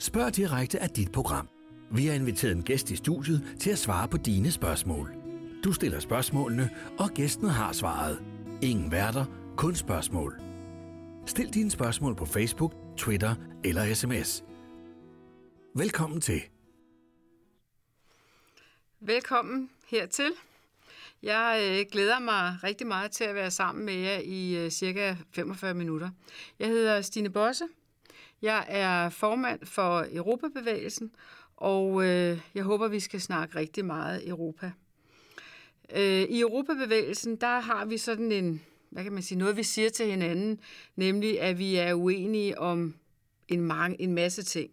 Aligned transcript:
Spørg 0.00 0.36
direkte 0.36 0.78
af 0.78 0.90
dit 0.90 1.12
program. 1.12 1.48
Vi 1.90 2.06
har 2.06 2.14
inviteret 2.14 2.52
en 2.52 2.62
gæst 2.62 2.90
i 2.90 2.96
studiet 2.96 3.56
til 3.60 3.70
at 3.70 3.78
svare 3.78 4.08
på 4.08 4.16
dine 4.16 4.50
spørgsmål. 4.50 5.14
Du 5.64 5.72
stiller 5.72 6.00
spørgsmålene, 6.00 6.70
og 6.98 7.10
gæsten 7.10 7.48
har 7.48 7.72
svaret. 7.72 8.22
Ingen 8.62 8.90
værter, 8.90 9.24
kun 9.56 9.74
spørgsmål. 9.74 10.40
Stil 11.26 11.54
dine 11.54 11.70
spørgsmål 11.70 12.16
på 12.16 12.26
Facebook, 12.26 12.74
Twitter 12.96 13.34
eller 13.64 13.94
sms. 13.94 14.44
Velkommen 15.74 16.20
til. 16.20 16.42
Velkommen 19.00 19.70
hertil. 19.88 20.32
Jeg 21.22 21.78
øh, 21.80 21.86
glæder 21.92 22.18
mig 22.18 22.56
rigtig 22.64 22.86
meget 22.86 23.10
til 23.10 23.24
at 23.24 23.34
være 23.34 23.50
sammen 23.50 23.84
med 23.84 23.94
jer 23.94 24.18
i 24.24 24.56
øh, 24.56 24.70
cirka 24.70 25.16
45 25.32 25.74
minutter. 25.74 26.10
Jeg 26.58 26.68
hedder 26.68 27.00
Stine 27.00 27.30
Bosse. 27.30 27.64
Jeg 28.42 28.66
er 28.68 29.08
formand 29.08 29.66
for 29.66 30.06
Europabevægelsen, 30.12 31.10
og 31.56 32.04
øh, 32.04 32.40
jeg 32.54 32.64
håber, 32.64 32.88
vi 32.88 33.00
skal 33.00 33.20
snakke 33.20 33.58
rigtig 33.58 33.84
meget 33.84 34.28
Europa. 34.28 34.72
Øh, 35.94 36.22
I 36.22 36.40
Europabevægelsen, 36.40 37.36
der 37.36 37.60
har 37.60 37.84
vi 37.84 37.98
sådan 37.98 38.32
en, 38.32 38.62
hvad 38.90 39.02
kan 39.02 39.12
man 39.12 39.22
sige, 39.22 39.38
noget 39.38 39.56
vi 39.56 39.62
siger 39.62 39.88
til 39.88 40.06
hinanden, 40.06 40.60
nemlig 40.96 41.40
at 41.40 41.58
vi 41.58 41.76
er 41.76 41.94
uenige 41.94 42.58
om 42.58 42.94
en, 43.48 43.60
mange, 43.60 44.00
en 44.00 44.14
masse 44.14 44.42
ting. 44.42 44.70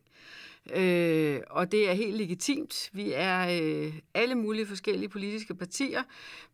Øh, 0.75 1.39
og 1.49 1.71
det 1.71 1.89
er 1.89 1.93
helt 1.93 2.17
legitimt. 2.17 2.89
Vi 2.93 3.11
er 3.15 3.61
øh, 3.61 3.93
alle 4.13 4.35
mulige 4.35 4.65
forskellige 4.65 5.09
politiske 5.09 5.55
partier, 5.55 6.03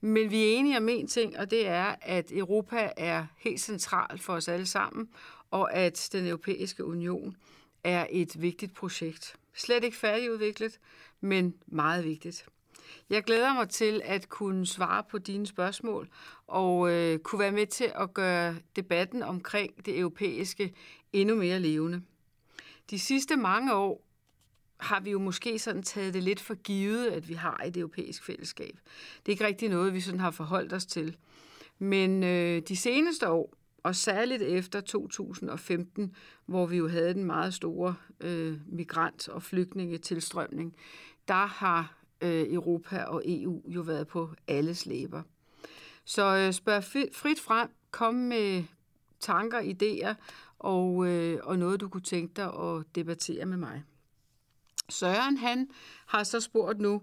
men 0.02 0.32
vi 0.32 0.44
er 0.44 0.58
enige 0.58 0.78
om 0.78 0.90
en 0.90 1.08
ting, 1.08 1.38
og 1.38 1.52
det 1.52 1.68
er, 1.68 1.96
at 2.02 2.32
Europa 2.32 2.92
er 2.98 3.26
helt 3.38 3.62
centralt 3.62 4.22
for 4.22 4.34
os 4.34 4.48
alle 4.48 4.66
sammen, 4.66 5.10
og 5.54 5.74
at 5.74 6.10
den 6.12 6.28
europæiske 6.28 6.86
union 6.86 7.36
er 7.84 8.08
et 8.10 8.42
vigtigt 8.42 8.74
projekt. 8.74 9.36
Slet 9.54 9.84
ikke 9.84 9.98
færdigudviklet, 9.98 10.80
men 11.22 11.54
meget 11.66 12.04
vigtigt. 12.04 12.46
Jeg 13.10 13.24
glæder 13.24 13.54
mig 13.54 13.70
til 13.70 14.02
at 14.06 14.30
kunne 14.30 14.68
svare 14.68 15.04
på 15.10 15.18
dine 15.18 15.48
spørgsmål 15.48 16.10
og 16.48 16.92
øh, 16.92 17.20
kunne 17.20 17.40
være 17.40 17.52
med 17.52 17.68
til 17.68 17.92
at 17.96 18.14
gøre 18.14 18.56
debatten 18.76 19.24
omkring 19.24 19.86
det 19.86 20.00
europæiske 20.00 20.74
endnu 21.14 21.36
mere 21.36 21.60
levende. 21.60 22.02
De 22.90 23.00
sidste 23.00 23.36
mange 23.36 23.76
år 23.76 24.06
har 24.78 25.00
vi 25.00 25.12
jo 25.12 25.20
måske 25.20 25.60
sådan 25.60 25.84
taget 25.84 26.14
det 26.14 26.24
lidt 26.24 26.40
for 26.40 26.56
givet, 26.56 27.08
at 27.08 27.30
vi 27.30 27.34
har 27.34 27.62
et 27.66 27.78
europæisk 27.78 28.24
fællesskab. 28.24 28.80
Det 29.18 29.28
er 29.28 29.32
ikke 29.32 29.46
rigtig 29.46 29.70
noget, 29.70 29.94
vi 29.94 30.02
sådan 30.02 30.20
har 30.20 30.32
forholdt 30.32 30.74
os 30.74 30.86
til. 30.86 31.18
Men 31.80 32.24
øh, 32.24 32.62
de 32.68 32.76
seneste 32.76 33.30
år, 33.30 33.54
og 33.84 33.96
særligt 33.96 34.42
efter 34.42 34.82
2015, 34.82 36.16
hvor 36.46 36.66
vi 36.66 36.78
jo 36.78 36.88
havde 36.88 37.14
den 37.14 37.24
meget 37.24 37.54
store 37.54 37.96
øh, 38.20 38.58
migrant- 38.68 39.30
og 39.30 39.44
flygtningetilstrømning, 39.44 40.76
der 41.28 41.46
har 41.46 41.98
øh, 42.22 42.54
Europa 42.54 43.04
og 43.04 43.24
EU 43.26 43.62
jo 43.68 43.82
været 43.82 44.08
på 44.08 44.30
alles 44.48 44.86
læber. 44.86 45.22
Så 46.06 46.36
øh, 46.36 46.54
spørg 46.54 46.84
frit 47.14 47.40
frem, 47.40 47.70
kom 47.92 48.14
med 48.14 48.64
tanker, 49.20 49.60
idéer 49.60 50.14
og, 50.60 51.08
øh, 51.08 51.40
og 51.44 51.60
noget, 51.60 51.82
du 51.82 51.90
kunne 51.90 52.02
tænke 52.02 52.34
dig 52.36 52.46
at 52.46 52.84
debattere 52.96 53.46
med 53.46 53.58
mig. 53.58 53.84
Søren, 54.90 55.38
han 55.38 55.70
har 56.06 56.24
så 56.24 56.40
spurgt 56.40 56.80
nu, 56.80 57.02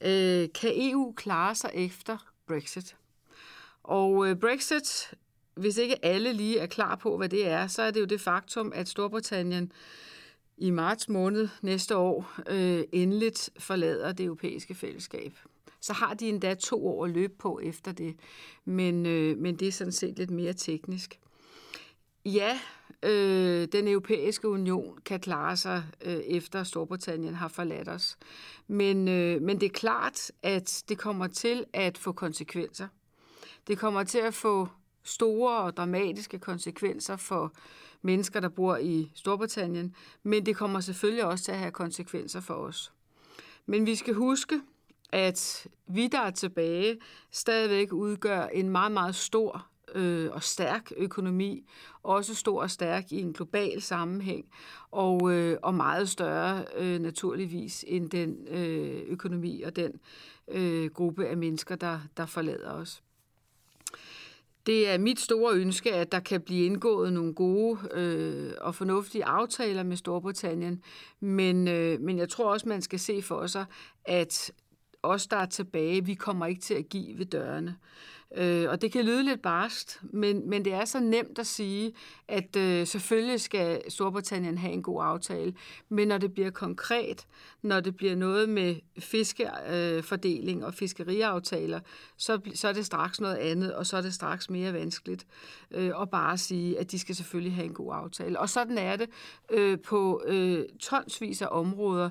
øh, 0.00 0.48
kan 0.54 0.72
EU 0.74 1.12
klare 1.12 1.54
sig 1.54 1.70
efter 1.74 2.32
Brexit? 2.46 2.96
Og 3.82 4.28
øh, 4.28 4.36
Brexit, 4.36 5.14
hvis 5.54 5.76
ikke 5.76 6.04
alle 6.04 6.32
lige 6.32 6.58
er 6.58 6.66
klar 6.66 6.96
på, 6.96 7.16
hvad 7.16 7.28
det 7.28 7.48
er, 7.48 7.66
så 7.66 7.82
er 7.82 7.90
det 7.90 8.00
jo 8.00 8.04
det 8.04 8.20
faktum, 8.20 8.72
at 8.74 8.88
Storbritannien 8.88 9.72
i 10.56 10.70
marts 10.70 11.08
måned 11.08 11.48
næste 11.62 11.96
år 11.96 12.32
øh, 12.48 12.84
endeligt 12.92 13.50
forlader 13.58 14.12
det 14.12 14.26
europæiske 14.26 14.74
fællesskab. 14.74 15.32
Så 15.80 15.92
har 15.92 16.14
de 16.14 16.28
endda 16.28 16.54
to 16.54 16.86
år 16.86 17.04
at 17.04 17.10
løbe 17.10 17.32
på 17.38 17.60
efter 17.62 17.92
det, 17.92 18.16
men, 18.64 19.06
øh, 19.06 19.38
men 19.38 19.56
det 19.56 19.68
er 19.68 19.72
sådan 19.72 19.92
set 19.92 20.18
lidt 20.18 20.30
mere 20.30 20.52
teknisk. 20.52 21.18
Ja, 22.24 22.58
øh, 23.02 23.68
den 23.72 23.88
europæiske 23.88 24.48
union 24.48 24.98
kan 25.04 25.20
klare 25.20 25.56
sig 25.56 25.84
øh, 26.04 26.16
efter 26.16 26.64
Storbritannien 26.64 27.34
har 27.34 27.48
forladt 27.48 27.88
os. 27.88 28.18
Men, 28.66 29.08
øh, 29.08 29.42
men 29.42 29.60
det 29.60 29.66
er 29.66 29.70
klart, 29.70 30.32
at 30.42 30.84
det 30.88 30.98
kommer 30.98 31.26
til 31.26 31.64
at 31.72 31.98
få 31.98 32.12
konsekvenser. 32.12 32.88
Det 33.66 33.78
kommer 33.78 34.04
til 34.04 34.18
at 34.18 34.34
få 34.34 34.68
store 35.02 35.58
og 35.58 35.76
dramatiske 35.76 36.38
konsekvenser 36.38 37.16
for 37.16 37.52
mennesker, 38.02 38.40
der 38.40 38.48
bor 38.48 38.76
i 38.76 39.12
Storbritannien, 39.14 39.94
men 40.22 40.46
det 40.46 40.56
kommer 40.56 40.80
selvfølgelig 40.80 41.24
også 41.24 41.44
til 41.44 41.52
at 41.52 41.58
have 41.58 41.72
konsekvenser 41.72 42.40
for 42.40 42.54
os. 42.54 42.92
Men 43.66 43.86
vi 43.86 43.94
skal 43.94 44.14
huske, 44.14 44.60
at 45.12 45.66
vi, 45.86 46.06
der 46.06 46.20
er 46.20 46.30
tilbage, 46.30 46.98
stadigvæk 47.30 47.92
udgør 47.92 48.46
en 48.46 48.68
meget, 48.68 48.92
meget 48.92 49.14
stor 49.14 49.66
øh, 49.94 50.30
og 50.32 50.42
stærk 50.42 50.92
økonomi, 50.96 51.66
også 52.02 52.34
stor 52.34 52.62
og 52.62 52.70
stærk 52.70 53.12
i 53.12 53.20
en 53.20 53.32
global 53.32 53.82
sammenhæng, 53.82 54.46
og, 54.90 55.32
øh, 55.32 55.58
og 55.62 55.74
meget 55.74 56.08
større 56.08 56.64
øh, 56.76 56.98
naturligvis 57.00 57.84
end 57.88 58.10
den 58.10 58.48
øh, 58.48 59.02
økonomi 59.06 59.62
og 59.62 59.76
den 59.76 59.92
øh, 60.48 60.90
gruppe 60.90 61.26
af 61.26 61.36
mennesker, 61.36 61.76
der, 61.76 62.00
der 62.16 62.26
forlader 62.26 62.72
os. 62.72 63.02
Det 64.66 64.88
er 64.88 64.98
mit 64.98 65.20
store 65.20 65.54
ønske, 65.54 65.94
at 65.94 66.12
der 66.12 66.20
kan 66.20 66.40
blive 66.40 66.66
indgået 66.66 67.12
nogle 67.12 67.34
gode 67.34 67.78
øh, 67.92 68.52
og 68.60 68.74
fornuftige 68.74 69.24
aftaler 69.24 69.82
med 69.82 69.96
Storbritannien, 69.96 70.82
men, 71.20 71.68
øh, 71.68 72.00
men 72.00 72.18
jeg 72.18 72.28
tror 72.28 72.52
også, 72.52 72.68
man 72.68 72.82
skal 72.82 72.98
se 72.98 73.22
for 73.22 73.46
sig, 73.46 73.64
at 74.04 74.52
os, 75.02 75.26
der 75.26 75.36
er 75.36 75.46
tilbage, 75.46 76.04
vi 76.04 76.14
kommer 76.14 76.46
ikke 76.46 76.60
til 76.60 76.74
at 76.74 76.88
give 76.88 77.18
ved 77.18 77.26
dørene. 77.26 77.76
Øh, 78.36 78.70
og 78.70 78.82
det 78.82 78.92
kan 78.92 79.04
lyde 79.04 79.22
lidt 79.22 79.42
barst, 79.42 80.00
men, 80.02 80.50
men 80.50 80.64
det 80.64 80.72
er 80.72 80.84
så 80.84 81.00
nemt 81.00 81.38
at 81.38 81.46
sige, 81.46 81.92
at 82.28 82.56
øh, 82.56 82.86
selvfølgelig 82.86 83.40
skal 83.40 83.82
Storbritannien 83.88 84.58
have 84.58 84.72
en 84.72 84.82
god 84.82 85.04
aftale, 85.04 85.54
men 85.88 86.08
når 86.08 86.18
det 86.18 86.34
bliver 86.34 86.50
konkret, 86.50 87.26
når 87.62 87.80
det 87.80 87.96
bliver 87.96 88.14
noget 88.14 88.48
med 88.48 88.76
fiskefordeling 88.98 90.60
øh, 90.60 90.66
og 90.66 90.74
fiskeriaftaler, 90.74 91.80
så, 92.16 92.40
så 92.54 92.68
er 92.68 92.72
det 92.72 92.86
straks 92.86 93.20
noget 93.20 93.36
andet, 93.36 93.74
og 93.74 93.86
så 93.86 93.96
er 93.96 94.00
det 94.00 94.14
straks 94.14 94.50
mere 94.50 94.72
vanskeligt 94.72 95.26
øh, 95.70 95.92
at 96.00 96.10
bare 96.10 96.38
sige, 96.38 96.78
at 96.78 96.90
de 96.90 96.98
skal 96.98 97.14
selvfølgelig 97.14 97.54
have 97.54 97.66
en 97.66 97.74
god 97.74 97.94
aftale. 97.94 98.40
Og 98.40 98.48
sådan 98.48 98.78
er 98.78 98.96
det 98.96 99.08
øh, 99.50 99.78
på 99.80 100.22
øh, 100.26 100.64
tonsvis 100.80 101.42
af 101.42 101.48
områder, 101.50 102.10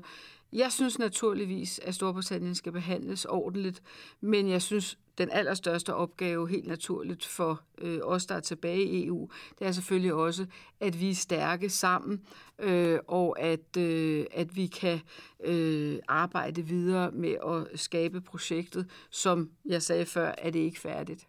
jeg 0.54 0.72
synes 0.72 1.00
naturligvis, 1.00 1.80
at 1.84 1.96
Storbritannien 1.96 2.56
skal 2.56 2.72
behandles 2.72 3.26
ordentligt, 3.26 3.82
men 4.22 4.50
jeg 4.50 4.62
synes, 4.62 4.98
den 5.20 5.30
allerstørste 5.32 5.94
opgave 5.94 6.50
helt 6.50 6.68
naturligt 6.68 7.26
for 7.26 7.62
øh, 7.78 8.00
os, 8.04 8.26
der 8.26 8.36
er 8.36 8.40
tilbage 8.40 8.84
i 8.84 9.06
EU, 9.06 9.30
det 9.60 9.68
er 9.68 9.72
selvfølgelig 9.72 10.14
også, 10.14 10.46
at 10.80 11.00
vi 11.00 11.10
er 11.10 11.16
stærke 11.16 11.70
sammen, 11.70 12.26
øh, 12.60 13.00
og 13.08 13.40
at, 13.40 13.78
øh, 13.78 14.26
at 14.32 14.56
vi 14.56 14.68
kan 14.68 15.00
øh, 15.44 16.00
arbejde 16.08 16.62
videre 16.62 17.12
med 17.12 17.36
at 17.48 17.80
skabe 17.80 18.22
projektet. 18.22 18.90
Som 19.10 19.52
jeg 19.66 19.82
sagde 19.82 20.06
før, 20.06 20.36
er 20.38 20.50
det 20.50 20.60
ikke 20.60 20.80
færdigt. 20.80 21.28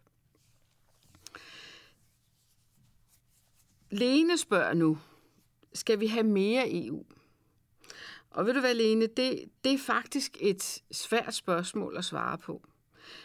Lene 3.90 4.38
spørger 4.38 4.74
nu, 4.74 4.98
skal 5.72 6.00
vi 6.00 6.06
have 6.06 6.26
mere 6.26 6.86
EU? 6.86 7.04
Og 8.30 8.46
ved 8.46 8.54
du 8.54 8.60
hvad, 8.60 8.74
Lene, 8.74 9.06
det, 9.06 9.44
det 9.64 9.72
er 9.72 9.78
faktisk 9.78 10.36
et 10.40 10.82
svært 10.90 11.34
spørgsmål 11.34 11.96
at 11.96 12.04
svare 12.04 12.38
på. 12.38 12.62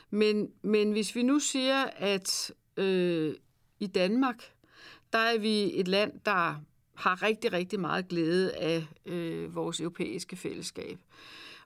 Men, 0.09 0.51
men 0.61 0.91
hvis 0.91 1.15
vi 1.15 1.23
nu 1.23 1.39
siger, 1.39 1.83
at 1.97 2.53
øh, 2.77 3.35
i 3.79 3.87
Danmark, 3.87 4.51
der 5.13 5.19
er 5.19 5.37
vi 5.37 5.79
et 5.79 5.87
land, 5.87 6.19
der 6.25 6.55
har 6.95 7.23
rigtig, 7.23 7.53
rigtig 7.53 7.79
meget 7.79 8.07
glæde 8.07 8.53
af 8.53 8.87
øh, 9.05 9.55
vores 9.55 9.79
europæiske 9.79 10.35
fællesskab. 10.35 10.99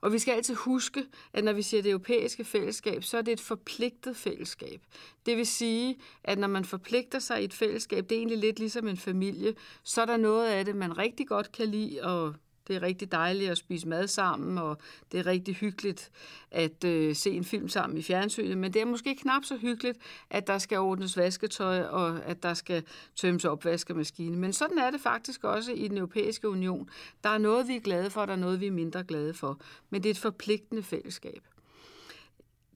Og 0.02 0.14
vi 0.14 0.20
skal 0.20 0.32
altid 0.32 0.56
huske, 0.56 1.06
at 1.34 1.44
når 1.44 1.54
vi 1.54 1.62
siger 1.62 1.84
det 1.84 1.90
europæiske 1.90 2.44
fællesskab, 2.44 3.04
så 3.04 3.18
er 3.18 3.22
det 3.22 3.32
et 3.32 3.40
forpligtet 3.40 4.18
fællesskab. 4.18 4.82
Det 5.26 5.38
vil 5.38 5.48
sige, 5.48 5.98
at 6.24 6.38
når 6.38 6.48
man 6.48 6.66
forpligter 6.66 7.20
sig 7.20 7.42
i 7.42 7.46
et 7.46 7.54
fællesskab, 7.54 8.10
det 8.10 8.16
er 8.16 8.20
egentlig 8.20 8.38
lidt 8.38 8.60
ligesom 8.60 8.88
en 8.88 8.98
familie, 8.98 9.54
så 9.84 10.02
er 10.02 10.06
der 10.06 10.18
noget 10.18 10.48
af 10.48 10.66
det, 10.66 10.76
man 10.76 10.98
rigtig 10.98 11.28
godt 11.28 11.52
kan 11.52 11.68
lide, 11.68 12.04
og 12.04 12.36
det 12.70 12.76
er 12.76 12.82
rigtig 12.82 13.12
dejligt 13.12 13.52
at 13.52 13.58
spise 13.58 13.88
mad 13.88 14.08
sammen, 14.08 14.58
og 14.58 14.78
det 15.12 15.20
er 15.20 15.26
rigtig 15.26 15.56
hyggeligt 15.56 16.12
at 16.52 16.84
øh, 16.84 17.16
se 17.16 17.32
en 17.32 17.44
film 17.44 17.70
sammen 17.70 17.98
i 17.98 18.02
fjernsynet, 18.02 18.58
men 18.58 18.74
det 18.74 18.82
er 18.82 18.86
måske 18.86 19.16
knap 19.16 19.44
så 19.44 19.58
hyggeligt, 19.58 19.98
at 20.30 20.48
der 20.48 20.58
skal 20.58 20.78
ordnes 20.80 21.18
vasketøj, 21.18 21.82
og 21.82 22.26
at 22.26 22.44
der 22.44 22.54
skal 22.54 22.84
tømmes 23.16 23.46
opvaskemaskine. 23.46 24.38
Men 24.38 24.54
sådan 24.54 24.78
er 24.78 24.92
det 24.92 25.02
faktisk 25.02 25.44
også 25.44 25.72
i 25.72 25.88
den 25.88 25.98
europæiske 25.98 26.50
union. 26.50 26.90
Der 27.24 27.30
er 27.30 27.38
noget, 27.38 27.68
vi 27.68 27.76
er 27.76 27.80
glade 27.80 28.10
for, 28.10 28.22
og 28.22 28.28
der 28.28 28.34
er 28.34 28.38
noget, 28.38 28.60
vi 28.60 28.68
er 28.68 28.72
mindre 28.72 29.04
glade 29.04 29.34
for. 29.34 29.60
Men 29.90 30.04
det 30.04 30.10
er 30.10 30.14
et 30.14 30.18
forpligtende 30.18 30.84
fællesskab. 30.84 31.44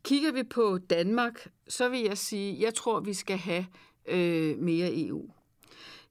Kigger 0.04 0.32
vi 0.32 0.44
på 0.44 0.78
Danmark, 0.78 1.48
så 1.68 1.90
vil 1.90 2.00
jeg 2.00 2.18
sige, 2.18 2.62
jeg 2.62 2.74
tror, 2.74 3.00
vi 3.00 3.14
skal 3.14 3.38
have 3.38 3.66
øh, 4.08 4.58
mere 4.58 4.90
EU. 4.94 5.30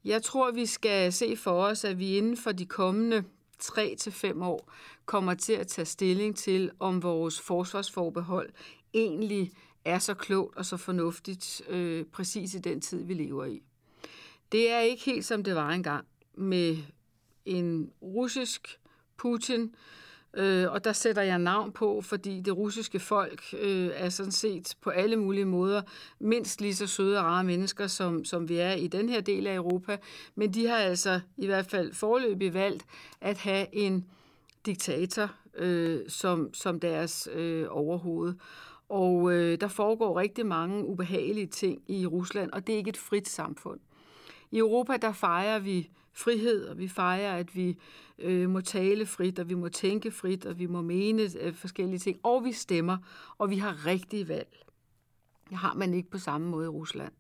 Jeg 0.05 0.23
tror, 0.23 0.51
vi 0.51 0.67
skal 0.67 1.13
se 1.13 1.37
for 1.37 1.65
os, 1.65 1.85
at 1.85 1.99
vi 1.99 2.17
inden 2.17 2.37
for 2.37 2.53
de 2.53 2.67
kommende 2.67 3.25
3 3.63 3.95
til 3.99 4.13
fem 4.13 4.43
år 4.43 4.73
kommer 5.07 5.35
til 5.35 5.53
at 5.53 5.67
tage 5.67 5.85
stilling 5.85 6.37
til, 6.37 6.71
om 6.79 7.03
vores 7.03 7.41
forsvarsforbehold 7.41 8.51
egentlig 8.95 9.53
er 9.85 9.99
så 9.99 10.15
klogt 10.15 10.57
og 10.57 10.67
så 10.67 10.77
fornuftigt 10.77 11.63
øh, 11.69 12.05
præcis 12.05 12.55
i 12.55 12.59
den 12.59 12.81
tid, 12.81 13.05
vi 13.05 13.15
lever 13.15 13.45
i. 13.45 13.63
Det 14.53 14.71
er 14.71 14.81
ikke 14.81 15.05
helt 15.05 15.25
som 15.25 15.45
det 15.45 15.55
var 15.55 15.69
engang 15.71 16.07
med 16.35 16.77
en 17.45 17.91
russisk 18.03 18.79
Putin, 19.17 19.75
øh, 20.35 20.73
og 20.73 20.85
der 20.85 20.93
sætter 20.93 21.23
jeg 21.23 21.39
navn 21.39 21.73
på, 21.73 22.01
fordi 22.01 22.41
det 22.41 22.57
russiske 22.57 23.01
folk 23.01 23.43
øh, 23.59 23.91
er 23.95 24.09
sådan 24.09 24.33
set 24.33 24.77
på 24.81 24.91
alle 24.91 25.17
mulige 25.17 25.45
måder 25.45 25.83
mindst 26.19 26.61
lige 26.61 26.75
så 26.75 26.87
søde 26.87 27.19
og 27.19 27.25
rare 27.25 27.45
mennesker, 27.45 27.87
som, 27.87 28.25
som 28.25 28.49
vi 28.49 28.57
er 28.57 28.73
i 28.73 28.87
den 28.87 29.09
her 29.09 29.21
del 29.21 29.47
af 29.47 29.55
Europa, 29.55 29.97
men 30.35 30.55
de 30.55 30.67
har 30.67 30.77
altså 30.77 31.21
i 31.37 31.47
hvert 31.47 31.67
fald 31.67 31.95
forløbig 31.95 32.55
valgt 32.55 32.85
at 33.21 33.39
have 33.39 33.75
en 33.75 34.07
diktator 34.67 35.31
øh, 35.55 36.01
som, 36.09 36.55
som 36.55 36.81
deres 36.81 37.29
øh, 37.33 37.67
overhoved. 37.71 38.35
Og 38.89 39.33
øh, 39.33 39.61
der 39.61 39.69
foregår 39.69 40.21
rigtig 40.21 40.47
mange 40.47 40.85
ubehagelige 40.87 41.47
ting 41.47 41.83
i 41.89 42.07
Rusland, 42.07 42.51
og 42.51 42.67
det 42.67 42.73
er 42.73 42.77
ikke 42.77 42.89
et 42.89 42.97
frit 42.97 43.29
samfund. 43.29 43.81
I 44.51 44.59
Europa, 44.59 44.97
der 44.97 45.13
fejrer 45.13 45.59
vi 45.59 45.91
frihed, 46.13 46.65
og 46.67 46.79
vi 46.79 46.89
fejrer, 46.89 47.37
at 47.37 47.57
vi 47.57 47.79
øh, 48.19 48.51
må 48.51 48.61
tale 48.61 49.07
frit, 49.07 49.39
og 49.39 49.49
vi 49.49 49.55
må 49.55 49.69
tænke 49.69 50.11
frit, 50.11 50.47
og 50.47 50.59
vi 50.59 50.67
må 50.67 50.81
mene 50.83 51.23
øh, 51.41 51.55
forskellige 51.55 51.99
ting, 51.99 52.21
og 52.23 52.45
vi 52.45 52.53
stemmer, 52.53 52.97
og 53.39 53.51
vi 53.51 53.57
har 53.57 53.87
rigtige 53.87 54.29
valg. 54.29 54.65
Det 55.49 55.57
har 55.57 55.75
man 55.75 55.95
ikke 55.95 56.11
på 56.11 56.19
samme 56.19 56.49
måde 56.49 56.65
i 56.65 56.69
Rusland. 56.69 57.13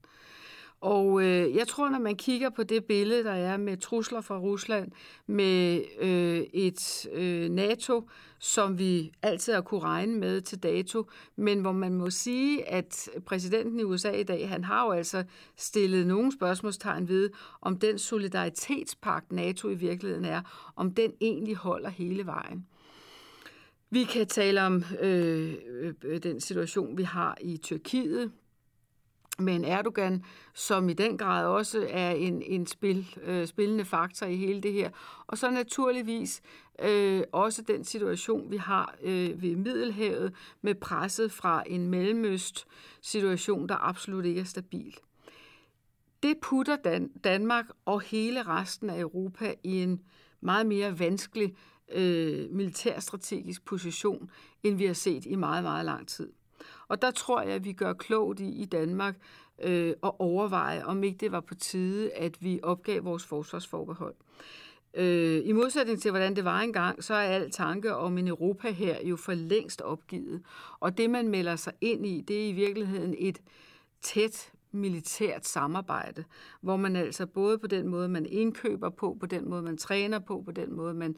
Og 0.82 1.22
øh, 1.22 1.54
jeg 1.56 1.68
tror, 1.68 1.88
når 1.88 1.98
man 1.98 2.16
kigger 2.16 2.50
på 2.50 2.62
det 2.62 2.84
billede, 2.84 3.24
der 3.24 3.32
er 3.32 3.56
med 3.56 3.76
trusler 3.76 4.20
fra 4.20 4.38
Rusland, 4.38 4.92
med 5.26 5.82
øh, 6.00 6.40
et 6.52 7.06
øh, 7.12 7.48
NATO, 7.48 8.08
som 8.38 8.78
vi 8.78 9.12
altid 9.22 9.52
har 9.52 9.60
kunne 9.60 9.80
regne 9.80 10.18
med 10.18 10.40
til 10.40 10.62
dato, 10.62 11.06
men 11.36 11.60
hvor 11.60 11.72
man 11.72 11.94
må 11.94 12.10
sige, 12.10 12.68
at 12.68 13.08
præsidenten 13.26 13.80
i 13.80 13.82
USA 13.82 14.10
i 14.10 14.22
dag, 14.22 14.48
han 14.48 14.64
har 14.64 14.84
jo 14.86 14.90
altså 14.90 15.24
stillet 15.56 16.06
nogle 16.06 16.32
spørgsmålstegn 16.32 17.08
ved, 17.08 17.30
om 17.60 17.78
den 17.78 17.98
solidaritetspagt 17.98 19.32
NATO 19.32 19.68
i 19.68 19.74
virkeligheden 19.74 20.24
er, 20.24 20.72
om 20.76 20.94
den 20.94 21.12
egentlig 21.20 21.56
holder 21.56 21.90
hele 21.90 22.26
vejen. 22.26 22.66
Vi 23.90 24.04
kan 24.04 24.26
tale 24.26 24.62
om 24.62 24.84
øh, 25.00 25.54
øh 26.02 26.22
den 26.22 26.40
situation, 26.40 26.98
vi 26.98 27.02
har 27.02 27.38
i 27.40 27.56
Tyrkiet, 27.56 28.32
med 29.38 29.54
en 29.54 29.64
Erdogan, 29.64 30.24
som 30.54 30.88
i 30.88 30.92
den 30.92 31.18
grad 31.18 31.46
også 31.46 31.86
er 31.90 32.10
en, 32.10 32.42
en 32.42 32.66
spil, 32.66 33.16
øh, 33.22 33.46
spillende 33.46 33.84
faktor 33.84 34.26
i 34.26 34.36
hele 34.36 34.60
det 34.60 34.72
her. 34.72 34.90
Og 35.26 35.38
så 35.38 35.50
naturligvis 35.50 36.42
øh, 36.82 37.22
også 37.32 37.62
den 37.62 37.84
situation, 37.84 38.50
vi 38.50 38.56
har 38.56 38.94
øh, 39.02 39.42
ved 39.42 39.56
Middelhavet 39.56 40.34
med 40.62 40.74
presset 40.74 41.32
fra 41.32 41.62
en 41.66 41.88
mellemøst-situation, 41.88 43.68
der 43.68 43.88
absolut 43.88 44.24
ikke 44.24 44.40
er 44.40 44.44
stabil. 44.44 44.96
Det 46.22 46.36
putter 46.42 46.76
Dan- 46.76 47.12
Danmark 47.24 47.66
og 47.84 48.00
hele 48.00 48.42
resten 48.42 48.90
af 48.90 49.00
Europa 49.00 49.54
i 49.62 49.82
en 49.82 50.00
meget 50.40 50.66
mere 50.66 50.98
vanskelig 50.98 51.56
øh, 51.92 52.50
militærstrategisk 52.50 53.64
position, 53.64 54.30
end 54.62 54.76
vi 54.76 54.84
har 54.86 54.94
set 54.94 55.26
i 55.26 55.34
meget, 55.34 55.62
meget 55.62 55.84
lang 55.84 56.08
tid. 56.08 56.32
Og 56.88 57.02
der 57.02 57.10
tror 57.10 57.42
jeg, 57.42 57.52
at 57.52 57.64
vi 57.64 57.72
gør 57.72 57.92
klogt 57.92 58.40
i 58.40 58.48
i 58.48 58.64
Danmark 58.64 59.16
øh, 59.62 59.94
at 60.02 60.12
overveje, 60.18 60.84
om 60.84 61.04
ikke 61.04 61.18
det 61.18 61.32
var 61.32 61.40
på 61.40 61.54
tide, 61.54 62.12
at 62.12 62.42
vi 62.42 62.60
opgav 62.62 63.04
vores 63.04 63.24
forsvarsforbehold. 63.24 64.14
Øh, 64.94 65.40
I 65.44 65.52
modsætning 65.52 66.02
til, 66.02 66.10
hvordan 66.10 66.36
det 66.36 66.44
var 66.44 66.60
engang, 66.60 67.04
så 67.04 67.14
er 67.14 67.28
al 67.28 67.50
tanke 67.50 67.94
om 67.94 68.18
en 68.18 68.28
Europa 68.28 68.70
her 68.70 69.06
jo 69.06 69.16
for 69.16 69.34
længst 69.34 69.80
opgivet. 69.80 70.42
Og 70.80 70.98
det, 70.98 71.10
man 71.10 71.28
melder 71.28 71.56
sig 71.56 71.72
ind 71.80 72.06
i, 72.06 72.20
det 72.20 72.44
er 72.44 72.48
i 72.48 72.52
virkeligheden 72.52 73.14
et 73.18 73.38
tæt 74.02 74.52
militært 74.72 75.46
samarbejde, 75.46 76.24
hvor 76.60 76.76
man 76.76 76.96
altså 76.96 77.26
både 77.26 77.58
på 77.58 77.66
den 77.66 77.88
måde, 77.88 78.08
man 78.08 78.26
indkøber 78.26 78.90
på, 78.90 79.16
på 79.20 79.26
den 79.26 79.50
måde, 79.50 79.62
man 79.62 79.76
træner 79.76 80.18
på, 80.18 80.42
på 80.44 80.52
den 80.52 80.72
måde, 80.72 80.94
man 80.94 81.16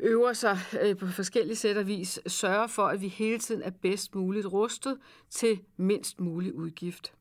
øver 0.00 0.32
sig 0.32 0.58
øh, 0.82 0.96
på 0.96 1.06
forskellige 1.06 1.56
sæt 1.56 1.76
og 1.76 1.86
vis, 1.86 2.20
sørger 2.26 2.66
for, 2.66 2.82
at 2.82 3.00
vi 3.00 3.08
hele 3.08 3.38
tiden 3.38 3.62
er 3.62 3.70
bedst 3.70 4.14
muligt 4.14 4.46
rustet 4.46 4.98
til 5.30 5.60
mindst 5.76 6.20
mulig 6.20 6.54
udgift. 6.54 7.12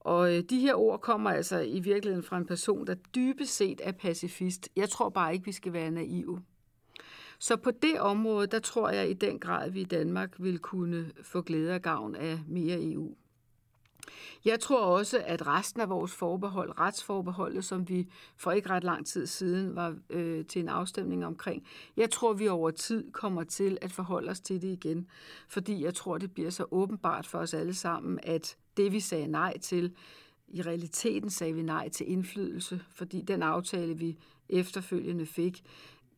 Og 0.00 0.36
øh, 0.36 0.42
de 0.50 0.60
her 0.60 0.74
ord 0.74 1.00
kommer 1.00 1.30
altså 1.30 1.58
i 1.58 1.80
virkeligheden 1.80 2.24
fra 2.24 2.36
en 2.36 2.46
person, 2.46 2.86
der 2.86 2.94
dybest 2.94 3.56
set 3.56 3.80
er 3.84 3.92
pacifist. 3.92 4.68
Jeg 4.76 4.88
tror 4.88 5.08
bare 5.08 5.32
ikke, 5.32 5.44
vi 5.44 5.52
skal 5.52 5.72
være 5.72 5.90
naive. 5.90 6.42
Så 7.38 7.56
på 7.56 7.70
det 7.70 8.00
område, 8.00 8.46
der 8.46 8.58
tror 8.58 8.90
jeg 8.90 9.10
i 9.10 9.12
den 9.12 9.38
grad, 9.38 9.66
at 9.66 9.74
vi 9.74 9.80
i 9.80 9.84
Danmark 9.84 10.34
vil 10.38 10.58
kunne 10.58 11.12
få 11.22 11.42
glæde 11.42 11.74
og 11.74 11.82
gavn 11.82 12.14
af 12.14 12.40
mere 12.48 12.82
EU. 12.82 13.14
Jeg 14.44 14.60
tror 14.60 14.80
også, 14.80 15.22
at 15.26 15.46
resten 15.46 15.80
af 15.80 15.88
vores 15.88 16.12
forbehold, 16.12 16.78
retsforbeholdet, 16.80 17.64
som 17.64 17.88
vi 17.88 18.08
for 18.36 18.52
ikke 18.52 18.70
ret 18.70 18.84
lang 18.84 19.06
tid 19.06 19.26
siden 19.26 19.76
var 19.76 19.96
øh, 20.10 20.44
til 20.46 20.62
en 20.62 20.68
afstemning 20.68 21.26
omkring, 21.26 21.66
jeg 21.96 22.10
tror, 22.10 22.32
vi 22.32 22.48
over 22.48 22.70
tid 22.70 23.12
kommer 23.12 23.44
til 23.44 23.78
at 23.80 23.92
forholde 23.92 24.30
os 24.30 24.40
til 24.40 24.62
det 24.62 24.68
igen. 24.68 25.06
Fordi 25.48 25.84
jeg 25.84 25.94
tror, 25.94 26.18
det 26.18 26.32
bliver 26.32 26.50
så 26.50 26.64
åbenbart 26.70 27.26
for 27.26 27.38
os 27.38 27.54
alle 27.54 27.74
sammen, 27.74 28.18
at 28.22 28.56
det 28.76 28.92
vi 28.92 29.00
sagde 29.00 29.26
nej 29.26 29.58
til, 29.58 29.94
i 30.48 30.62
realiteten 30.62 31.30
sagde 31.30 31.54
vi 31.54 31.62
nej 31.62 31.88
til 31.88 32.10
indflydelse, 32.10 32.80
fordi 32.90 33.22
den 33.22 33.42
aftale, 33.42 33.94
vi 33.94 34.18
efterfølgende 34.48 35.26
fik, 35.26 35.62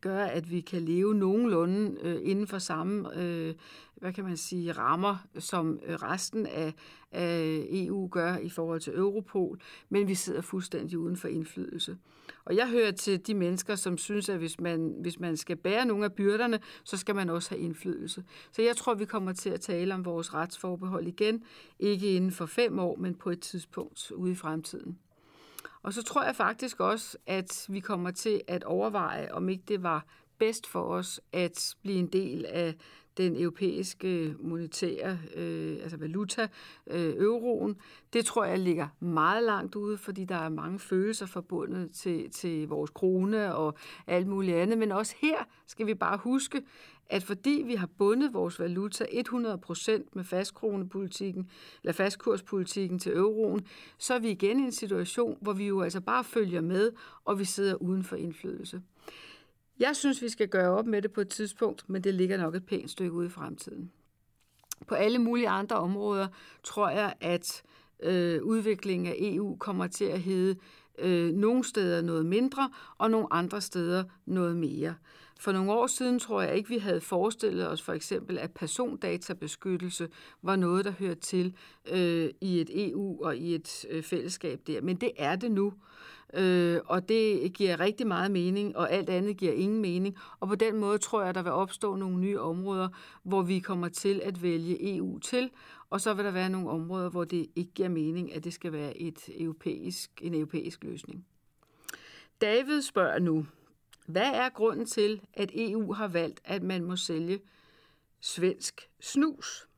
gør, 0.03 0.25
at 0.25 0.51
vi 0.51 0.61
kan 0.61 0.83
leve 0.83 1.15
nogenlunde 1.15 1.97
øh, 2.03 2.21
inden 2.23 2.47
for 2.47 2.59
samme, 2.59 3.19
øh, 3.19 3.55
hvad 3.97 4.13
kan 4.13 4.25
man 4.25 4.37
sige, 4.37 4.73
rammer, 4.73 5.17
som 5.39 5.81
øh, 5.87 5.95
resten 5.95 6.47
af, 6.47 6.75
af 7.13 7.67
EU 7.71 8.09
gør 8.09 8.37
i 8.37 8.49
forhold 8.49 8.81
til 8.81 8.93
Europol, 8.95 9.61
men 9.89 10.09
vi 10.09 10.15
sidder 10.15 10.41
fuldstændig 10.41 10.99
uden 10.99 11.17
for 11.17 11.29
indflydelse. 11.29 11.97
Og 12.45 12.57
jeg 12.57 12.69
hører 12.69 12.91
til 12.91 13.27
de 13.27 13.35
mennesker, 13.35 13.75
som 13.75 13.99
synes, 13.99 14.29
at 14.29 14.39
hvis 14.39 14.61
man, 14.61 14.95
hvis 15.01 15.21
man 15.21 15.37
skal 15.37 15.57
bære 15.57 15.87
nogle 15.87 16.05
af 16.05 16.13
byrderne, 16.13 16.61
så 16.85 16.97
skal 16.97 17.15
man 17.15 17.31
også 17.31 17.51
have 17.51 17.61
indflydelse. 17.61 18.25
Så 18.53 18.63
jeg 18.63 18.77
tror, 18.77 18.95
vi 18.95 19.05
kommer 19.05 19.33
til 19.33 19.51
at 19.51 19.61
tale 19.61 19.95
om 19.95 20.05
vores 20.05 20.35
retsforbehold 20.35 21.07
igen, 21.07 21.43
ikke 21.79 22.17
inden 22.17 22.31
for 22.31 22.47
fem 22.47 22.79
år, 22.79 22.97
men 22.97 23.15
på 23.15 23.31
et 23.31 23.41
tidspunkt 23.41 24.11
ude 24.11 24.33
i 24.33 24.35
fremtiden. 24.35 24.99
Og 25.83 25.93
så 25.93 26.03
tror 26.03 26.23
jeg 26.25 26.37
faktisk 26.37 26.81
også, 26.81 27.19
at 27.27 27.67
vi 27.69 27.81
kommer 27.81 28.11
til 28.11 28.41
at 28.49 28.65
overveje, 28.65 29.33
om 29.33 29.49
ikke 29.49 29.65
det 29.69 29.83
var 29.83 30.05
bedst 30.39 30.67
for 30.67 30.83
os 30.83 31.21
at 31.33 31.75
blive 31.83 31.99
en 31.99 32.07
del 32.07 32.47
af 32.47 32.75
den 33.17 33.37
europæiske 33.37 34.35
monetære, 34.41 35.19
øh, 35.35 35.79
altså 35.83 35.97
valuta, 35.97 36.49
øh, 36.87 37.15
euroen. 37.17 37.77
Det 38.13 38.25
tror 38.25 38.45
jeg 38.45 38.59
ligger 38.59 38.89
meget 39.01 39.45
langt 39.45 39.75
ude, 39.75 39.99
fordi 39.99 40.25
der 40.25 40.37
er 40.37 40.49
mange 40.49 40.79
følelser 40.79 41.27
forbundet 41.27 41.91
til, 41.91 42.31
til 42.31 42.69
vores 42.69 42.91
krone 42.91 43.55
og 43.55 43.75
alt 44.07 44.27
muligt 44.27 44.57
andet. 44.57 44.79
Men 44.79 44.93
også 44.93 45.15
her 45.19 45.37
skal 45.67 45.87
vi 45.87 45.95
bare 45.95 46.17
huske, 46.17 46.63
at 47.09 47.23
fordi 47.23 47.63
vi 47.67 47.75
har 47.75 47.87
bundet 47.87 48.35
vores 48.35 48.61
valuta 48.61 49.05
100% 49.05 49.91
med 50.13 50.25
fastkronepolitikken, 50.25 51.51
eller 51.83 51.93
fastkurspolitikken 51.93 52.99
til 52.99 53.13
euroen, 53.13 53.67
så 53.99 54.15
er 54.15 54.19
vi 54.19 54.31
igen 54.31 54.61
i 54.61 54.63
en 54.63 54.73
situation, 54.73 55.39
hvor 55.41 55.53
vi 55.53 55.67
jo 55.67 55.81
altså 55.81 56.01
bare 56.01 56.25
følger 56.25 56.61
med, 56.61 56.93
og 57.25 57.39
vi 57.39 57.45
sidder 57.45 57.75
uden 57.75 58.05
for 58.05 58.17
indflydelse. 58.17 58.83
Jeg 59.79 59.97
synes, 59.97 60.23
vi 60.23 60.29
skal 60.29 60.49
gøre 60.49 60.71
op 60.71 60.87
med 60.87 61.03
det 61.03 61.13
på 61.13 61.21
et 61.21 61.29
tidspunkt, 61.29 61.89
men 61.89 62.05
det 62.05 62.15
ligger 62.15 62.37
nok 62.37 62.55
et 62.55 62.67
pænt 62.67 62.91
stykke 62.91 63.13
ude 63.13 63.27
i 63.27 63.31
fremtiden. 63.31 63.93
På 64.87 64.95
alle 64.95 65.19
mulige 65.19 65.49
andre 65.49 65.77
områder 65.77 66.29
tror 66.63 66.89
jeg, 66.89 67.15
at 67.21 67.63
øh, 68.03 68.43
udviklingen 68.43 69.07
af 69.07 69.17
EU 69.19 69.57
kommer 69.57 69.87
til 69.87 70.05
at 70.05 70.21
hedde 70.21 70.57
øh, 70.99 71.33
nogle 71.33 71.65
steder 71.65 72.03
noget 72.03 72.27
mindre, 72.27 72.71
og 72.99 73.11
nogle 73.11 73.27
andre 73.31 73.61
steder 73.61 74.05
noget 74.27 74.57
mere. 74.57 74.95
For 75.43 75.53
nogle 75.53 75.73
år 75.73 75.87
siden 75.87 76.19
tror 76.19 76.43
jeg 76.43 76.57
ikke, 76.57 76.69
vi 76.69 76.79
havde 76.79 77.01
forestillet 77.01 77.69
os 77.69 77.83
for 77.83 77.93
eksempel, 77.93 78.39
at 78.39 78.51
persondatabeskyttelse 78.51 80.09
var 80.43 80.57
noget, 80.57 80.85
der 80.85 80.91
hører 80.91 81.15
til 81.15 81.57
øh, 81.93 82.31
i 82.41 82.61
et 82.61 82.91
EU 82.91 83.25
og 83.25 83.37
i 83.37 83.55
et 83.55 83.85
øh, 83.91 84.03
fællesskab 84.03 84.61
der. 84.67 84.81
Men 84.81 84.97
det 84.97 85.11
er 85.17 85.37
det 85.37 85.53
nu. 85.53 85.73
Øh, 86.35 86.81
og 86.87 87.09
det 87.09 87.53
giver 87.53 87.81
rigtig 87.81 88.07
meget 88.07 88.31
mening, 88.31 88.77
og 88.77 88.93
alt 88.93 89.09
andet 89.11 89.37
giver 89.37 89.53
ingen 89.53 89.81
mening. 89.81 90.17
Og 90.41 90.49
på 90.49 90.55
den 90.55 90.77
måde 90.77 90.99
tror 90.99 91.23
jeg, 91.23 91.35
der 91.35 91.43
vil 91.43 91.53
opstå 91.53 91.97
nogle 91.97 92.19
nye 92.19 92.41
områder, 92.41 92.89
hvor 93.23 93.43
vi 93.43 93.59
kommer 93.59 93.89
til 93.89 94.21
at 94.25 94.43
vælge 94.43 94.97
EU 94.97 95.19
til, 95.19 95.51
og 95.91 96.01
så 96.01 96.15
vil 96.15 96.25
der 96.25 96.31
være 96.31 96.51
nogle 96.51 96.71
områder, 96.71 97.11
hvor 97.11 97.25
det 97.25 97.47
ikke 97.57 97.73
giver 97.73 97.89
mening, 97.89 98.35
at 98.35 98.45
det 98.45 98.53
skal 98.53 98.73
være 98.73 98.97
et 98.99 99.31
europæisk, 99.39 100.11
en 100.21 100.35
europæisk 100.35 100.85
løsning. 100.85 101.27
David 102.41 102.83
spørger 102.83 103.19
nu, 103.19 103.47
hvad 104.07 104.31
er 104.35 104.49
grunden 104.49 104.87
til, 104.87 105.21
at 105.35 105.51
EU 105.55 105.93
har 105.93 106.09
valgt, 106.09 106.41
at 106.45 106.63
man 106.63 106.85
må 106.85 106.97
sælge 106.97 107.41
svensk 108.21 108.89
snus? 109.01 109.69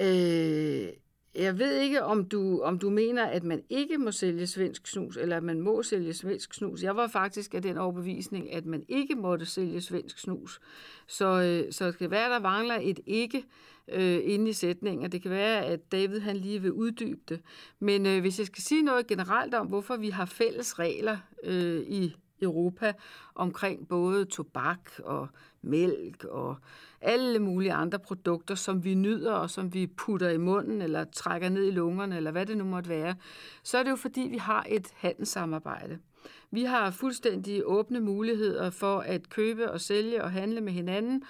Øh, 0.00 0.88
jeg 1.34 1.58
ved 1.58 1.80
ikke, 1.80 2.02
om 2.02 2.24
du, 2.24 2.60
om 2.62 2.78
du 2.78 2.90
mener, 2.90 3.26
at 3.26 3.44
man 3.44 3.62
ikke 3.68 3.98
må 3.98 4.12
sælge 4.12 4.46
svensk 4.46 4.86
snus, 4.86 5.16
eller 5.16 5.36
at 5.36 5.42
man 5.42 5.60
må 5.60 5.82
sælge 5.82 6.14
svensk 6.14 6.54
snus. 6.54 6.82
Jeg 6.82 6.96
var 6.96 7.06
faktisk 7.06 7.54
af 7.54 7.62
den 7.62 7.78
overbevisning, 7.78 8.52
at 8.52 8.66
man 8.66 8.84
ikke 8.88 9.14
måtte 9.14 9.46
sælge 9.46 9.80
svensk 9.80 10.18
snus. 10.18 10.60
Så, 11.06 11.26
øh, 11.26 11.72
så 11.72 11.86
det 11.86 11.98
kan 11.98 12.10
være, 12.10 12.30
der 12.30 12.38
mangler 12.38 12.78
et 12.82 13.00
ikke 13.06 13.44
øh, 13.88 14.20
inde 14.24 14.50
i 14.50 14.52
sætningen. 14.52 15.12
Det 15.12 15.22
kan 15.22 15.30
være, 15.30 15.64
at 15.64 15.92
David 15.92 16.20
han 16.20 16.36
lige 16.36 16.62
vil 16.62 16.72
uddybe 16.72 17.20
det. 17.28 17.40
Men 17.78 18.06
øh, 18.06 18.20
hvis 18.20 18.38
jeg 18.38 18.46
skal 18.46 18.62
sige 18.62 18.82
noget 18.82 19.06
generelt 19.06 19.54
om, 19.54 19.66
hvorfor 19.66 19.96
vi 19.96 20.10
har 20.10 20.24
fælles 20.24 20.78
regler 20.78 21.16
øh, 21.44 21.80
i 21.80 22.16
Europa 22.42 22.92
omkring 23.34 23.88
både 23.88 24.24
tobak 24.24 24.90
og 25.04 25.28
mælk 25.62 26.24
og 26.24 26.56
alle 27.00 27.38
mulige 27.38 27.72
andre 27.72 27.98
produkter, 27.98 28.54
som 28.54 28.84
vi 28.84 28.94
nyder 28.94 29.32
og 29.32 29.50
som 29.50 29.74
vi 29.74 29.86
putter 29.86 30.28
i 30.28 30.38
munden 30.38 30.82
eller 30.82 31.04
trækker 31.04 31.48
ned 31.48 31.66
i 31.66 31.70
lungerne 31.70 32.16
eller 32.16 32.30
hvad 32.30 32.46
det 32.46 32.56
nu 32.56 32.64
måtte 32.64 32.90
være, 32.90 33.14
så 33.62 33.78
er 33.78 33.82
det 33.82 33.90
jo 33.90 33.96
fordi, 33.96 34.20
vi 34.20 34.36
har 34.36 34.66
et 34.68 34.88
handelssamarbejde. 34.96 35.98
Vi 36.50 36.64
har 36.64 36.90
fuldstændig 36.90 37.62
åbne 37.64 38.00
muligheder 38.00 38.70
for 38.70 38.98
at 38.98 39.28
købe 39.28 39.70
og 39.70 39.80
sælge 39.80 40.24
og 40.24 40.32
handle 40.32 40.60
med 40.60 40.72
hinanden, 40.72 41.22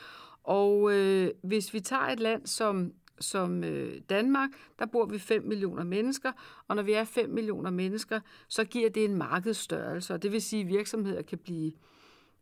og 0.45 0.93
øh, 0.93 1.31
hvis 1.43 1.75
vi 1.75 1.81
tager 1.81 2.03
et 2.03 2.21
land 2.21 2.47
som 2.47 2.93
som 3.21 3.65
øh, 3.65 4.01
Danmark, 4.11 4.51
der 4.79 4.87
bor 4.87 5.07
vi 5.07 5.19
5 5.19 5.43
millioner 5.43 5.85
mennesker, 5.85 6.33
og 6.69 6.77
når 6.77 6.83
vi 6.83 6.93
er 6.93 7.05
5 7.05 7.31
millioner 7.31 7.71
mennesker, 7.71 8.21
så 8.49 8.65
giver 8.65 8.91
det 8.91 9.05
en 9.05 9.17
markedsstørrelse, 9.17 10.15
og 10.15 10.23
det 10.23 10.33
vil 10.33 10.43
sige, 10.43 10.63
at 10.63 10.69
virksomheder 10.69 11.23
kan 11.23 11.39
blive 11.39 11.73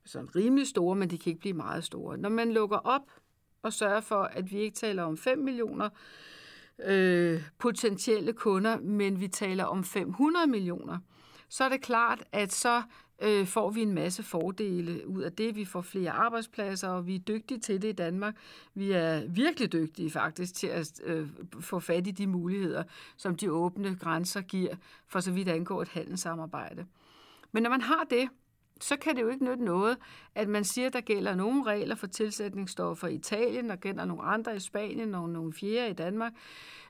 sådan 0.05 0.37
rimelig 0.37 0.67
store, 0.67 0.97
men 0.97 1.11
de 1.11 1.19
kan 1.19 1.31
ikke 1.31 1.41
blive 1.41 1.55
meget 1.55 1.85
store. 1.85 2.19
Når 2.19 2.29
man 2.29 2.53
lukker 2.53 2.77
op 2.77 3.13
og 3.63 3.73
sørger 3.73 4.01
for, 4.01 4.23
at 4.23 4.51
vi 4.51 4.59
ikke 4.59 4.77
taler 4.77 5.03
om 5.03 5.17
5 5.17 5.39
millioner 5.39 5.89
øh, 6.85 7.43
potentielle 7.59 8.33
kunder, 8.33 8.81
men 8.81 9.21
vi 9.21 9.29
taler 9.29 9.65
om 9.65 9.85
500 9.85 10.47
millioner, 10.47 10.99
så 11.49 11.65
er 11.65 11.69
det 11.69 11.81
klart, 11.81 12.25
at 12.33 12.53
så 12.53 12.83
øh, 13.21 13.47
får 13.47 13.71
vi 13.71 13.83
en 13.83 13.95
masse 13.95 14.23
fordele 14.23 15.09
ud 15.09 15.23
af 15.23 15.33
det. 15.33 15.57
Vi 15.57 15.65
får 15.65 15.81
flere 15.81 16.11
arbejdspladser, 16.11 16.89
og 16.89 17.07
vi 17.07 17.15
er 17.15 17.19
dygtige 17.19 17.61
til 17.61 17.83
det 17.83 17.89
i 17.89 17.93
Danmark. 17.93 18.37
Vi 18.75 18.93
er 18.93 19.27
virkelig 19.29 19.73
dygtige 19.73 20.11
faktisk 20.11 20.55
til 20.55 20.67
at 20.67 21.01
øh, 21.05 21.29
få 21.61 21.81
fat 21.81 22.07
i 22.07 22.11
de 22.11 22.27
muligheder, 22.27 22.83
som 23.17 23.37
de 23.37 23.53
åbne 23.53 23.97
grænser 24.01 24.41
giver, 24.41 24.75
for 25.09 25.21
så 25.21 25.33
vidt 25.33 25.49
angår 25.49 25.83
et 25.83 25.89
handelssamarbejde. 25.89 26.87
Men 27.53 27.63
når 27.63 27.71
man 27.71 27.81
har 27.81 28.05
det, 28.11 28.29
så 28.81 28.97
kan 28.97 29.17
det 29.17 29.23
jo 29.23 29.29
ikke 29.29 29.45
nytte 29.45 29.65
noget, 29.65 29.97
at 30.35 30.49
man 30.49 30.65
siger, 30.65 30.87
at 30.87 30.93
der 30.93 31.01
gælder 31.01 31.35
nogle 31.35 31.65
regler 31.65 31.95
for 31.95 32.07
tilsætningsstoffer 32.07 33.09
i 33.09 33.15
Italien, 33.15 33.69
der 33.69 33.77
gælder 33.77 34.05
nogle 34.05 34.23
andre 34.23 34.57
i 34.57 34.59
Spanien 34.59 35.15
og 35.15 35.29
nogle 35.29 35.53
fjerde 35.53 35.91
i 35.91 35.93
Danmark. 35.93 36.33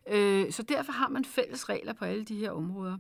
Øh, 0.09 0.53
så 0.53 0.63
derfor 0.63 0.93
har 0.93 1.09
man 1.09 1.25
fælles 1.25 1.69
regler 1.69 1.93
på 1.93 2.05
alle 2.05 2.25
de 2.25 2.37
her 2.37 2.51
områder. 2.51 2.99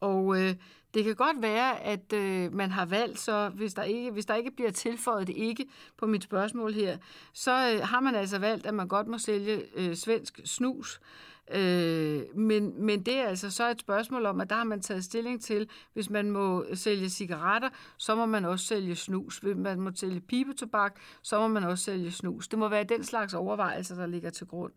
Og 0.00 0.40
øh, 0.40 0.54
det 0.94 1.04
kan 1.04 1.14
godt 1.14 1.42
være, 1.42 1.80
at 1.80 2.12
øh, 2.12 2.54
man 2.54 2.70
har 2.70 2.84
valgt, 2.84 3.20
så 3.20 3.48
hvis 3.48 3.74
der, 3.74 3.82
ikke, 3.82 4.10
hvis 4.10 4.26
der 4.26 4.34
ikke 4.34 4.50
bliver 4.50 4.70
tilføjet 4.70 5.26
det 5.26 5.36
ikke 5.36 5.66
på 5.96 6.06
mit 6.06 6.22
spørgsmål 6.22 6.72
her, 6.72 6.98
så 7.32 7.50
øh, 7.50 7.88
har 7.88 8.00
man 8.00 8.14
altså 8.14 8.38
valgt, 8.38 8.66
at 8.66 8.74
man 8.74 8.88
godt 8.88 9.06
må 9.06 9.18
sælge 9.18 9.62
øh, 9.74 9.94
svensk 9.94 10.40
snus. 10.44 11.00
Øh, 11.00 11.29
Øh, 11.52 12.22
men, 12.34 12.84
men 12.84 13.02
det 13.02 13.16
er 13.16 13.26
altså 13.26 13.50
så 13.50 13.70
et 13.70 13.80
spørgsmål 13.80 14.26
om, 14.26 14.40
at 14.40 14.50
der 14.50 14.56
har 14.56 14.64
man 14.64 14.80
taget 14.80 15.04
stilling 15.04 15.42
til, 15.42 15.68
hvis 15.92 16.10
man 16.10 16.30
må 16.30 16.64
sælge 16.74 17.08
cigaretter, 17.08 17.68
så 17.96 18.14
må 18.14 18.26
man 18.26 18.44
også 18.44 18.66
sælge 18.66 18.96
snus. 18.96 19.38
Hvis 19.38 19.56
man 19.56 19.80
må 19.80 19.90
sælge 19.94 20.20
pibetobak, 20.20 21.00
så 21.22 21.38
må 21.40 21.48
man 21.48 21.64
også 21.64 21.84
sælge 21.84 22.10
snus. 22.10 22.48
Det 22.48 22.58
må 22.58 22.68
være 22.68 22.84
den 22.84 23.04
slags 23.04 23.34
overvejelser, 23.34 23.94
der 23.94 24.06
ligger 24.06 24.30
til 24.30 24.46
grund. 24.46 24.72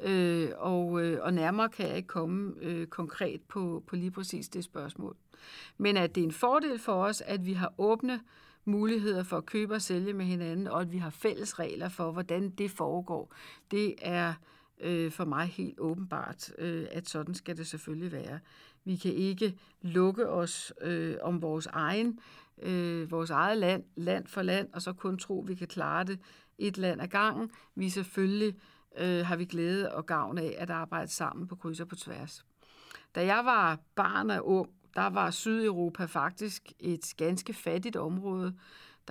Øh, 0.00 0.50
og, 0.56 1.02
øh, 1.02 1.18
og 1.22 1.34
nærmere 1.34 1.68
kan 1.68 1.88
jeg 1.88 1.96
ikke 1.96 2.08
komme 2.08 2.52
øh, 2.60 2.86
konkret 2.86 3.40
på, 3.48 3.82
på 3.86 3.96
lige 3.96 4.10
præcis 4.10 4.48
det 4.48 4.64
spørgsmål. 4.64 5.16
Men 5.78 5.96
at 5.96 6.14
det 6.14 6.20
er 6.20 6.24
en 6.24 6.32
fordel 6.32 6.78
for 6.78 7.04
os, 7.04 7.20
at 7.20 7.46
vi 7.46 7.52
har 7.52 7.72
åbne 7.78 8.20
muligheder 8.64 9.22
for 9.22 9.36
at 9.36 9.46
købe 9.46 9.74
og 9.74 9.82
sælge 9.82 10.12
med 10.12 10.24
hinanden, 10.24 10.66
og 10.66 10.80
at 10.80 10.92
vi 10.92 10.98
har 10.98 11.10
fælles 11.10 11.58
regler 11.58 11.88
for, 11.88 12.12
hvordan 12.12 12.50
det 12.50 12.70
foregår, 12.70 13.34
det 13.70 13.94
er 14.02 14.34
øh, 14.82 15.10
for 15.10 15.24
mig 15.24 15.46
helt 15.46 15.80
åbenbart, 15.80 16.52
øh, 16.58 16.86
at 16.90 17.08
sådan 17.08 17.34
skal 17.34 17.56
det 17.56 17.66
selvfølgelig 17.66 18.12
være. 18.12 18.38
Vi 18.84 18.96
kan 18.96 19.12
ikke 19.12 19.58
lukke 19.82 20.28
os 20.28 20.72
øh, 20.82 21.16
om 21.22 21.42
vores 21.42 21.66
egen 21.66 22.18
øh, 22.62 23.10
vores 23.10 23.30
eget 23.30 23.58
land, 23.58 23.84
land 23.96 24.26
for 24.26 24.42
land, 24.42 24.68
og 24.72 24.82
så 24.82 24.92
kun 24.92 25.18
tro, 25.18 25.42
at 25.42 25.48
vi 25.48 25.54
kan 25.54 25.68
klare 25.68 26.04
det 26.04 26.18
et 26.58 26.78
land 26.78 27.02
ad 27.02 27.08
gangen. 27.08 27.50
Vi 27.74 27.88
selvfølgelig 27.88 28.54
øh, 28.98 29.26
har 29.26 29.36
vi 29.36 29.44
glæde 29.44 29.94
og 29.94 30.06
gavn 30.06 30.38
af 30.38 30.54
at 30.58 30.70
arbejde 30.70 31.12
sammen 31.12 31.48
på 31.48 31.56
kryds 31.56 31.80
og 31.80 31.88
på 31.88 31.96
tværs. 31.96 32.44
Da 33.14 33.24
jeg 33.24 33.44
var 33.44 33.78
barn 33.94 34.30
og 34.30 34.48
ung, 34.48 34.70
der 34.94 35.06
var 35.06 35.30
Sydeuropa 35.30 36.04
faktisk 36.04 36.72
et 36.80 37.14
ganske 37.16 37.54
fattigt 37.54 37.96
område. 37.96 38.54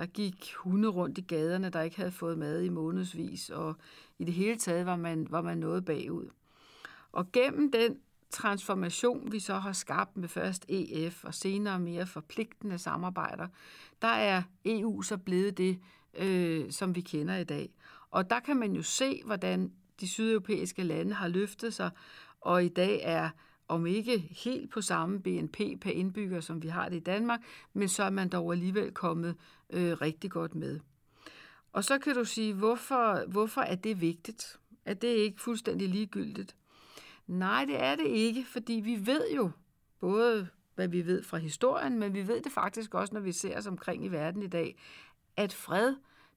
Der 0.02 0.08
gik 0.08 0.52
hunde 0.56 0.88
rundt 0.88 1.18
i 1.18 1.20
gaderne, 1.20 1.70
der 1.70 1.82
ikke 1.82 1.96
havde 1.96 2.12
fået 2.12 2.38
mad 2.38 2.62
i 2.62 2.68
månedsvis, 2.68 3.50
og 3.50 3.76
i 4.18 4.24
det 4.24 4.34
hele 4.34 4.58
taget 4.58 4.86
var 4.86 4.96
man, 4.96 5.26
var 5.30 5.42
man 5.42 5.58
noget 5.58 5.84
bagud. 5.84 6.28
Og 7.12 7.32
gennem 7.32 7.72
den 7.72 7.98
transformation, 8.30 9.32
vi 9.32 9.38
så 9.38 9.54
har 9.54 9.72
skabt 9.72 10.16
med 10.16 10.28
først 10.28 10.64
EF 10.68 11.24
og 11.24 11.34
senere 11.34 11.80
mere 11.80 12.06
forpligtende 12.06 12.78
samarbejder, 12.78 13.48
der 14.02 14.08
er 14.08 14.42
EU 14.64 15.02
så 15.02 15.16
blevet 15.16 15.58
det, 15.58 15.78
øh, 16.18 16.70
som 16.70 16.94
vi 16.94 17.00
kender 17.00 17.36
i 17.36 17.44
dag. 17.44 17.70
Og 18.10 18.30
der 18.30 18.40
kan 18.40 18.56
man 18.56 18.72
jo 18.72 18.82
se, 18.82 19.22
hvordan 19.24 19.72
de 20.00 20.08
sydeuropæiske 20.08 20.82
lande 20.82 21.12
har 21.14 21.28
løftet 21.28 21.74
sig, 21.74 21.90
og 22.40 22.64
i 22.64 22.68
dag 22.68 23.00
er 23.02 23.30
om 23.68 23.86
ikke 23.86 24.18
helt 24.18 24.70
på 24.70 24.80
samme 24.80 25.20
BNP 25.20 25.58
per 25.80 25.90
indbygger, 25.90 26.40
som 26.40 26.62
vi 26.62 26.68
har 26.68 26.88
det 26.88 26.96
i 26.96 27.00
Danmark, 27.00 27.40
men 27.72 27.88
så 27.88 28.02
er 28.02 28.10
man 28.10 28.28
dog 28.28 28.52
alligevel 28.52 28.92
kommet 28.92 29.36
øh, 29.72 30.00
rigtig 30.00 30.30
godt 30.30 30.54
med. 30.54 30.80
Og 31.72 31.84
så 31.84 31.98
kan 31.98 32.14
du 32.14 32.24
sige, 32.24 32.54
hvorfor, 32.54 33.26
hvorfor 33.28 33.60
er 33.60 33.74
det 33.74 34.00
vigtigt? 34.00 34.58
Er 34.84 34.94
det 34.94 35.08
ikke 35.08 35.40
fuldstændig 35.40 35.88
ligegyldigt? 35.88 36.56
Nej, 37.26 37.64
det 37.64 37.82
er 37.82 37.96
det 37.96 38.06
ikke, 38.06 38.44
fordi 38.44 38.72
vi 38.72 39.06
ved 39.06 39.30
jo 39.36 39.50
både, 40.00 40.48
hvad 40.74 40.88
vi 40.88 41.06
ved 41.06 41.22
fra 41.22 41.38
historien, 41.38 41.98
men 41.98 42.14
vi 42.14 42.28
ved 42.28 42.42
det 42.42 42.52
faktisk 42.52 42.94
også, 42.94 43.14
når 43.14 43.20
vi 43.20 43.32
ser 43.32 43.58
os 43.58 43.66
omkring 43.66 44.04
i 44.04 44.08
verden 44.08 44.42
i 44.42 44.46
dag, 44.46 44.76
at 45.36 45.52
fred, 45.52 45.94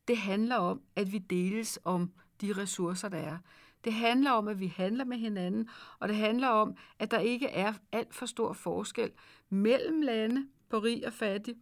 det 0.08 0.18
handler 0.18 0.56
om, 0.56 0.82
at 0.96 1.12
vi 1.12 1.18
deles 1.18 1.80
om 1.84 2.12
de 2.42 2.54
ressourcer, 2.54 3.10
der 3.10 3.18
er. 3.18 3.38
Det 3.84 3.94
handler 3.94 4.32
om, 4.32 4.48
at 4.48 4.60
vi 4.60 4.68
handler 4.68 5.06
med 5.06 5.18
hinanden, 5.18 5.70
og 6.00 6.08
det 6.08 6.18
handler 6.18 6.48
om, 6.48 6.76
at 7.00 7.12
der 7.12 7.20
ikke 7.20 7.48
er 7.48 7.74
alt 7.92 8.16
for 8.16 8.26
stor 8.26 8.54
forskel 8.54 9.12
mellem 9.50 10.02
lande 10.02 10.48
på 10.70 10.80
rig 10.80 11.08
og 11.08 11.14
fattig, 11.14 11.56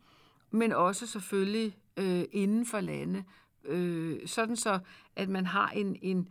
men 0.53 0.71
også 0.71 1.07
selvfølgelig 1.07 1.77
øh, 1.97 2.23
inden 2.31 2.65
for 2.65 2.79
lande, 2.79 3.23
øh, 3.65 4.27
sådan 4.27 4.55
så, 4.55 4.79
at 5.15 5.29
man 5.29 5.45
har 5.45 5.69
en, 5.69 5.97
en, 6.01 6.27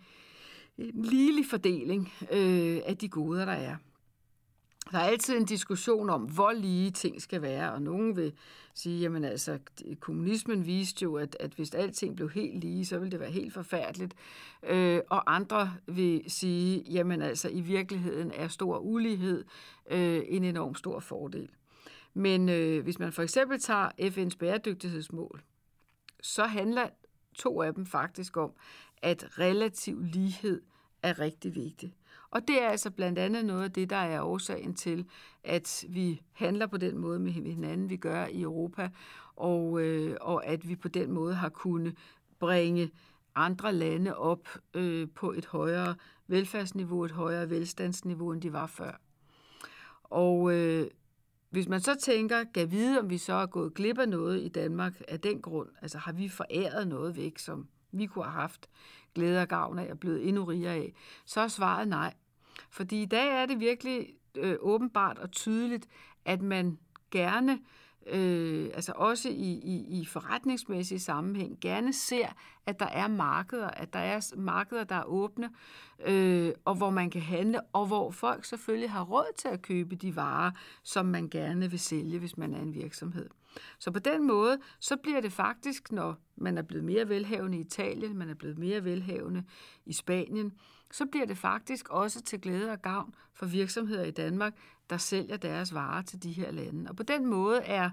en 0.78 1.04
ligelig 1.04 1.46
fordeling 1.46 2.12
øh, 2.32 2.80
af 2.86 2.96
de 3.00 3.08
goder, 3.08 3.44
der 3.44 3.52
er. 3.52 3.76
Der 4.92 4.98
er 4.98 5.02
altid 5.02 5.36
en 5.36 5.44
diskussion 5.44 6.10
om, 6.10 6.22
hvor 6.22 6.52
lige 6.52 6.90
ting 6.90 7.22
skal 7.22 7.42
være, 7.42 7.72
og 7.72 7.82
nogen 7.82 8.16
vil 8.16 8.32
sige, 8.74 9.00
jamen 9.00 9.24
altså, 9.24 9.58
kommunismen 10.00 10.66
viste 10.66 11.02
jo, 11.02 11.16
at, 11.16 11.36
at 11.40 11.52
hvis 11.52 11.74
alting 11.74 12.16
blev 12.16 12.30
helt 12.30 12.60
lige, 12.60 12.86
så 12.86 12.98
ville 12.98 13.12
det 13.12 13.20
være 13.20 13.30
helt 13.30 13.52
forfærdeligt. 13.52 14.14
Øh, 14.62 15.00
og 15.10 15.34
andre 15.34 15.72
vil 15.86 16.24
sige, 16.28 16.84
jamen 16.90 17.22
altså, 17.22 17.48
i 17.48 17.60
virkeligheden 17.60 18.32
er 18.34 18.48
stor 18.48 18.78
ulighed 18.78 19.44
øh, 19.90 20.22
en 20.26 20.44
enorm 20.44 20.74
stor 20.74 21.00
fordel. 21.00 21.48
Men 22.14 22.48
øh, 22.48 22.82
hvis 22.82 22.98
man 22.98 23.12
for 23.12 23.22
eksempel 23.22 23.60
tager 23.60 23.88
FN's 24.00 24.36
bæredygtighedsmål, 24.38 25.42
så 26.22 26.44
handler 26.44 26.88
to 27.34 27.62
af 27.62 27.74
dem 27.74 27.86
faktisk 27.86 28.36
om, 28.36 28.52
at 29.02 29.38
relativ 29.38 30.00
lighed 30.02 30.62
er 31.02 31.18
rigtig 31.18 31.54
vigtigt. 31.54 31.94
Og 32.30 32.48
det 32.48 32.62
er 32.62 32.68
altså 32.68 32.90
blandt 32.90 33.18
andet 33.18 33.44
noget 33.44 33.64
af 33.64 33.72
det, 33.72 33.90
der 33.90 33.96
er 33.96 34.22
årsagen 34.22 34.74
til, 34.74 35.06
at 35.44 35.84
vi 35.88 36.22
handler 36.32 36.66
på 36.66 36.76
den 36.76 36.98
måde 36.98 37.18
med 37.18 37.32
hinanden, 37.32 37.90
vi 37.90 37.96
gør 37.96 38.26
i 38.26 38.42
Europa, 38.42 38.90
og, 39.36 39.80
øh, 39.80 40.16
og 40.20 40.46
at 40.46 40.68
vi 40.68 40.76
på 40.76 40.88
den 40.88 41.12
måde 41.12 41.34
har 41.34 41.48
kunnet 41.48 41.96
bringe 42.38 42.90
andre 43.34 43.72
lande 43.72 44.16
op 44.16 44.48
øh, 44.74 45.08
på 45.14 45.32
et 45.32 45.46
højere 45.46 45.94
velfærdsniveau, 46.26 47.04
et 47.04 47.10
højere 47.10 47.50
velstandsniveau, 47.50 48.32
end 48.32 48.42
de 48.42 48.52
var 48.52 48.66
før. 48.66 49.00
Og 50.02 50.52
øh, 50.52 50.86
hvis 51.52 51.68
man 51.68 51.80
så 51.80 51.94
tænker, 51.94 52.44
kan 52.54 52.70
vide, 52.70 52.98
om 53.00 53.10
vi 53.10 53.18
så 53.18 53.32
er 53.32 53.46
gået 53.46 53.74
glip 53.74 53.98
af 53.98 54.08
noget 54.08 54.42
i 54.42 54.48
Danmark 54.48 55.02
af 55.08 55.20
den 55.20 55.42
grund, 55.42 55.68
altså 55.82 55.98
har 55.98 56.12
vi 56.12 56.28
foræret 56.28 56.88
noget 56.88 57.16
væk, 57.16 57.38
som 57.38 57.68
vi 57.90 58.06
kunne 58.06 58.24
have 58.24 58.32
haft 58.32 58.68
glæde 59.14 59.42
og 59.42 59.48
gavn 59.48 59.78
af 59.78 59.90
og 59.90 60.00
blevet 60.00 60.28
endnu 60.28 60.44
rigere 60.44 60.74
af, 60.74 60.94
så 61.24 61.40
er 61.40 61.48
svaret 61.48 61.88
nej. 61.88 62.14
Fordi 62.70 63.02
i 63.02 63.06
dag 63.06 63.42
er 63.42 63.46
det 63.46 63.60
virkelig 63.60 64.08
øh, 64.34 64.56
åbenbart 64.60 65.18
og 65.18 65.32
tydeligt, 65.32 65.88
at 66.24 66.42
man 66.42 66.78
gerne 67.10 67.52
øh, 67.52 67.58
øh, 68.06 68.70
altså 68.74 68.92
også 68.96 69.28
i, 69.28 69.52
i, 69.52 70.00
i 70.00 70.04
forretningsmæssig 70.04 71.00
sammenhæng, 71.00 71.58
gerne 71.60 71.92
ser, 71.92 72.26
at 72.66 72.80
der 72.80 72.86
er 72.86 73.08
markeder, 73.08 73.68
at 73.68 73.92
der 73.92 73.98
er 73.98 74.36
markeder, 74.36 74.84
der 74.84 74.94
er 74.94 75.04
åbne, 75.04 75.50
øh, 76.06 76.52
og 76.64 76.74
hvor 76.74 76.90
man 76.90 77.10
kan 77.10 77.20
handle, 77.20 77.60
og 77.72 77.86
hvor 77.86 78.10
folk 78.10 78.44
selvfølgelig 78.44 78.90
har 78.90 79.04
råd 79.04 79.36
til 79.38 79.48
at 79.48 79.62
købe 79.62 79.96
de 79.96 80.16
varer, 80.16 80.50
som 80.82 81.06
man 81.06 81.28
gerne 81.28 81.70
vil 81.70 81.80
sælge, 81.80 82.18
hvis 82.18 82.36
man 82.36 82.54
er 82.54 82.60
en 82.60 82.74
virksomhed. 82.74 83.28
Så 83.78 83.90
på 83.90 83.98
den 83.98 84.26
måde, 84.26 84.58
så 84.80 84.96
bliver 84.96 85.20
det 85.20 85.32
faktisk, 85.32 85.92
når 85.92 86.16
man 86.36 86.58
er 86.58 86.62
blevet 86.62 86.84
mere 86.84 87.08
velhavende 87.08 87.58
i 87.58 87.60
Italien, 87.60 88.16
man 88.16 88.30
er 88.30 88.34
blevet 88.34 88.58
mere 88.58 88.84
velhavende 88.84 89.44
i 89.86 89.92
Spanien, 89.92 90.52
så 90.92 91.06
bliver 91.06 91.26
det 91.26 91.38
faktisk 91.38 91.88
også 91.88 92.22
til 92.22 92.40
glæde 92.40 92.70
og 92.70 92.82
gavn 92.82 93.14
for 93.34 93.46
virksomheder 93.46 94.04
i 94.04 94.10
Danmark, 94.10 94.54
der 94.90 94.96
sælger 94.96 95.36
deres 95.36 95.74
varer 95.74 96.02
til 96.02 96.22
de 96.22 96.32
her 96.32 96.50
lande. 96.50 96.90
Og 96.90 96.96
på 96.96 97.02
den 97.02 97.26
måde 97.26 97.62
er, 97.62 97.90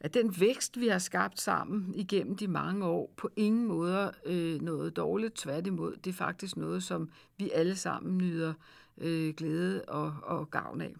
at 0.00 0.14
den 0.14 0.40
vækst, 0.40 0.80
vi 0.80 0.88
har 0.88 0.98
skabt 0.98 1.40
sammen 1.40 1.94
igennem 1.94 2.36
de 2.36 2.48
mange 2.48 2.86
år, 2.86 3.14
på 3.16 3.30
ingen 3.36 3.66
måde 3.66 4.12
øh, 4.26 4.60
noget 4.60 4.96
dårligt. 4.96 5.34
Tværtimod, 5.34 5.96
det 5.96 6.10
er 6.10 6.14
faktisk 6.14 6.56
noget, 6.56 6.82
som 6.82 7.10
vi 7.38 7.50
alle 7.50 7.76
sammen 7.76 8.18
nyder 8.18 8.54
øh, 8.98 9.34
glæde 9.34 9.84
og, 9.84 10.14
og 10.22 10.50
gavn 10.50 10.80
af. 10.80 10.94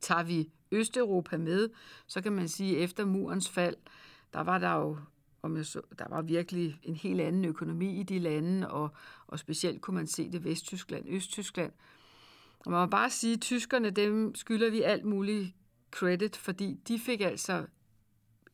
Tager 0.00 0.22
vi 0.22 0.50
Østeuropa 0.70 1.36
med, 1.36 1.68
så 2.06 2.20
kan 2.20 2.32
man 2.32 2.48
sige, 2.48 2.76
at 2.76 2.84
efter 2.84 3.04
murens 3.04 3.48
fald, 3.48 3.76
der 4.32 4.40
var 4.40 4.58
der 4.58 4.72
jo 4.74 4.96
om 5.46 5.56
jeg 5.56 5.66
så, 5.66 5.80
der 5.98 6.04
var 6.08 6.22
virkelig 6.22 6.80
en 6.82 6.94
helt 6.94 7.20
anden 7.20 7.44
økonomi 7.44 8.00
i 8.00 8.02
de 8.02 8.18
lande, 8.18 8.70
og, 8.70 8.90
og 9.26 9.38
specielt 9.38 9.80
kunne 9.80 9.94
man 9.94 10.06
se 10.06 10.32
det 10.32 10.44
Vesttyskland, 10.44 11.04
Østtyskland. 11.08 11.72
Og 12.66 12.72
man 12.72 12.80
må 12.80 12.86
bare 12.86 13.10
sige, 13.10 13.34
at 13.34 13.40
tyskerne, 13.40 13.90
dem 13.90 14.34
skylder 14.34 14.70
vi 14.70 14.82
alt 14.82 15.04
muligt 15.04 15.54
credit, 15.90 16.36
fordi 16.36 16.74
de 16.88 16.98
fik 16.98 17.20
altså 17.20 17.66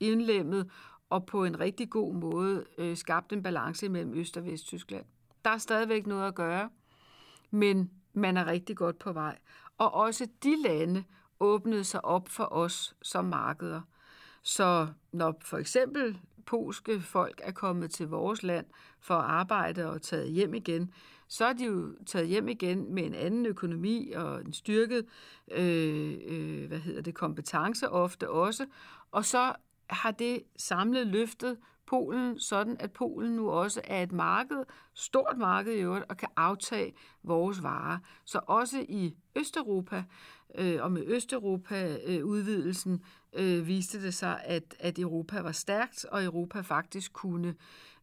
indlemmet 0.01 0.71
og 1.11 1.27
på 1.27 1.45
en 1.45 1.61
rigtig 1.61 1.91
god 1.91 2.15
måde 2.15 2.65
øh, 2.79 2.97
skabt 2.97 3.33
en 3.33 3.43
balance 3.43 3.89
mellem 3.89 4.15
Øst- 4.15 4.37
og 4.37 4.45
Vesttyskland. 4.45 5.05
Der 5.45 5.51
er 5.51 5.59
stadigvæk 5.59 6.07
noget 6.07 6.29
at 6.29 6.35
gøre, 6.35 6.71
men 7.51 7.91
man 8.13 8.37
er 8.37 8.47
rigtig 8.47 8.77
godt 8.77 8.99
på 8.99 9.13
vej. 9.13 9.39
Og 9.79 9.95
også 9.95 10.29
de 10.43 10.63
lande 10.63 11.05
åbnede 11.41 11.85
sig 11.85 12.05
op 12.05 12.29
for 12.29 12.53
os 12.53 12.95
som 13.03 13.25
markeder. 13.25 13.81
Så 14.43 14.89
når 15.13 15.41
for 15.45 15.59
eksempel 15.59 16.19
polske 16.47 17.01
folk 17.01 17.41
er 17.45 17.53
kommet 17.53 17.91
til 17.91 18.09
vores 18.09 18.43
land 18.43 18.67
for 19.01 19.15
at 19.15 19.25
arbejde 19.25 19.91
og 19.91 20.03
taget 20.03 20.33
hjem 20.33 20.55
igen, 20.55 20.93
så 21.33 21.45
er 21.45 21.53
de 21.53 21.65
jo 21.65 21.95
taget 22.07 22.29
hjem 22.29 22.49
igen 22.49 22.95
med 22.95 23.03
en 23.03 23.15
anden 23.15 23.47
økonomi 23.47 24.13
og 24.17 24.41
en 24.41 24.53
styrket 24.53 25.07
øh, 25.51 26.19
øh, 26.27 26.69
hvad 26.69 26.79
hedder 26.79 27.01
det, 27.01 27.15
kompetence 27.15 27.91
ofte 27.91 28.31
også. 28.31 28.67
Og 29.11 29.25
så 29.25 29.53
har 29.91 30.11
det 30.11 30.43
samlet 30.57 31.07
løftet 31.07 31.59
Polen, 31.87 32.39
sådan 32.39 32.77
at 32.81 32.93
Polen 32.93 33.33
nu 33.33 33.51
også 33.51 33.81
er 33.85 34.03
et 34.03 34.13
marked, 34.13 34.65
stort 34.95 35.39
marked 35.39 35.73
i 35.73 35.81
øvrigt, 35.81 36.05
og 36.09 36.17
kan 36.17 36.29
aftage 36.37 36.95
vores 37.23 37.63
varer. 37.63 37.99
Så 38.25 38.41
også 38.47 38.85
i 38.89 39.15
Østeuropa, 39.37 40.05
øh, 40.59 40.83
og 40.83 40.93
med 40.93 41.03
Østeuropa-udvidelsen, 41.07 42.93
øh, 42.93 43.01
øh, 43.33 43.67
viste 43.67 44.03
det 44.03 44.15
sig, 44.15 44.41
at, 44.45 44.75
at 44.79 44.99
Europa 44.99 45.41
var 45.41 45.53
stærkt, 45.53 46.05
og 46.05 46.25
Europa 46.25 46.61
faktisk 46.61 47.13
kunne 47.13 47.55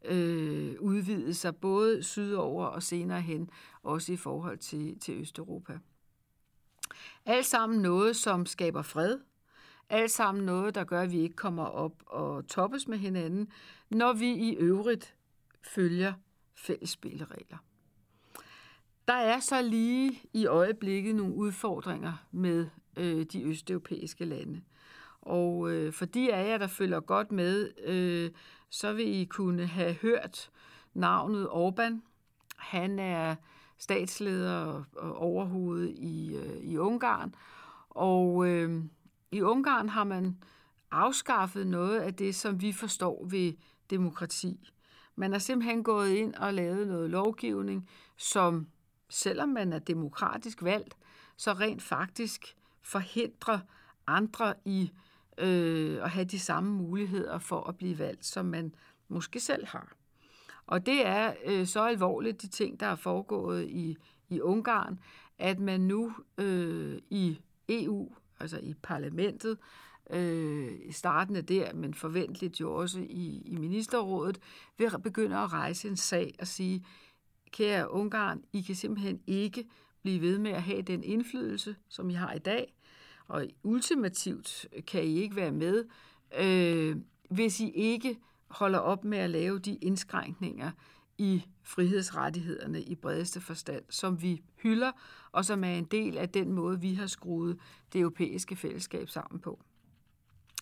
øh, 0.06 0.76
udvide 0.80 1.34
sig 1.34 1.56
både 1.56 2.04
sydover 2.04 2.66
og 2.66 2.84
senere 2.84 3.22
hen, 3.22 3.50
også 3.84 4.14
i 4.14 4.18
forhold 4.18 4.58
til, 4.58 5.00
til 5.00 5.22
Østeuropa. 5.22 5.80
Alt 7.26 7.46
sammen 7.46 7.82
noget, 7.82 8.16
som 8.16 8.46
skaber 8.46 8.82
fred, 8.82 9.20
alt 9.90 10.12
sammen 10.12 10.46
noget, 10.46 10.76
der 10.76 10.84
gør, 10.84 11.02
at 11.02 11.12
vi 11.12 11.20
ikke 11.20 11.36
kommer 11.36 11.64
op 11.64 12.04
og 12.06 12.48
toppes 12.48 12.88
med 12.88 12.98
hinanden, 12.98 13.52
når 13.90 14.14
vi 14.14 14.34
i 14.34 14.56
øvrigt 14.56 15.16
følger 15.62 16.14
fælles 16.56 16.90
spilleregler. 16.90 17.58
Der 19.08 19.16
er 19.16 19.40
så 19.40 19.62
lige 19.62 20.22
i 20.34 20.46
øjeblikket 20.46 21.16
nogle 21.16 21.36
udfordringer 21.36 22.28
med 22.32 22.68
øh, 22.98 23.26
de 23.26 23.44
østeuropæiske 23.44 24.26
lande. 24.26 24.62
Og 25.30 25.72
øh, 25.72 25.94
for 25.94 26.06
de 26.06 26.34
af 26.34 26.50
jer, 26.50 26.58
der 26.58 26.68
følger 26.68 27.00
godt 27.00 27.32
med, 27.32 27.72
øh, 27.86 28.32
så 28.70 28.94
vil 28.94 29.08
I 29.08 29.26
kunne 29.26 29.66
have 29.66 29.94
hørt 29.94 30.50
navnet 30.94 31.48
Orbán. 31.48 32.02
Han 32.58 33.00
er 33.00 33.36
statsleder 33.78 34.84
og 34.96 35.16
overhoved 35.18 35.90
i, 35.90 36.36
øh, 36.36 36.58
i 36.62 36.78
Ungarn. 36.78 37.36
Og 37.90 38.48
øh, 38.48 38.84
i 39.32 39.42
Ungarn 39.42 39.90
har 39.90 40.04
man 40.04 40.38
afskaffet 40.92 41.68
noget 41.68 42.00
af 42.00 42.14
det, 42.14 42.36
som 42.36 42.62
vi 42.62 42.72
forstår 42.72 43.26
ved 43.26 43.54
demokrati. 43.90 44.70
Man 45.16 45.34
er 45.34 45.40
simpelthen 45.40 45.84
gået 45.84 46.10
ind 46.10 46.36
og 46.36 46.54
lavet 46.54 46.88
noget 46.88 47.10
lovgivning, 47.10 47.90
som 48.18 48.68
selvom 49.10 49.50
man 49.50 49.74
er 49.74 49.80
demokratisk 49.80 50.64
valgt, 50.64 50.98
så 51.38 51.54
rent 51.54 51.82
faktisk 51.82 52.56
forhindrer 52.82 53.60
andre 54.08 54.54
i 54.66 54.92
øh, 54.94 55.00
øh, 55.40 56.04
at 56.04 56.10
have 56.10 56.26
de 56.26 56.40
samme 56.40 56.72
muligheder 56.72 57.40
for 57.40 57.62
at 57.62 57.78
blive 57.78 58.00
valgt, 58.00 58.26
som 58.26 58.46
man 58.46 58.76
måske 59.08 59.40
selv 59.40 59.66
har. 59.68 59.94
Og 60.68 60.86
det 60.86 61.06
er 61.06 61.34
øh, 61.46 61.68
så 61.68 61.86
alvorligt, 61.86 62.42
de 62.42 62.48
ting, 62.48 62.80
der 62.80 62.86
er 62.86 62.96
foregået 62.96 63.68
i, 63.70 63.98
i 64.30 64.42
Ungarn, 64.42 65.00
at 65.40 65.60
man 65.60 65.82
nu 65.82 66.14
øh, 66.38 67.00
i 67.10 67.40
EU, 67.70 68.12
altså 68.40 68.60
i 68.64 68.74
parlamentet, 68.74 69.58
øh, 70.10 70.72
i 70.86 70.92
der, 71.42 71.74
men 71.74 71.94
forventeligt 71.94 72.60
jo 72.60 72.74
også 72.74 73.00
i, 73.00 73.42
i 73.46 73.58
ministerrådet, 73.58 74.40
vil 74.78 74.90
begynde 75.04 75.38
at 75.38 75.54
rejse 75.54 75.88
en 75.88 75.98
sag 75.98 76.36
og 76.40 76.48
sige, 76.48 76.86
kære 77.52 77.92
Ungarn, 77.92 78.44
I 78.54 78.62
kan 78.62 78.76
simpelthen 78.76 79.20
ikke 79.28 79.66
blive 80.02 80.22
ved 80.22 80.38
med 80.38 80.52
at 80.52 80.64
have 80.64 80.82
den 80.82 81.04
indflydelse, 81.04 81.76
som 81.90 82.10
I 82.10 82.14
har 82.14 82.34
i 82.34 82.40
dag, 82.40 82.74
og 83.30 83.48
ultimativt 83.64 84.68
kan 84.88 85.04
I 85.04 85.18
ikke 85.18 85.36
være 85.36 85.52
med, 85.52 85.86
øh, 86.40 86.96
hvis 87.30 87.60
I 87.60 87.70
ikke 87.70 88.20
holder 88.48 88.80
op 88.80 89.04
med 89.04 89.18
at 89.18 89.30
lave 89.30 89.60
de 89.60 89.76
indskrænkninger 89.76 90.72
i 91.18 91.46
frihedsrettighederne 91.64 92.82
i 92.82 92.96
bredeste 92.96 93.42
forstand, 93.42 93.84
som 93.90 94.22
vi 94.22 94.42
hylder, 94.56 94.92
og 95.32 95.46
som 95.46 95.64
er 95.64 95.76
en 95.76 95.86
del 95.86 96.18
af 96.18 96.30
den 96.30 96.54
måde, 96.54 96.82
vi 96.82 96.94
har 96.94 97.08
skruet 97.08 97.60
det 97.94 98.02
europæiske 98.02 98.56
fællesskab 98.56 99.10
sammen 99.10 99.42
på. 99.42 99.60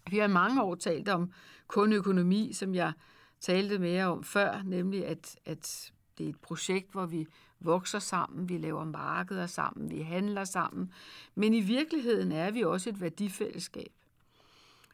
Vi 0.09 0.17
har 0.17 0.27
mange 0.27 0.63
år 0.63 0.75
talt 0.75 1.09
om 1.09 1.31
kun 1.67 1.93
økonomi, 1.93 2.53
som 2.53 2.75
jeg 2.75 2.93
talte 3.41 3.79
mere 3.79 4.05
om 4.05 4.23
før, 4.23 4.61
nemlig 4.65 5.05
at, 5.05 5.39
at 5.45 5.91
det 6.17 6.25
er 6.25 6.29
et 6.29 6.39
projekt, 6.39 6.91
hvor 6.91 7.05
vi 7.05 7.27
vokser 7.59 7.99
sammen, 7.99 8.49
vi 8.49 8.57
laver 8.57 8.85
markeder 8.85 9.45
sammen, 9.45 9.91
vi 9.91 10.01
handler 10.01 10.43
sammen. 10.43 10.91
Men 11.35 11.53
i 11.53 11.61
virkeligheden 11.61 12.31
er 12.31 12.51
vi 12.51 12.63
også 12.63 12.89
et 12.89 13.01
værdifællesskab. 13.01 13.91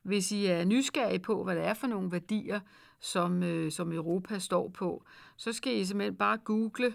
Hvis 0.04 0.32
I 0.32 0.46
er 0.46 0.66
nysgerrige 0.66 1.20
på, 1.20 1.44
hvad 1.44 1.56
det 1.56 1.64
er 1.64 1.74
for 1.74 1.88
nogle 1.88 2.12
værdier, 2.12 2.60
som, 3.00 3.44
øh, 3.44 3.72
som 3.72 3.92
Europa 3.92 4.40
står 4.40 4.68
på, 4.68 5.04
så 5.38 5.54
skal 5.54 5.76
I 5.76 5.86
simpelthen 5.86 6.16
bare 6.16 6.38
google 6.38 6.94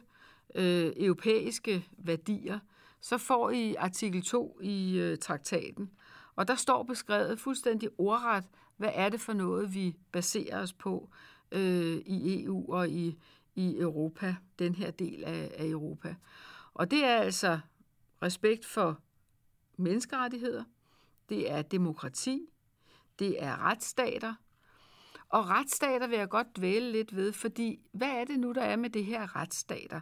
øh, 0.55 0.93
europæiske 0.97 1.87
værdier. 1.99 2.59
Så 3.01 3.19
får 3.19 3.51
I 3.51 3.75
artikel 3.75 4.23
2 4.23 4.59
i 4.63 4.99
øh, 4.99 5.19
traktaten. 5.19 5.91
Og 6.37 6.49
der 6.49 6.55
står 6.55 6.83
beskrevet 6.83 7.41
fuldstændig 7.41 7.89
ordret, 7.99 8.45
hvad 8.77 8.91
er 8.95 9.09
det 9.09 9.21
for 9.21 9.33
noget, 9.33 9.75
vi 9.75 9.97
baserer 10.13 10.63
os 10.63 10.73
på 10.73 11.09
øh, 11.53 11.97
i 12.07 12.45
EU 12.45 12.73
og 12.73 12.89
i, 12.89 13.19
i 13.59 13.79
Europa, 13.79 14.37
den 14.59 14.75
her 14.75 14.91
del 14.91 15.25
af, 15.25 15.51
af 15.55 15.67
Europa. 15.67 16.15
Og 16.75 16.91
det 16.91 17.05
er 17.05 17.17
altså 17.17 17.59
respekt 18.23 18.65
for 18.65 19.01
menneskerettigheder, 19.77 20.65
det 21.29 21.51
er 21.51 21.63
demokrati, 21.63 22.47
det 23.19 23.43
er 23.43 23.65
retsstater. 23.65 24.35
Og 25.29 25.49
retsstater 25.49 26.07
vil 26.07 26.19
jeg 26.19 26.29
godt 26.29 26.57
dvæle 26.57 26.93
lidt 26.93 27.17
ved, 27.17 27.33
fordi 27.33 27.81
hvad 27.93 28.09
er 28.09 28.25
det 28.25 28.41
nu, 28.41 28.53
der 28.53 28.63
er 28.63 28.77
med 28.77 28.91
det 28.91 29.05
her 29.05 29.37
retsstater? 29.37 30.01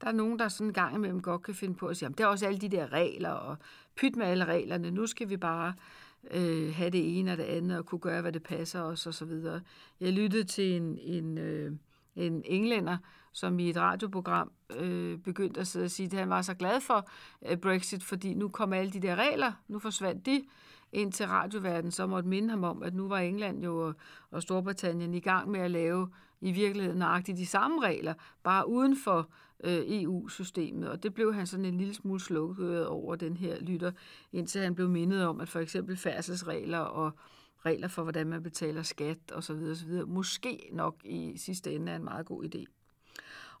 Der 0.00 0.06
er 0.06 0.12
nogen, 0.12 0.38
der 0.38 0.48
sådan 0.48 0.66
en 0.66 0.72
gang 0.72 0.94
imellem 0.94 1.22
godt 1.22 1.42
kan 1.42 1.54
finde 1.54 1.74
på 1.74 1.86
at 1.86 1.96
sige, 1.96 2.08
at 2.08 2.18
det 2.18 2.24
er 2.24 2.28
også 2.28 2.46
alle 2.46 2.58
de 2.58 2.68
der 2.68 2.92
regler, 2.92 3.30
og 3.30 3.56
pyt 3.96 4.16
med 4.16 4.26
alle 4.26 4.44
reglerne, 4.44 4.90
nu 4.90 5.06
skal 5.06 5.28
vi 5.28 5.36
bare 5.36 5.74
øh, 6.30 6.74
have 6.74 6.90
det 6.90 7.18
ene 7.18 7.32
og 7.32 7.38
det 7.38 7.44
andet, 7.44 7.78
og 7.78 7.86
kunne 7.86 7.98
gøre, 7.98 8.20
hvad 8.20 8.32
det 8.32 8.42
passer 8.42 8.80
os, 8.80 9.06
og 9.06 9.14
så 9.14 9.24
videre. 9.24 9.60
Jeg 10.00 10.12
lyttede 10.12 10.44
til 10.44 10.76
en, 10.76 10.98
en 10.98 11.38
øh, 11.38 11.72
en 12.18 12.42
englænder, 12.44 12.96
som 13.32 13.58
i 13.58 13.70
et 13.70 13.76
radioprogram 13.76 14.50
øh, 14.76 15.18
begyndte 15.18 15.60
at 15.60 15.66
sidde 15.66 15.84
og 15.84 15.90
sige, 15.90 16.06
at 16.06 16.12
han 16.12 16.30
var 16.30 16.42
så 16.42 16.54
glad 16.54 16.80
for 16.80 17.08
øh, 17.48 17.56
Brexit, 17.56 18.04
fordi 18.04 18.34
nu 18.34 18.48
kom 18.48 18.72
alle 18.72 18.92
de 18.92 19.00
der 19.00 19.16
regler, 19.16 19.52
nu 19.68 19.78
forsvandt 19.78 20.26
de. 20.26 20.44
Ind 20.92 21.12
til 21.12 21.26
radioverdenen, 21.26 21.90
så 21.92 22.06
måtte 22.06 22.28
minde 22.28 22.50
ham 22.50 22.64
om, 22.64 22.82
at 22.82 22.94
nu 22.94 23.08
var 23.08 23.18
England 23.18 23.64
jo 23.64 23.88
øh, 23.88 23.94
og 24.30 24.42
Storbritannien 24.42 25.14
i 25.14 25.20
gang 25.20 25.50
med 25.50 25.60
at 25.60 25.70
lave 25.70 26.08
i 26.40 26.52
virkeligheden 26.52 26.98
nøjagtigt 26.98 27.38
de 27.38 27.46
samme 27.46 27.82
regler, 27.82 28.14
bare 28.42 28.68
uden 28.68 28.96
for 28.96 29.28
øh, 29.64 29.80
EU-systemet. 29.86 30.88
Og 30.88 31.02
det 31.02 31.14
blev 31.14 31.34
han 31.34 31.46
sådan 31.46 31.64
en 31.64 31.78
lille 31.78 31.94
smule 31.94 32.20
slukket 32.20 32.86
over 32.86 33.16
den 33.16 33.36
her 33.36 33.60
lytter, 33.60 33.92
indtil 34.32 34.60
han 34.60 34.74
blev 34.74 34.88
mindet 34.88 35.26
om, 35.26 35.40
at 35.40 35.48
for 35.48 35.60
eksempel 35.60 35.96
færdselsregler 35.96 36.78
og 36.78 37.12
regler 37.66 37.88
for, 37.88 38.02
hvordan 38.02 38.26
man 38.26 38.42
betaler 38.42 38.82
skat 38.82 39.18
osv. 39.32 39.52
osv. 39.52 40.06
Måske 40.06 40.68
nok 40.72 40.96
i 41.04 41.34
sidste 41.36 41.74
ende 41.74 41.92
er 41.92 41.96
en 41.96 42.04
meget 42.04 42.26
god 42.26 42.44
idé. 42.44 42.64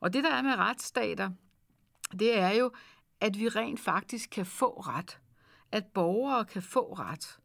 Og 0.00 0.12
det, 0.12 0.24
der 0.24 0.34
er 0.34 0.42
med 0.42 0.54
retsstater, 0.54 1.30
det 2.12 2.38
er 2.38 2.50
jo, 2.50 2.70
at 3.20 3.38
vi 3.38 3.48
rent 3.48 3.80
faktisk 3.80 4.30
kan 4.30 4.46
få 4.46 4.80
ret. 4.80 5.18
At 5.72 5.84
borgere 5.84 6.44
kan 6.44 6.62
få 6.62 6.92
ret. 6.92 7.38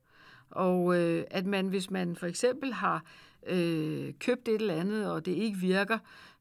Og 0.49 0.99
øh, 0.99 1.23
at 1.31 1.45
man, 1.45 1.67
hvis 1.67 1.91
man 1.91 2.15
for 2.15 2.27
eksempel 2.27 2.73
har 2.73 3.03
øh, 3.47 4.13
købt 4.19 4.47
et 4.47 4.55
eller 4.55 4.73
andet, 4.73 5.11
og 5.11 5.25
det 5.25 5.31
ikke 5.31 5.57
virker 5.57 5.97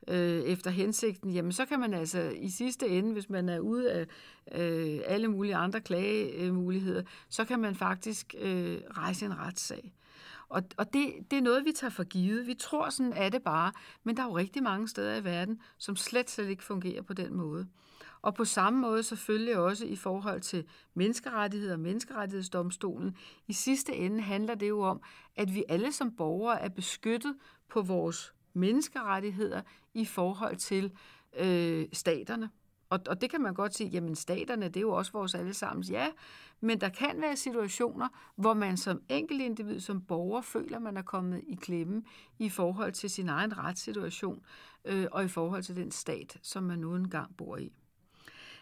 øh, 0.09 0.43
efter 0.43 0.71
hensigten, 0.71 1.31
jamen 1.31 1.53
så 1.53 1.67
kan 1.67 1.81
man 1.81 1.95
altså 1.95 2.21
i 2.21 2.49
sidste 2.49 2.89
ende, 2.89 3.13
hvis 3.13 3.31
man 3.31 3.49
er 3.49 3.59
ude 3.59 3.93
af 3.93 4.07
øh, 4.53 5.01
alle 5.07 5.29
mulige 5.29 5.57
andre 5.57 5.81
klagemuligheder, 5.81 7.03
så 7.29 7.45
kan 7.45 7.61
man 7.61 7.75
faktisk 7.75 8.35
øh, 8.39 8.79
rejse 8.91 9.27
en 9.27 9.39
retssag. 9.39 9.93
Og, 10.53 10.63
og 10.77 10.93
det, 10.93 11.13
det 11.31 11.37
er 11.37 11.43
noget, 11.43 11.65
vi 11.65 11.73
tager 11.73 11.91
for 11.91 12.05
givet. 12.05 12.47
Vi 12.47 12.55
tror, 12.55 12.91
sådan 12.91 13.13
er 13.13 13.29
det 13.29 13.43
bare. 13.43 13.73
Men 14.05 14.17
der 14.17 14.23
er 14.23 14.27
jo 14.27 14.37
rigtig 14.37 14.63
mange 14.63 14.89
steder 14.89 15.17
i 15.17 15.25
verden, 15.25 15.61
som 15.79 15.97
slet, 15.97 16.31
slet 16.31 16.49
ikke 16.49 16.65
fungerer 16.65 17.03
på 17.03 17.13
den 17.13 17.35
måde. 17.35 17.69
Og 18.23 18.35
på 18.35 18.45
samme 18.45 18.81
måde 18.81 19.03
selvfølgelig 19.03 19.57
også 19.57 19.87
i 19.87 19.97
forhold 19.97 20.41
til 20.41 20.65
menneskerettigheder 20.95 21.73
og 21.73 21.81
menneskerettighedsdomstolen. 21.81 23.17
I 23.49 23.53
sidste 23.53 23.95
ende 23.95 24.21
handler 24.21 24.55
det 24.55 24.69
jo 24.69 24.81
om, 24.81 25.03
at 25.37 25.55
vi 25.55 25.65
alle 25.69 25.93
som 25.93 26.17
borgere 26.17 26.61
er 26.61 26.69
beskyttet 26.69 27.37
på 27.69 27.83
vores 27.83 28.35
menneskerettigheder 28.55 29.63
i 29.95 30.05
forhold 30.05 30.57
til 30.57 30.93
øh, 31.39 31.87
staterne. 31.93 32.51
Og, 32.93 33.01
og 33.07 33.21
det 33.21 33.31
kan 33.31 33.41
man 33.41 33.55
godt 33.55 33.75
sige, 33.75 33.91
jamen 33.91 34.15
staterne, 34.15 34.69
det 34.69 34.77
er 34.77 34.81
jo 34.81 34.93
også 34.93 35.13
vores 35.13 35.35
allesammens. 35.35 35.91
Ja, 35.91 36.09
men 36.61 36.81
der 36.81 36.89
kan 36.89 37.21
være 37.21 37.37
situationer, 37.37 38.09
hvor 38.37 38.55
man 38.55 38.77
som 38.77 39.03
enkeltindivid, 39.09 39.81
som 39.81 40.01
borger, 40.01 40.41
føler, 40.41 40.79
man 40.79 40.97
er 40.97 41.03
kommet 41.03 41.41
i 41.47 41.55
klemme 41.55 42.03
i 42.39 42.49
forhold 42.49 42.93
til 42.93 43.11
sin 43.11 43.29
egen 43.29 43.59
retssituation 43.59 44.43
øh, 44.85 45.07
og 45.13 45.25
i 45.25 45.29
forhold 45.29 45.63
til 45.63 45.77
den 45.77 45.91
stat, 45.91 46.39
som 46.43 46.63
man 46.63 46.79
nu 46.79 46.95
engang 46.95 47.37
bor 47.37 47.57
i. 47.57 47.73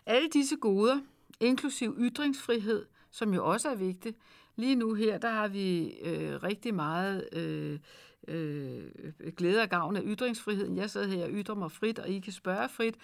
Alle 0.06 0.28
disse 0.28 0.56
goder, 0.56 1.00
inklusiv 1.40 1.96
ytringsfrihed, 1.98 2.86
som 3.10 3.34
jo 3.34 3.50
også 3.50 3.68
er 3.68 3.74
vigtigt. 3.74 4.16
Lige 4.60 4.74
nu 4.74 4.94
her, 4.94 5.18
der 5.18 5.30
har 5.30 5.48
vi 5.48 5.88
øh, 5.88 6.42
rigtig 6.42 6.74
meget 6.74 7.28
øh, 7.32 7.78
øh, 8.28 8.82
glæde 9.36 9.62
og 9.62 9.68
gavn 9.68 9.96
af 9.96 10.02
ytringsfriheden. 10.04 10.76
Jeg 10.76 10.90
sidder 10.90 11.06
her 11.06 11.24
og 11.24 11.30
ytrer 11.32 11.54
mig 11.54 11.72
frit, 11.72 11.98
og 11.98 12.08
I 12.08 12.18
kan 12.18 12.32
spørge 12.32 12.68
frit. 12.68 12.94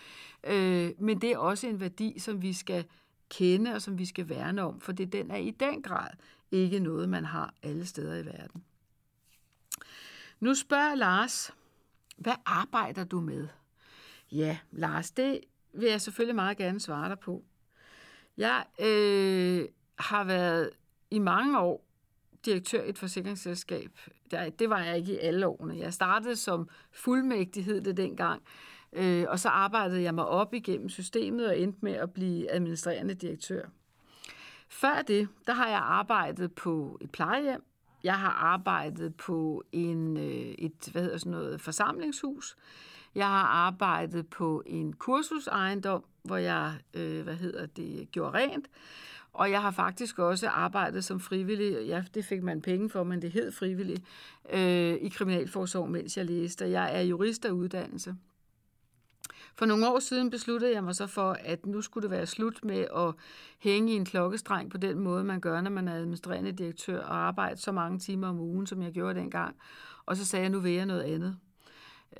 Øh, 0.44 0.90
men 0.98 1.20
det 1.20 1.32
er 1.32 1.38
også 1.38 1.66
en 1.66 1.80
værdi, 1.80 2.18
som 2.18 2.42
vi 2.42 2.52
skal 2.52 2.84
kende 3.30 3.74
og 3.74 3.82
som 3.82 3.98
vi 3.98 4.04
skal 4.04 4.28
værne 4.28 4.62
om, 4.62 4.80
for 4.80 4.92
det 4.92 5.12
den 5.12 5.30
er 5.30 5.36
i 5.36 5.50
den 5.50 5.82
grad 5.82 6.10
ikke 6.50 6.78
noget, 6.78 7.08
man 7.08 7.24
har 7.24 7.54
alle 7.62 7.86
steder 7.86 8.16
i 8.16 8.26
verden. 8.26 8.64
Nu 10.40 10.54
spørger 10.54 10.94
Lars, 10.94 11.50
hvad 12.16 12.34
arbejder 12.44 13.04
du 13.04 13.20
med? 13.20 13.48
Ja, 14.32 14.58
Lars, 14.70 15.10
det 15.10 15.40
vil 15.72 15.88
jeg 15.88 16.00
selvfølgelig 16.00 16.34
meget 16.34 16.56
gerne 16.56 16.80
svare 16.80 17.08
dig 17.08 17.18
på. 17.18 17.44
Jeg 18.36 18.64
øh, 18.80 19.68
har 19.98 20.24
været 20.24 20.70
i 21.16 21.18
mange 21.18 21.58
år 21.58 21.84
direktør 22.44 22.82
i 22.82 22.88
et 22.88 22.98
forsikringsselskab. 22.98 23.90
Det 24.58 24.70
var 24.70 24.78
jeg 24.78 24.96
ikke 24.96 25.12
i 25.12 25.18
alle 25.18 25.46
årene. 25.46 25.78
Jeg 25.78 25.92
startede 25.92 26.36
som 26.36 26.68
fuldmægtighed 26.92 27.80
det 27.80 27.96
dengang, 27.96 28.42
øh, 28.92 29.24
og 29.28 29.38
så 29.38 29.48
arbejdede 29.48 30.02
jeg 30.02 30.14
mig 30.14 30.26
op 30.26 30.54
igennem 30.54 30.88
systemet 30.88 31.46
og 31.46 31.58
endte 31.58 31.78
med 31.82 31.92
at 31.92 32.12
blive 32.12 32.50
administrerende 32.50 33.14
direktør. 33.14 33.62
Før 34.68 35.02
det, 35.02 35.28
der 35.46 35.52
har 35.52 35.68
jeg 35.68 35.78
arbejdet 35.78 36.54
på 36.54 36.98
et 37.00 37.10
plejehjem. 37.10 37.64
Jeg 38.04 38.18
har 38.18 38.30
arbejdet 38.30 39.14
på 39.14 39.64
en, 39.72 40.16
øh, 40.16 40.54
et 40.58 40.88
hvad 40.92 41.02
hedder 41.02 41.18
sådan 41.18 41.32
noget, 41.32 41.60
forsamlingshus. 41.60 42.56
Jeg 43.14 43.26
har 43.26 43.46
arbejdet 43.46 44.26
på 44.26 44.62
en 44.66 44.92
kursusejendom, 44.92 46.04
hvor 46.22 46.36
jeg 46.36 46.74
øh, 46.94 47.22
hvad 47.22 47.34
hedder 47.34 47.66
det, 47.66 48.08
gjorde 48.10 48.38
rent. 48.38 48.66
Og 49.36 49.50
jeg 49.50 49.62
har 49.62 49.70
faktisk 49.70 50.18
også 50.18 50.48
arbejdet 50.48 51.04
som 51.04 51.20
frivillig, 51.20 51.86
ja, 51.86 52.04
det 52.14 52.24
fik 52.24 52.42
man 52.42 52.62
penge 52.62 52.90
for, 52.90 53.04
men 53.04 53.22
det 53.22 53.32
hed 53.32 53.52
frivillig, 53.52 54.04
øh, 54.52 54.94
i 54.94 55.08
Kriminalforsorg, 55.08 55.90
mens 55.90 56.16
jeg 56.16 56.24
læste. 56.24 56.70
Jeg 56.70 56.96
er 56.96 57.00
jurist 57.00 57.44
af 57.44 57.50
uddannelse. 57.50 58.16
For 59.54 59.66
nogle 59.66 59.88
år 59.88 59.98
siden 59.98 60.30
besluttede 60.30 60.74
jeg 60.74 60.84
mig 60.84 60.94
så 60.94 61.06
for, 61.06 61.36
at 61.40 61.66
nu 61.66 61.82
skulle 61.82 62.02
det 62.02 62.10
være 62.10 62.26
slut 62.26 62.64
med 62.64 62.86
at 62.96 63.14
hænge 63.58 63.92
i 63.92 63.96
en 63.96 64.04
klokkestreng 64.04 64.70
på 64.70 64.78
den 64.78 64.98
måde, 64.98 65.24
man 65.24 65.40
gør, 65.40 65.60
når 65.60 65.70
man 65.70 65.88
er 65.88 65.94
administrerende 65.94 66.52
direktør 66.52 67.00
og 67.00 67.16
arbejder 67.16 67.56
så 67.56 67.72
mange 67.72 67.98
timer 67.98 68.28
om 68.28 68.40
ugen, 68.40 68.66
som 68.66 68.82
jeg 68.82 68.92
gjorde 68.92 69.20
dengang. 69.20 69.56
Og 70.06 70.16
så 70.16 70.24
sagde 70.24 70.42
jeg, 70.42 70.50
nu 70.50 70.60
vil 70.60 70.72
jeg 70.72 70.86
noget 70.86 71.02
andet. 71.02 71.36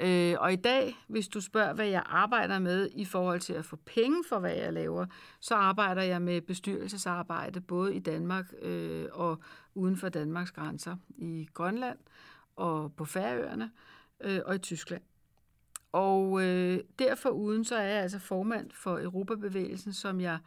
Øh, 0.01 0.35
og 0.39 0.53
i 0.53 0.57
dag, 0.57 0.97
hvis 1.07 1.29
du 1.29 1.41
spørger, 1.41 1.73
hvad 1.73 1.87
jeg 1.87 2.03
arbejder 2.07 2.59
med 2.59 2.91
i 2.93 3.05
forhold 3.05 3.41
til 3.41 3.53
at 3.53 3.65
få 3.65 3.77
penge 3.77 4.25
for, 4.29 4.39
hvad 4.39 4.55
jeg 4.55 4.73
laver, 4.73 5.07
så 5.41 5.55
arbejder 5.55 6.03
jeg 6.03 6.23
med 6.23 6.41
bestyrelsesarbejde 6.41 7.61
både 7.61 7.95
i 7.95 7.99
Danmark 7.99 8.53
øh, 8.63 9.07
og 9.13 9.39
uden 9.75 9.97
for 9.97 10.09
Danmarks 10.09 10.53
grænser. 10.53 10.97
I 11.19 11.49
Grønland 11.55 11.99
og 12.57 12.93
på 12.93 13.05
Færøerne 13.05 13.71
øh, 14.21 14.41
og 14.45 14.55
i 14.55 14.59
Tyskland. 14.59 15.03
Og 15.93 16.43
øh, 16.43 16.81
derfor 16.99 17.29
uden 17.29 17.65
så 17.65 17.77
er 17.77 17.83
jeg 17.83 18.03
altså 18.03 18.19
formand 18.19 18.71
for 18.71 18.99
Europabevægelsen, 18.99 19.93
som 19.93 20.21
jeg 20.21 20.39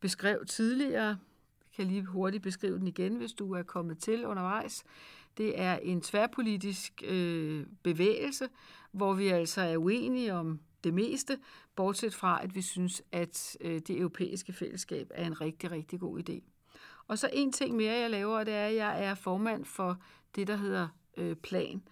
beskrev 0.00 0.46
tidligere. 0.46 1.06
Jeg 1.06 1.16
kan 1.76 1.86
lige 1.86 2.04
hurtigt 2.04 2.42
beskrive 2.42 2.78
den 2.78 2.86
igen, 2.86 3.16
hvis 3.16 3.32
du 3.32 3.52
er 3.52 3.62
kommet 3.62 3.98
til 3.98 4.26
undervejs. 4.26 4.84
Det 5.36 5.60
er 5.60 5.76
en 5.76 6.00
tværpolitisk 6.00 7.02
øh, 7.06 7.66
bevægelse, 7.82 8.48
hvor 8.92 9.14
vi 9.14 9.28
altså 9.28 9.60
er 9.60 9.76
uenige 9.76 10.34
om 10.34 10.60
det 10.84 10.94
meste, 10.94 11.38
bortset 11.76 12.14
fra, 12.14 12.42
at 12.42 12.54
vi 12.54 12.62
synes, 12.62 13.02
at 13.12 13.56
øh, 13.60 13.80
det 13.80 13.98
europæiske 13.98 14.52
fællesskab 14.52 15.10
er 15.14 15.26
en 15.26 15.40
rigtig, 15.40 15.70
rigtig 15.70 16.00
god 16.00 16.28
idé. 16.28 16.40
Og 17.08 17.18
så 17.18 17.30
en 17.32 17.52
ting 17.52 17.76
mere, 17.76 17.92
jeg 17.92 18.10
laver, 18.10 18.44
det 18.44 18.54
er, 18.54 18.66
at 18.66 18.74
jeg 18.74 19.04
er 19.04 19.14
formand 19.14 19.64
for 19.64 20.02
det, 20.34 20.46
der 20.46 20.56
hedder 20.56 20.88
øh, 21.16 21.36
Plan. 21.36 21.82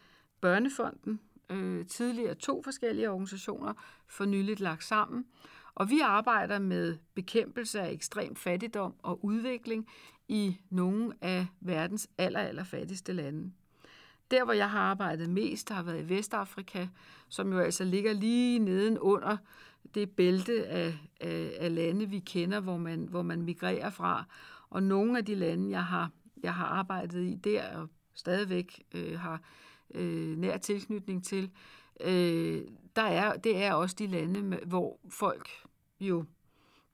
Børnefonden, 0.41 1.21
øh, 1.51 1.87
tidligere 1.87 2.35
to 2.35 2.63
forskellige 2.63 3.11
organisationer, 3.11 3.75
for 4.07 4.25
nyligt 4.25 4.61
lagt 4.61 4.85
sammen. 4.85 5.27
Og 5.75 5.91
vi 5.91 6.01
arbejder 6.01 6.59
med 6.59 6.97
bekæmpelse 7.15 7.81
af 7.81 7.93
ekstrem 7.93 8.37
fattigdom 8.37 8.95
og 9.03 9.25
udvikling 9.25 9.89
i 10.29 10.57
nogle 10.71 11.15
af 11.21 11.47
verdens 11.61 12.09
aller, 12.19 12.41
aller 12.41 12.65
fattigste 12.65 13.13
lande. 13.13 13.53
Der, 14.31 14.45
hvor 14.45 14.53
jeg 14.53 14.71
har 14.71 14.81
arbejdet 14.81 15.31
mest, 15.31 15.71
har 15.71 15.83
været 15.83 16.03
i 16.03 16.09
Vestafrika, 16.09 16.87
som 17.29 17.53
jo 17.53 17.59
altså 17.59 17.85
ligger 17.85 18.13
lige 18.13 18.59
nedenunder 18.59 19.37
det 19.95 20.11
bælte 20.11 20.67
af, 20.67 20.99
af, 21.21 21.57
af 21.59 21.75
lande, 21.75 22.07
vi 22.07 22.19
kender, 22.19 22.61
hvor 22.61 22.77
man, 22.77 23.07
hvor 23.11 23.23
man 23.23 23.43
migrerer 23.43 23.91
fra. 23.91 24.25
Og 24.71 24.83
nogle 24.83 25.19
af 25.19 25.25
de 25.25 25.35
lande, 25.35 25.71
jeg 25.71 25.85
har, 25.85 26.11
jeg 26.43 26.55
har 26.55 26.67
arbejdet 26.67 27.23
i 27.23 27.35
der, 27.35 27.77
og 27.77 27.89
stadigvæk 28.15 28.83
øh, 28.95 29.19
har 29.19 29.41
øh, 29.95 30.39
nær 30.39 30.57
tilknytning 30.57 31.25
til, 31.25 31.51
øh, 32.01 32.63
der 32.97 33.03
er, 33.03 33.37
det 33.37 33.65
er 33.65 33.73
også 33.73 33.97
de 33.99 34.07
lande, 34.07 34.61
hvor 34.67 35.01
folk 35.09 35.49
jo 36.01 36.25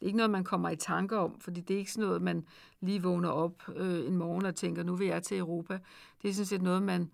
det 0.02 0.06
er 0.06 0.08
ikke 0.08 0.16
noget, 0.16 0.30
man 0.30 0.44
kommer 0.44 0.70
i 0.70 0.76
tanker 0.76 1.18
om, 1.18 1.40
fordi 1.40 1.60
det 1.60 1.74
er 1.74 1.78
ikke 1.78 1.92
sådan 1.92 2.06
noget, 2.06 2.22
man 2.22 2.46
lige 2.80 3.02
vågner 3.02 3.28
op 3.28 3.62
øh, 3.76 4.06
en 4.06 4.16
morgen 4.16 4.46
og 4.46 4.54
tænker, 4.54 4.82
nu 4.82 4.96
vil 4.96 5.06
jeg 5.06 5.22
til 5.22 5.38
Europa. 5.38 5.78
Det 6.22 6.30
er 6.30 6.34
sådan 6.34 6.46
set 6.46 6.62
noget, 6.62 6.82
man 6.82 7.10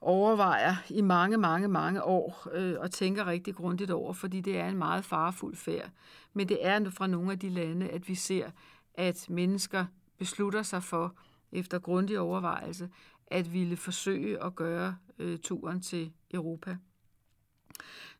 overvejer 0.00 0.74
i 0.90 1.00
mange, 1.00 1.36
mange, 1.36 1.68
mange 1.68 2.02
år 2.02 2.48
øh, 2.52 2.74
og 2.80 2.90
tænker 2.90 3.26
rigtig 3.26 3.54
grundigt 3.54 3.90
over, 3.90 4.12
fordi 4.12 4.40
det 4.40 4.58
er 4.58 4.68
en 4.68 4.78
meget 4.78 5.04
farefuld 5.04 5.56
færd. 5.56 5.90
Men 6.32 6.48
det 6.48 6.66
er 6.66 6.90
fra 6.90 7.06
nogle 7.06 7.32
af 7.32 7.38
de 7.38 7.48
lande, 7.48 7.88
at 7.88 8.08
vi 8.08 8.14
ser, 8.14 8.50
at 8.94 9.26
mennesker 9.28 9.86
beslutter 10.18 10.62
sig 10.62 10.82
for, 10.82 11.14
efter 11.52 11.78
grundig 11.78 12.18
overvejelse, 12.18 12.90
at 13.26 13.52
ville 13.52 13.76
forsøge 13.76 14.44
at 14.44 14.54
gøre 14.54 14.96
øh, 15.18 15.38
turen 15.38 15.80
til 15.80 16.12
Europa. 16.30 16.76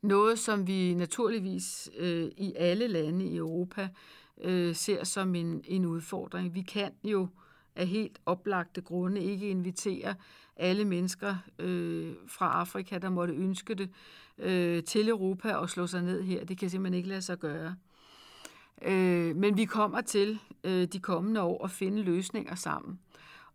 Noget, 0.03 0.39
som 0.39 0.67
vi 0.67 0.95
naturligvis 0.95 1.91
øh, 1.99 2.31
i 2.37 2.53
alle 2.57 2.87
lande 2.87 3.25
i 3.25 3.37
Europa 3.37 3.89
øh, 4.45 4.75
ser 4.75 5.05
som 5.05 5.35
en, 5.35 5.63
en 5.65 5.85
udfordring. 5.85 6.55
Vi 6.55 6.63
kan 6.63 6.93
jo 7.05 7.29
af 7.77 7.87
helt 7.87 8.19
oplagte 8.27 8.81
grunde 8.81 9.21
ikke 9.21 9.51
invitere 9.51 10.15
alle 10.57 10.85
mennesker 10.85 11.37
øh, 11.59 12.13
fra 12.27 12.61
Afrika, 12.61 12.99
der 12.99 13.09
måtte 13.11 13.35
ønske 13.35 13.75
det, 13.75 13.91
øh, 14.39 14.83
til 14.83 15.09
Europa 15.09 15.53
og 15.53 15.71
slå 15.71 15.87
sig 15.87 16.03
ned 16.03 16.23
her. 16.23 16.45
Det 16.45 16.59
kan 16.59 16.71
simpelthen 16.71 16.97
ikke 16.97 17.09
lade 17.09 17.23
sig 17.23 17.39
gøre. 17.39 17.77
Øh, 18.83 19.37
men 19.37 19.57
vi 19.57 19.65
kommer 19.65 20.01
til 20.01 20.39
øh, 20.65 20.85
de 20.85 21.01
kommende 21.01 21.43
år 21.43 21.65
at 21.65 21.71
finde 21.71 22.03
løsninger 22.03 22.55
sammen. 22.55 22.99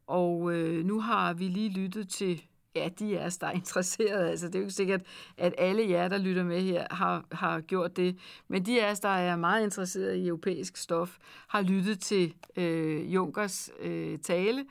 Og 0.08 0.54
øh, 0.54 0.86
nu 0.86 1.00
har 1.00 1.34
vi 1.34 1.48
lige 1.48 1.70
lyttet 1.70 2.10
til 2.10 2.44
Ja, 2.76 2.90
de 3.00 3.16
er 3.18 3.38
der 3.42 3.48
er 3.48 3.52
interesserede, 3.52 4.30
Altså, 4.30 4.48
det 4.48 4.56
er 4.56 4.60
jo 4.60 4.64
ikke 4.64 4.74
sikkert, 4.74 5.02
at 5.38 5.56
alle 5.58 5.90
jer, 5.90 6.08
der 6.08 6.18
lytter 6.18 6.44
med 6.44 6.62
her, 6.62 6.88
har, 6.92 7.26
har 7.32 7.62
gjort 7.62 7.98
det. 7.98 8.18
Men 8.48 8.66
de 8.66 8.84
af 8.84 8.92
os, 8.92 9.00
der 9.00 9.10
er 9.10 9.36
meget 9.36 9.64
interesserede 9.64 10.20
i 10.20 10.28
europæisk 10.28 10.78
stof, 10.78 11.18
har 11.48 11.62
lyttet 11.62 12.00
til 12.00 12.34
øh, 12.58 13.14
Junkers 13.14 13.70
øh, 13.80 14.20
tale. 14.20 14.66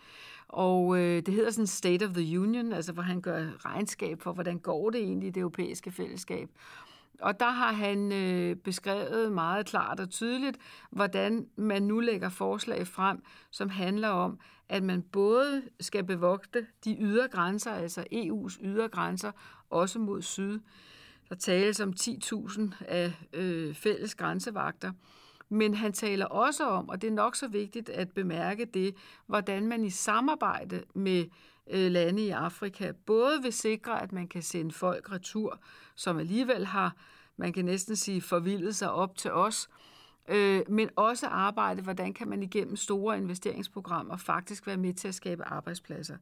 Og 0.48 0.98
øh, 0.98 1.22
det 1.26 1.34
hedder 1.34 1.50
sådan 1.50 1.66
State 1.66 2.04
of 2.04 2.10
the 2.10 2.40
Union, 2.40 2.72
altså 2.72 2.92
hvor 2.92 3.02
han 3.02 3.20
gør 3.20 3.46
regnskab 3.64 4.22
for, 4.22 4.32
hvordan 4.32 4.58
går 4.58 4.90
det 4.90 5.00
egentlig 5.00 5.26
i 5.26 5.30
det 5.30 5.40
europæiske 5.40 5.90
fællesskab. 5.90 6.48
Og 7.22 7.40
der 7.40 7.50
har 7.50 7.72
han 7.72 8.12
øh, 8.12 8.56
beskrevet 8.56 9.32
meget 9.32 9.66
klart 9.66 10.00
og 10.00 10.10
tydeligt, 10.10 10.58
hvordan 10.90 11.46
man 11.56 11.82
nu 11.82 12.00
lægger 12.00 12.28
forslag 12.28 12.86
frem, 12.86 13.22
som 13.50 13.68
handler 13.68 14.08
om, 14.08 14.38
at 14.68 14.82
man 14.82 15.02
både 15.02 15.62
skal 15.80 16.04
bevogte 16.04 16.66
de 16.84 16.96
ydre 17.00 17.28
grænser, 17.28 17.72
altså 17.72 18.04
EU's 18.12 18.64
ydre 18.64 18.88
grænser, 18.88 19.32
også 19.70 19.98
mod 19.98 20.22
syd. 20.22 20.60
Der 21.28 21.34
tales 21.34 21.80
om 21.80 21.92
10.000 22.00 22.84
af 22.88 23.12
øh, 23.32 23.74
fælles 23.74 24.14
grænsevagter. 24.14 24.92
Men 25.48 25.74
han 25.74 25.92
taler 25.92 26.26
også 26.26 26.68
om, 26.68 26.88
og 26.88 27.02
det 27.02 27.08
er 27.08 27.14
nok 27.14 27.36
så 27.36 27.48
vigtigt 27.48 27.88
at 27.88 28.10
bemærke 28.10 28.64
det, 28.64 28.94
hvordan 29.26 29.66
man 29.66 29.84
i 29.84 29.90
samarbejde 29.90 30.84
med 30.94 31.20
øh, 31.20 31.26
Øh, 31.70 31.90
lande 31.90 32.22
i 32.22 32.30
Afrika 32.30 32.92
både 33.06 33.42
vil 33.42 33.52
sikre, 33.52 34.02
at 34.02 34.12
man 34.12 34.28
kan 34.28 34.42
sende 34.42 34.72
folk 34.72 35.12
retur, 35.12 35.60
som 35.94 36.18
alligevel 36.18 36.66
har, 36.66 36.96
man 37.36 37.52
kan 37.52 37.64
næsten 37.64 37.96
sige, 37.96 38.20
forvildet 38.20 38.76
sig 38.76 38.90
op 38.90 39.16
til 39.16 39.32
os, 39.32 39.68
øh, 40.28 40.62
men 40.68 40.90
også 40.96 41.26
arbejde, 41.26 41.82
hvordan 41.82 42.14
kan 42.14 42.28
man 42.28 42.42
igennem 42.42 42.76
store 42.76 43.16
investeringsprogrammer 43.16 44.16
faktisk 44.16 44.66
være 44.66 44.76
med 44.76 44.94
til 44.94 45.08
at 45.08 45.14
skabe 45.14 45.44
arbejdspladser. 45.44 46.16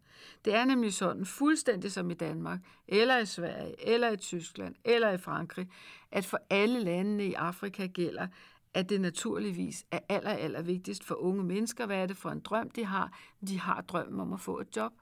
Det 0.44 0.55
er 0.55 0.64
nemlig 0.64 0.94
sådan, 0.94 1.26
fuldstændig 1.26 1.92
som 1.92 2.11
i 2.11 2.14
Danmark, 2.14 2.61
eller 2.88 3.18
i 3.18 3.26
Sverige, 3.26 3.88
eller 3.88 4.11
i 4.11 4.16
Tyskland, 4.16 4.74
eller 4.85 5.11
i 5.11 5.18
Frankrig, 5.18 5.68
at 6.11 6.24
for 6.24 6.38
alle 6.50 6.81
landene 6.81 7.26
i 7.26 7.35
Afrika 7.35 7.87
gælder, 7.87 8.26
at 8.74 8.88
det 8.88 9.00
naturligvis 9.00 9.85
er 9.90 9.98
aller, 10.09 10.31
aller 10.31 10.62
vigtigst 10.62 11.05
for 11.05 11.14
unge 11.14 11.44
mennesker. 11.44 11.87
Hvad 11.87 11.96
er 11.96 12.07
det 12.07 12.16
for 12.16 12.31
en 12.31 12.40
drøm, 12.40 12.70
de 12.70 12.85
har? 12.85 13.18
De 13.48 13.61
har 13.61 13.81
drømmen 13.81 14.20
om 14.20 14.33
at 14.33 14.40
få 14.40 14.61
et 14.61 14.76
job. 14.76 14.92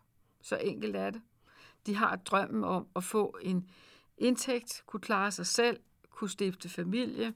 Så 0.43 0.57
enkelt 0.57 0.97
er 0.97 1.11
det. 1.11 1.21
De 1.87 1.95
har 1.95 2.17
drømmen 2.17 2.65
om 2.65 2.87
at 2.97 3.05
få 3.05 3.39
en 3.43 3.67
indtægt, 4.19 4.83
kunne 4.87 5.01
klare 5.01 5.31
sig 5.31 5.47
selv, 5.47 5.81
kunne 6.11 6.31
stifte 6.31 6.69
familie, 6.69 7.35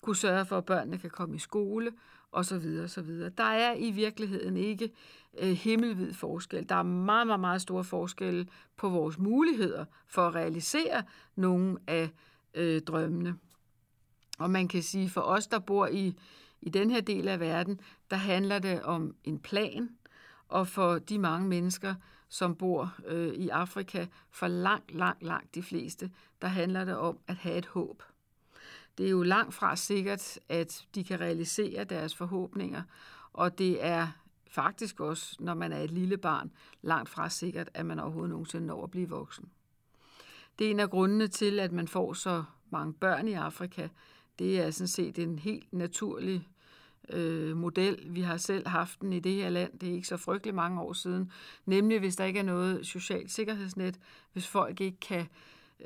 kunne 0.00 0.16
sørge 0.16 0.46
for, 0.46 0.58
at 0.58 0.64
børnene 0.64 0.98
kan 0.98 1.10
komme 1.10 1.36
i 1.36 1.38
skole, 1.38 1.92
og 2.32 2.44
så 2.44 2.58
videre, 2.58 2.84
og 2.84 2.90
så 2.90 3.02
videre. 3.02 3.30
Der 3.30 3.44
er 3.44 3.74
i 3.74 3.90
virkeligheden 3.90 4.56
ikke 4.56 4.90
øh, 5.38 5.50
himmelvid 5.50 6.12
forskel. 6.12 6.68
Der 6.68 6.74
er 6.74 6.82
meget, 6.82 7.26
meget, 7.26 7.40
meget 7.40 7.62
store 7.62 7.84
forskelle 7.84 8.46
på 8.76 8.88
vores 8.88 9.18
muligheder 9.18 9.84
for 10.06 10.26
at 10.26 10.34
realisere 10.34 11.02
nogle 11.36 11.78
af 11.86 12.10
øh, 12.54 12.82
drømmene. 12.82 13.38
Og 14.38 14.50
man 14.50 14.68
kan 14.68 14.82
sige, 14.82 15.10
for 15.10 15.20
os, 15.20 15.46
der 15.46 15.58
bor 15.58 15.86
i, 15.86 16.14
i 16.60 16.70
den 16.70 16.90
her 16.90 17.00
del 17.00 17.28
af 17.28 17.40
verden, 17.40 17.80
der 18.10 18.16
handler 18.16 18.58
det 18.58 18.82
om 18.82 19.14
en 19.24 19.38
plan, 19.38 19.90
og 20.48 20.68
for 20.68 20.98
de 20.98 21.18
mange 21.18 21.48
mennesker, 21.48 21.94
som 22.28 22.56
bor 22.56 22.94
øh, 23.06 23.34
i 23.34 23.48
Afrika, 23.48 24.06
for 24.30 24.48
langt, 24.48 24.94
langt, 24.94 25.22
langt 25.22 25.54
de 25.54 25.62
fleste, 25.62 26.10
der 26.42 26.48
handler 26.48 26.84
det 26.84 26.96
om 26.96 27.18
at 27.26 27.34
have 27.34 27.58
et 27.58 27.66
håb. 27.66 28.02
Det 28.98 29.06
er 29.06 29.10
jo 29.10 29.22
langt 29.22 29.54
fra 29.54 29.76
sikkert, 29.76 30.38
at 30.48 30.86
de 30.94 31.04
kan 31.04 31.20
realisere 31.20 31.84
deres 31.84 32.14
forhåbninger, 32.14 32.82
og 33.32 33.58
det 33.58 33.84
er 33.84 34.08
faktisk 34.50 35.00
også, 35.00 35.36
når 35.40 35.54
man 35.54 35.72
er 35.72 35.78
et 35.78 35.90
lille 35.90 36.16
barn, 36.16 36.52
langt 36.82 37.08
fra 37.08 37.28
sikkert, 37.28 37.70
at 37.74 37.86
man 37.86 38.00
overhovedet 38.00 38.30
nogensinde 38.30 38.66
når 38.66 38.84
at 38.84 38.90
blive 38.90 39.08
voksen. 39.08 39.50
Det 40.58 40.66
er 40.66 40.70
en 40.70 40.80
af 40.80 40.90
grundene 40.90 41.28
til, 41.28 41.60
at 41.60 41.72
man 41.72 41.88
får 41.88 42.12
så 42.12 42.44
mange 42.70 42.92
børn 42.92 43.28
i 43.28 43.32
Afrika, 43.32 43.88
det 44.38 44.60
er 44.60 44.70
sådan 44.70 44.88
set 44.88 45.18
en 45.18 45.38
helt 45.38 45.72
naturlig 45.72 46.48
øh, 47.12 47.56
model. 47.56 48.06
Vi 48.06 48.20
har 48.20 48.36
selv 48.36 48.68
haft 48.68 49.00
den 49.00 49.12
i 49.12 49.20
det 49.20 49.34
her 49.34 49.50
land, 49.50 49.78
det 49.78 49.88
er 49.88 49.92
ikke 49.92 50.08
så 50.08 50.16
frygtelig 50.16 50.54
mange 50.54 50.80
år 50.80 50.92
siden. 50.92 51.32
Nemlig 51.66 51.98
hvis 51.98 52.16
der 52.16 52.24
ikke 52.24 52.38
er 52.38 52.44
noget 52.44 52.86
socialt 52.86 53.30
sikkerhedsnet, 53.30 53.98
hvis 54.32 54.46
folk 54.46 54.80
ikke 54.80 55.00
kan 55.00 55.26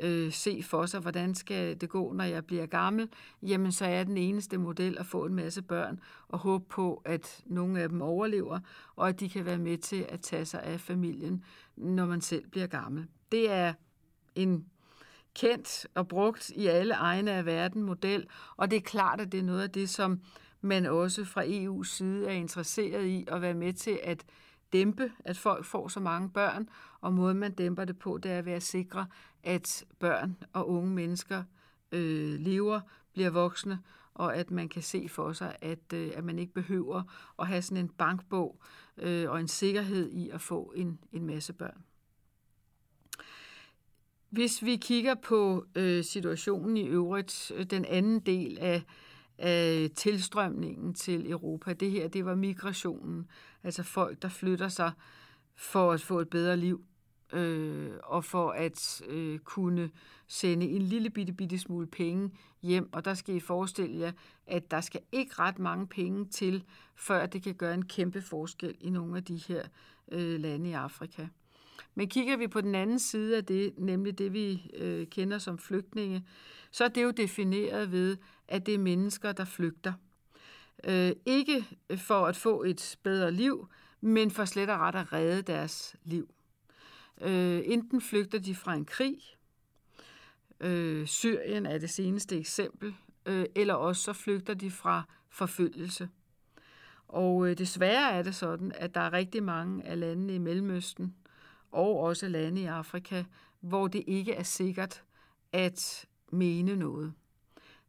øh, 0.01 0.33
se 0.33 0.63
for 0.63 0.87
sig, 0.87 1.01
hvordan 1.01 1.35
skal 1.35 1.81
det 1.81 1.89
gå, 1.89 2.13
når 2.13 2.25
jeg 2.25 2.47
bliver 2.47 2.67
gammel, 2.67 3.09
jamen 3.43 3.73
så 3.73 3.85
er 3.85 4.05
den 4.05 4.17
eneste 4.17 4.59
model 4.59 4.99
at 4.99 5.07
få 5.07 5.25
en 5.25 5.35
masse 5.35 5.63
børn 5.63 6.01
og 6.29 6.39
håbe 6.39 6.65
på, 6.69 7.03
at 7.05 7.43
nogle 7.47 7.81
af 7.81 7.89
dem 7.89 8.03
overlever, 8.03 8.61
og 8.97 9.09
at 9.09 9.21
de 9.21 9.29
kan 9.29 9.45
være 9.45 9.59
med 9.59 9.79
til 9.79 10.07
at 10.09 10.21
tage 10.21 10.45
sig 10.45 10.63
af 10.63 10.81
familien, 10.81 11.45
når 11.77 12.07
man 12.07 12.21
selv 12.21 12.49
bliver 12.51 12.67
gammel. 12.67 13.07
Det 13.33 13.51
er 13.51 13.73
en 14.35 14.67
kendt 15.35 15.87
og 15.95 16.09
brugt 16.09 16.51
i 16.51 16.67
alle 16.67 16.95
egne 16.95 17.33
af 17.33 17.47
verden 17.47 17.83
model, 17.83 18.27
og 18.57 18.71
det 18.71 18.77
er 18.77 18.81
klart, 18.81 19.21
at 19.21 19.33
det 19.33 19.41
er 19.41 19.45
noget 19.45 19.63
af 19.63 19.71
det, 19.71 19.91
som 19.91 20.21
man 20.63 20.87
også 20.87 21.25
fra 21.25 21.45
EU's 21.45 21.89
side 21.89 22.27
er 22.27 22.33
interesseret 22.33 23.05
i 23.05 23.25
at 23.29 23.43
være 23.43 23.55
med 23.55 23.73
til 23.73 24.01
at 24.03 24.25
dæmpe, 24.73 25.13
at 25.19 25.39
folk 25.39 25.65
får 25.65 25.89
så 25.89 26.01
mange 26.01 26.31
børn, 26.31 26.69
og 27.01 27.13
måden 27.13 27.39
man 27.39 27.55
dæmper 27.55 27.85
det 27.85 27.99
på, 27.99 28.19
det 28.19 28.31
er 28.31 28.43
ved 28.43 28.53
at 28.53 28.63
sikre, 28.63 29.07
at 29.43 29.85
børn 29.99 30.37
og 30.53 30.69
unge 30.69 30.91
mennesker 30.91 31.45
øh, 31.93 32.41
lever, 32.41 32.81
bliver 33.13 33.31
voksne, 33.31 33.79
og 34.15 34.37
at 34.37 34.51
man 34.51 34.69
kan 34.69 34.83
se 34.83 35.09
for 35.09 35.33
sig, 35.33 35.57
at, 35.63 35.93
øh, 35.95 36.11
at 36.15 36.25
man 36.25 36.39
ikke 36.39 36.53
behøver 36.53 37.03
at 37.39 37.47
have 37.47 37.63
sådan 37.63 37.85
en 37.85 37.89
bankbog 37.89 38.61
øh, 38.97 39.31
og 39.31 39.41
en 39.41 39.49
sikkerhed 39.49 40.11
i 40.11 40.31
at 40.31 40.41
få 40.41 40.73
en, 40.77 40.99
en 41.13 41.27
masse 41.27 41.53
børn. 41.53 41.85
Hvis 44.31 44.65
vi 44.65 44.77
kigger 44.77 45.15
på 45.15 45.67
øh, 45.75 46.05
situationen 46.05 46.77
i 46.77 46.87
øvrigt, 46.87 47.53
øh, 47.55 47.67
den 47.67 47.85
anden 47.85 48.21
del 48.21 48.59
af, 48.59 48.83
øh, 49.43 49.91
tilstrømningen 49.91 50.95
til 50.95 51.31
Europa, 51.31 51.73
det 51.73 51.91
her, 51.91 52.09
det 52.09 52.25
var 52.25 52.35
migrationen, 52.35 53.27
altså 53.63 53.83
folk, 53.83 54.23
der 54.23 54.29
flytter 54.29 54.69
sig 54.69 54.93
for 55.57 55.93
at 55.93 56.01
få 56.01 56.21
et 56.21 56.31
bedre 56.31 56.57
liv, 56.57 56.85
øh, 57.33 57.91
og 58.05 58.25
for 58.25 58.51
at 58.51 59.03
øh, 59.09 59.39
kunne 59.39 59.91
sende 60.27 60.67
en 60.67 60.83
lille 60.83 61.11
bitte, 61.11 61.33
bitte 61.33 61.59
smule 61.59 61.87
penge 61.87 62.31
hjem. 62.63 62.89
Og 62.93 63.05
der 63.05 63.15
skal 63.15 63.35
I 63.35 63.41
forestille 63.41 63.99
jer, 63.99 64.13
at 64.47 64.71
der 64.71 64.81
skal 64.81 65.01
ikke 65.13 65.35
ret 65.39 65.59
mange 65.59 65.87
penge 65.87 66.25
til, 66.25 66.65
før 66.95 67.27
det 67.27 67.43
kan 67.43 67.55
gøre 67.55 67.75
en 67.75 67.85
kæmpe 67.85 68.23
forskel 68.23 68.75
i 68.81 68.91
nogle 68.91 69.17
af 69.17 69.25
de 69.25 69.37
her 69.37 69.63
øh, 70.13 70.41
lande 70.41 70.71
i 70.71 70.73
Afrika. 70.73 71.27
Men 71.95 72.09
kigger 72.09 72.37
vi 72.37 72.49
på 72.49 72.61
den 72.61 72.75
anden 72.75 72.99
side 72.99 73.37
af 73.37 73.45
det, 73.45 73.73
nemlig 73.79 74.19
det 74.19 74.33
vi 74.33 74.71
øh, 74.75 75.07
kender 75.07 75.39
som 75.39 75.59
flygtninge, 75.59 76.25
så 76.71 76.85
er 76.85 76.89
det 76.89 77.03
jo 77.03 77.11
defineret 77.11 77.93
ved, 77.93 78.17
at 78.49 78.67
det 78.67 78.75
er 78.75 78.79
mennesker, 78.79 79.33
der 79.33 79.45
flygter. 79.45 79.93
Øh, 80.85 81.13
ikke 81.27 81.67
for 81.97 82.27
at 82.27 82.37
få 82.37 82.63
et 82.63 82.99
bedre 83.03 83.33
liv, 83.33 83.69
men 84.01 84.31
for 84.31 84.45
slet 84.45 84.71
og 84.71 84.81
ret 84.81 84.95
at 84.95 85.13
redde 85.13 85.43
deres 85.43 85.97
liv. 86.05 86.29
Øh, 87.21 87.63
enten 87.65 88.01
flygter 88.01 88.39
de 88.39 88.55
fra 88.55 88.75
en 88.75 88.85
krig, 88.85 89.19
øh, 90.61 91.07
Syrien 91.07 91.67
er 91.67 91.79
det 91.79 91.91
seneste 91.91 92.39
eksempel, 92.39 92.95
øh, 93.27 93.47
eller 93.55 93.75
også 93.75 94.03
så 94.03 94.13
flygter 94.13 94.55
de 94.55 94.71
fra 94.71 95.03
forfølgelse. 95.29 96.09
Og 97.09 97.49
øh, 97.49 97.59
desværre 97.59 98.13
er 98.13 98.23
det 98.23 98.35
sådan, 98.35 98.73
at 98.75 98.95
der 98.95 99.01
er 99.01 99.13
rigtig 99.13 99.43
mange 99.43 99.87
af 99.87 100.01
landene 100.01 100.35
i 100.35 100.39
Mellemøsten, 100.39 101.15
og 101.73 101.99
også 101.99 102.29
lande 102.29 102.61
i 102.61 102.65
Afrika, 102.65 103.25
hvor 103.61 103.89
det 103.89 104.05
ikke 104.07 104.33
er 104.33 104.43
sikkert 104.43 105.03
at 105.53 106.07
mene 106.33 106.77
noget. 106.77 107.13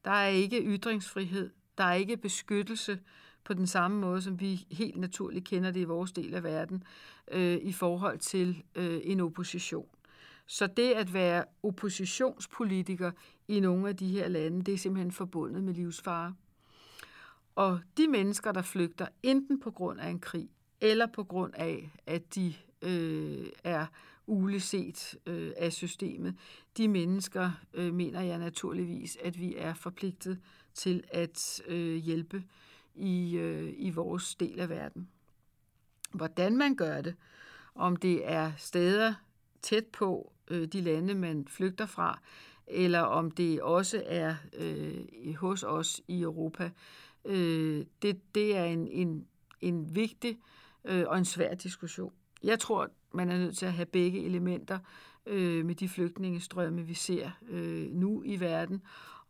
Der 0.05 0.11
er 0.11 0.27
ikke 0.27 0.63
ytringsfrihed, 0.63 1.49
der 1.77 1.83
er 1.83 1.93
ikke 1.93 2.17
beskyttelse 2.17 2.99
på 3.43 3.53
den 3.53 3.67
samme 3.67 3.99
måde, 3.99 4.21
som 4.21 4.39
vi 4.39 4.67
helt 4.71 4.97
naturligt 4.97 5.45
kender 5.45 5.71
det 5.71 5.79
i 5.79 5.83
vores 5.83 6.11
del 6.11 6.33
af 6.33 6.43
verden, 6.43 6.83
øh, 7.31 7.57
i 7.57 7.71
forhold 7.71 8.19
til 8.19 8.63
øh, 8.75 9.01
en 9.03 9.19
opposition. 9.19 9.87
Så 10.47 10.67
det 10.67 10.91
at 10.91 11.13
være 11.13 11.45
oppositionspolitiker 11.63 13.11
i 13.47 13.59
nogle 13.59 13.89
af 13.89 13.97
de 13.97 14.07
her 14.07 14.27
lande, 14.27 14.63
det 14.63 14.73
er 14.73 14.77
simpelthen 14.77 15.11
forbundet 15.11 15.63
med 15.63 15.73
livsfare. 15.73 16.35
Og 17.55 17.79
de 17.97 18.07
mennesker, 18.07 18.51
der 18.51 18.61
flygter, 18.61 19.07
enten 19.23 19.59
på 19.59 19.71
grund 19.71 19.99
af 19.99 20.09
en 20.09 20.19
krig, 20.19 20.49
eller 20.81 21.05
på 21.05 21.23
grund 21.23 21.53
af, 21.55 21.91
at 22.05 22.35
de 22.35 22.53
øh, 22.83 23.47
er 23.63 23.85
uleset 24.27 25.15
øh, 25.25 25.51
af 25.57 25.73
systemet. 25.73 26.35
De 26.77 26.87
mennesker 26.87 27.51
øh, 27.73 27.93
mener 27.93 28.21
jeg 28.21 28.37
naturligvis, 28.37 29.17
at 29.23 29.39
vi 29.39 29.55
er 29.55 29.73
forpligtet 29.73 30.39
til 30.73 31.03
at 31.11 31.61
øh, 31.67 31.95
hjælpe 31.95 32.43
i, 32.95 33.37
øh, 33.37 33.73
i 33.77 33.89
vores 33.89 34.35
del 34.35 34.59
af 34.59 34.69
verden. 34.69 35.09
Hvordan 36.11 36.57
man 36.57 36.75
gør 36.75 37.01
det, 37.01 37.15
om 37.75 37.95
det 37.95 38.31
er 38.31 38.51
steder 38.57 39.13
tæt 39.61 39.85
på 39.85 40.31
øh, 40.47 40.67
de 40.67 40.81
lande, 40.81 41.15
man 41.15 41.47
flygter 41.47 41.85
fra, 41.85 42.19
eller 42.67 42.99
om 42.99 43.31
det 43.31 43.61
også 43.61 44.03
er 44.05 44.35
øh, 44.53 45.35
hos 45.35 45.63
os 45.63 46.01
i 46.07 46.21
Europa, 46.21 46.71
øh, 47.25 47.85
det, 48.01 48.35
det 48.35 48.57
er 48.57 48.63
en, 48.63 48.87
en, 48.87 49.27
en 49.61 49.95
vigtig 49.95 50.39
øh, 50.85 51.03
og 51.07 51.17
en 51.17 51.25
svær 51.25 51.53
diskussion. 51.55 52.13
Jeg 52.43 52.59
tror, 52.59 52.89
man 53.13 53.29
er 53.29 53.37
nødt 53.37 53.57
til 53.57 53.65
at 53.65 53.73
have 53.73 53.85
begge 53.85 54.25
elementer 54.25 54.79
øh, 55.25 55.65
med 55.65 55.75
de 55.75 55.89
flygtningestrømme, 55.89 56.83
vi 56.83 56.93
ser 56.93 57.31
øh, 57.49 57.91
nu 57.91 58.23
i 58.25 58.39
verden. 58.39 58.81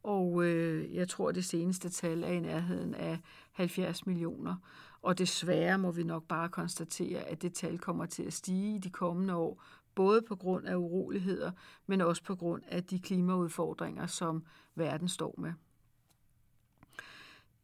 Og 0.04 0.44
øh, 0.44 0.96
jeg 0.96 1.10
tror, 1.10 1.32
det 1.32 1.46
seneste 1.46 1.90
tal 1.90 2.24
er 2.24 2.28
i 2.28 2.40
nærheden 2.40 2.96
af 2.96 3.20
70 3.52 4.06
millioner. 4.06 4.56
Og 5.02 5.18
desværre 5.18 5.78
må 5.78 5.92
vi 5.92 6.04
nok 6.04 6.24
bare 6.24 6.50
konstatere, 6.50 7.20
at 7.20 7.42
det 7.42 7.54
tal 7.54 7.80
kommer 7.80 8.06
til 8.06 8.24
at 8.24 8.34
stige 8.34 8.76
i 8.76 8.80
de 8.80 8.90
kommende 8.90 9.36
år, 9.36 9.64
både 9.96 10.22
på 10.22 10.36
grund 10.36 10.68
af 10.68 10.76
uroligheder, 10.76 11.52
men 11.88 12.02
også 12.02 12.24
på 12.24 12.36
grund 12.36 12.64
af 12.68 12.84
de 12.84 13.00
klimaudfordringer, 13.00 14.08
som 14.08 14.44
verden 14.76 15.08
står 15.08 15.36
med. 15.38 15.54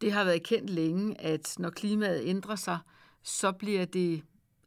Det 0.00 0.12
har 0.12 0.24
været 0.24 0.42
kendt 0.42 0.70
længe, 0.70 1.20
at 1.20 1.54
når 1.58 1.70
klimaet 1.70 2.22
ændrer 2.24 2.56
sig, 2.56 2.78
så 3.22 3.52
bliver 3.52 3.84
det 3.84 4.22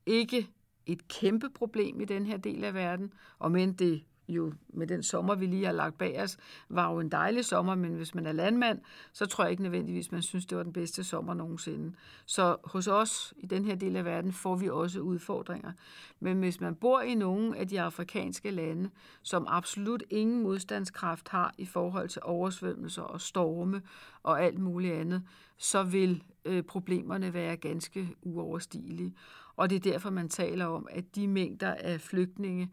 ikke 0.05 0.49
et 0.85 1.07
kæmpe 1.07 1.49
problem 1.49 2.01
i 2.01 2.05
den 2.05 2.25
her 2.25 2.37
del 2.37 2.63
af 2.63 2.73
verden, 2.73 3.13
og 3.39 3.51
men 3.51 3.73
det 3.73 4.03
jo 4.27 4.53
med 4.67 4.87
den 4.87 5.03
sommer, 5.03 5.35
vi 5.35 5.45
lige 5.45 5.65
har 5.65 5.71
lagt 5.71 5.97
bag 5.97 6.21
os, 6.21 6.37
var 6.69 6.91
jo 6.91 6.99
en 6.99 7.09
dejlig 7.09 7.45
sommer, 7.45 7.75
men 7.75 7.93
hvis 7.93 8.15
man 8.15 8.25
er 8.25 8.31
landmand, 8.31 8.79
så 9.13 9.25
tror 9.25 9.43
jeg 9.43 9.51
ikke 9.51 9.63
nødvendigvis, 9.63 10.11
man 10.11 10.21
synes, 10.21 10.45
det 10.45 10.57
var 10.57 10.63
den 10.63 10.73
bedste 10.73 11.03
sommer 11.03 11.33
nogensinde. 11.33 11.93
Så 12.25 12.57
hos 12.63 12.87
os 12.87 13.33
i 13.37 13.45
den 13.45 13.65
her 13.65 13.75
del 13.75 13.95
af 13.95 14.05
verden 14.05 14.33
får 14.33 14.55
vi 14.55 14.69
også 14.69 14.99
udfordringer. 14.99 15.71
Men 16.19 16.39
hvis 16.39 16.61
man 16.61 16.75
bor 16.75 17.01
i 17.01 17.15
nogle 17.15 17.57
af 17.57 17.67
de 17.67 17.81
afrikanske 17.81 18.51
lande, 18.51 18.89
som 19.21 19.45
absolut 19.49 20.03
ingen 20.09 20.43
modstandskraft 20.43 21.29
har 21.29 21.53
i 21.57 21.65
forhold 21.65 22.09
til 22.09 22.21
oversvømmelser 22.25 23.01
og 23.01 23.21
storme 23.21 23.81
og 24.23 24.43
alt 24.43 24.59
muligt 24.59 24.93
andet, 24.93 25.23
så 25.57 25.83
vil 25.83 26.23
øh, 26.45 26.63
problemerne 26.63 27.33
være 27.33 27.57
ganske 27.57 28.09
uoverstigelige. 28.21 29.13
Og 29.57 29.69
det 29.69 29.75
er 29.75 29.91
derfor, 29.91 30.09
man 30.09 30.29
taler 30.29 30.65
om, 30.65 30.87
at 30.91 31.15
de 31.15 31.27
mængder 31.27 31.73
af 31.73 32.01
flygtninge, 32.01 32.71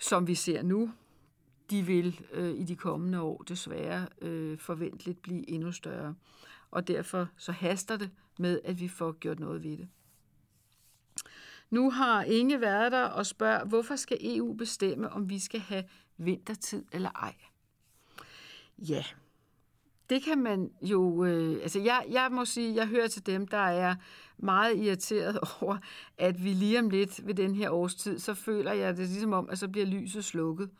som 0.00 0.26
vi 0.26 0.34
ser 0.34 0.62
nu, 0.62 0.92
de 1.70 1.82
vil 1.82 2.20
øh, 2.32 2.54
i 2.54 2.64
de 2.64 2.76
kommende 2.76 3.20
år 3.20 3.42
desværre 3.42 4.08
øh, 4.22 4.58
forventeligt 4.58 5.22
blive 5.22 5.50
endnu 5.50 5.72
større. 5.72 6.14
Og 6.70 6.88
derfor 6.88 7.28
så 7.36 7.52
haster 7.52 7.96
det 7.96 8.10
med, 8.38 8.60
at 8.64 8.80
vi 8.80 8.88
får 8.88 9.12
gjort 9.12 9.40
noget 9.40 9.62
ved 9.62 9.76
det. 9.76 9.88
Nu 11.70 11.90
har 11.90 12.22
Inge 12.22 12.60
været 12.60 12.92
der 12.92 13.04
og 13.04 13.26
spørger, 13.26 13.64
hvorfor 13.64 13.96
skal 13.96 14.18
EU 14.20 14.52
bestemme, 14.52 15.10
om 15.10 15.30
vi 15.30 15.38
skal 15.38 15.60
have 15.60 15.84
vintertid 16.16 16.84
eller 16.92 17.10
ej? 17.10 17.34
Ja, 18.78 19.04
det 20.10 20.22
kan 20.22 20.38
man 20.38 20.70
jo... 20.82 21.24
Øh, 21.24 21.62
altså, 21.62 21.80
jeg, 21.80 22.04
jeg 22.10 22.28
må 22.32 22.44
sige, 22.44 22.74
jeg 22.74 22.86
hører 22.86 23.08
til 23.08 23.26
dem, 23.26 23.46
der 23.46 23.58
er 23.58 23.94
meget 24.38 24.76
irriteret 24.76 25.38
over, 25.60 25.76
at 26.18 26.44
vi 26.44 26.48
lige 26.48 26.78
om 26.78 26.90
lidt 26.90 27.26
ved 27.26 27.34
den 27.34 27.54
her 27.54 27.70
årstid, 27.70 28.18
så 28.18 28.34
føler 28.34 28.72
jeg 28.72 28.96
det 28.96 29.08
ligesom 29.08 29.32
om, 29.32 29.48
at 29.50 29.58
så 29.58 29.68
bliver 29.68 29.86
lyset 29.86 30.24
slukket. 30.24 30.70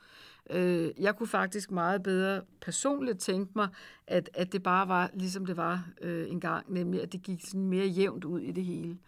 Øh, 0.51 0.91
jeg 0.99 1.17
kunne 1.17 1.27
faktisk 1.27 1.71
meget 1.71 2.03
bedre 2.03 2.43
personligt 2.61 3.19
tænke 3.19 3.53
mig, 3.55 3.69
at, 4.07 4.31
at 4.35 4.53
det 4.53 4.63
bare 4.63 4.89
var, 4.89 5.11
ligesom 5.15 5.47
det 5.47 5.57
var 5.57 5.89
øh, 6.01 6.31
engang, 6.31 6.73
nemlig 6.73 7.03
at 7.03 7.13
det 7.13 7.23
gik 7.23 7.41
sådan 7.45 7.67
mere 7.67 7.87
jævnt 7.87 8.25
ud 8.25 8.41
i 8.41 8.53
det 8.53 8.65
hele. 8.65 8.99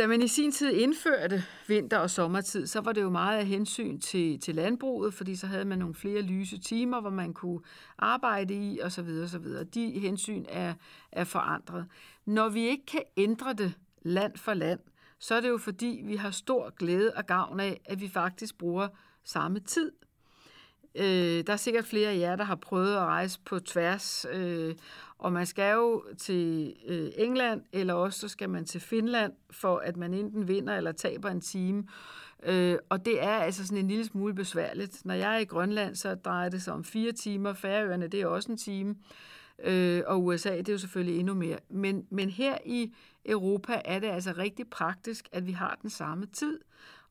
Da 0.00 0.06
man 0.06 0.22
i 0.22 0.28
sin 0.28 0.52
tid 0.52 0.72
indførte 0.72 1.44
vinter- 1.68 1.98
og 1.98 2.10
sommertid, 2.10 2.66
så 2.66 2.80
var 2.80 2.92
det 2.92 3.02
jo 3.02 3.10
meget 3.10 3.38
af 3.38 3.46
hensyn 3.46 4.00
til, 4.00 4.40
til 4.40 4.54
landbruget, 4.54 5.14
fordi 5.14 5.36
så 5.36 5.46
havde 5.46 5.64
man 5.64 5.78
nogle 5.78 5.94
flere 5.94 6.22
lyse 6.22 6.58
timer, 6.58 7.00
hvor 7.00 7.10
man 7.10 7.34
kunne 7.34 7.60
arbejde 7.98 8.54
i 8.54 8.82
osv. 8.82 9.08
osv. 9.24 9.44
De 9.74 9.98
hensyn 9.98 10.44
er, 10.48 10.74
er 11.12 11.24
forandret. 11.24 11.86
Når 12.24 12.48
vi 12.48 12.60
ikke 12.60 12.86
kan 12.86 13.02
ændre 13.16 13.52
det 13.52 13.74
land 14.02 14.36
for 14.36 14.54
land, 14.54 14.80
så 15.18 15.34
er 15.34 15.40
det 15.40 15.48
jo 15.48 15.58
fordi, 15.58 16.02
vi 16.04 16.16
har 16.16 16.30
stor 16.30 16.70
glæde 16.70 17.12
og 17.16 17.26
gavn 17.26 17.60
af, 17.60 17.80
at 17.84 18.00
vi 18.00 18.08
faktisk 18.08 18.58
bruger 18.58 18.88
samme 19.24 19.60
tid. 19.60 19.92
Øh, 20.94 21.46
der 21.46 21.52
er 21.52 21.56
sikkert 21.56 21.86
flere 21.86 22.10
af 22.10 22.18
jer, 22.18 22.36
der 22.36 22.44
har 22.44 22.54
prøvet 22.54 22.94
at 22.94 23.00
rejse 23.00 23.40
på 23.44 23.58
tværs, 23.58 24.26
øh, 24.32 24.74
og 25.18 25.32
man 25.32 25.46
skal 25.46 25.72
jo 25.72 26.04
til 26.18 26.74
øh, 26.88 27.10
England, 27.16 27.62
eller 27.72 27.94
også 27.94 28.20
så 28.20 28.28
skal 28.28 28.50
man 28.50 28.64
til 28.64 28.80
Finland, 28.80 29.32
for 29.50 29.78
at 29.78 29.96
man 29.96 30.14
enten 30.14 30.48
vinder 30.48 30.76
eller 30.76 30.92
taber 30.92 31.30
en 31.30 31.40
time. 31.40 31.84
Øh, 32.42 32.78
og 32.88 33.04
det 33.04 33.22
er 33.22 33.36
altså 33.36 33.66
sådan 33.66 33.78
en 33.78 33.88
lille 33.88 34.04
smule 34.04 34.34
besværligt. 34.34 35.04
Når 35.04 35.14
jeg 35.14 35.34
er 35.34 35.38
i 35.38 35.44
Grønland, 35.44 35.94
så 35.94 36.14
drejer 36.14 36.48
det 36.48 36.62
sig 36.62 36.72
om 36.72 36.84
fire 36.84 37.12
timer. 37.12 37.52
Færøerne, 37.52 38.08
det 38.08 38.20
er 38.20 38.26
også 38.26 38.52
en 38.52 38.58
time. 38.58 38.94
Øh, 39.64 40.02
og 40.06 40.24
USA, 40.24 40.56
det 40.56 40.68
er 40.68 40.72
jo 40.72 40.78
selvfølgelig 40.78 41.18
endnu 41.18 41.34
mere. 41.34 41.58
Men, 41.68 42.06
men 42.10 42.30
her 42.30 42.58
i 42.66 42.94
Europa 43.26 43.82
er 43.84 43.98
det 43.98 44.06
altså 44.06 44.34
rigtig 44.38 44.70
praktisk, 44.70 45.28
at 45.32 45.46
vi 45.46 45.52
har 45.52 45.78
den 45.82 45.90
samme 45.90 46.26
tid 46.26 46.60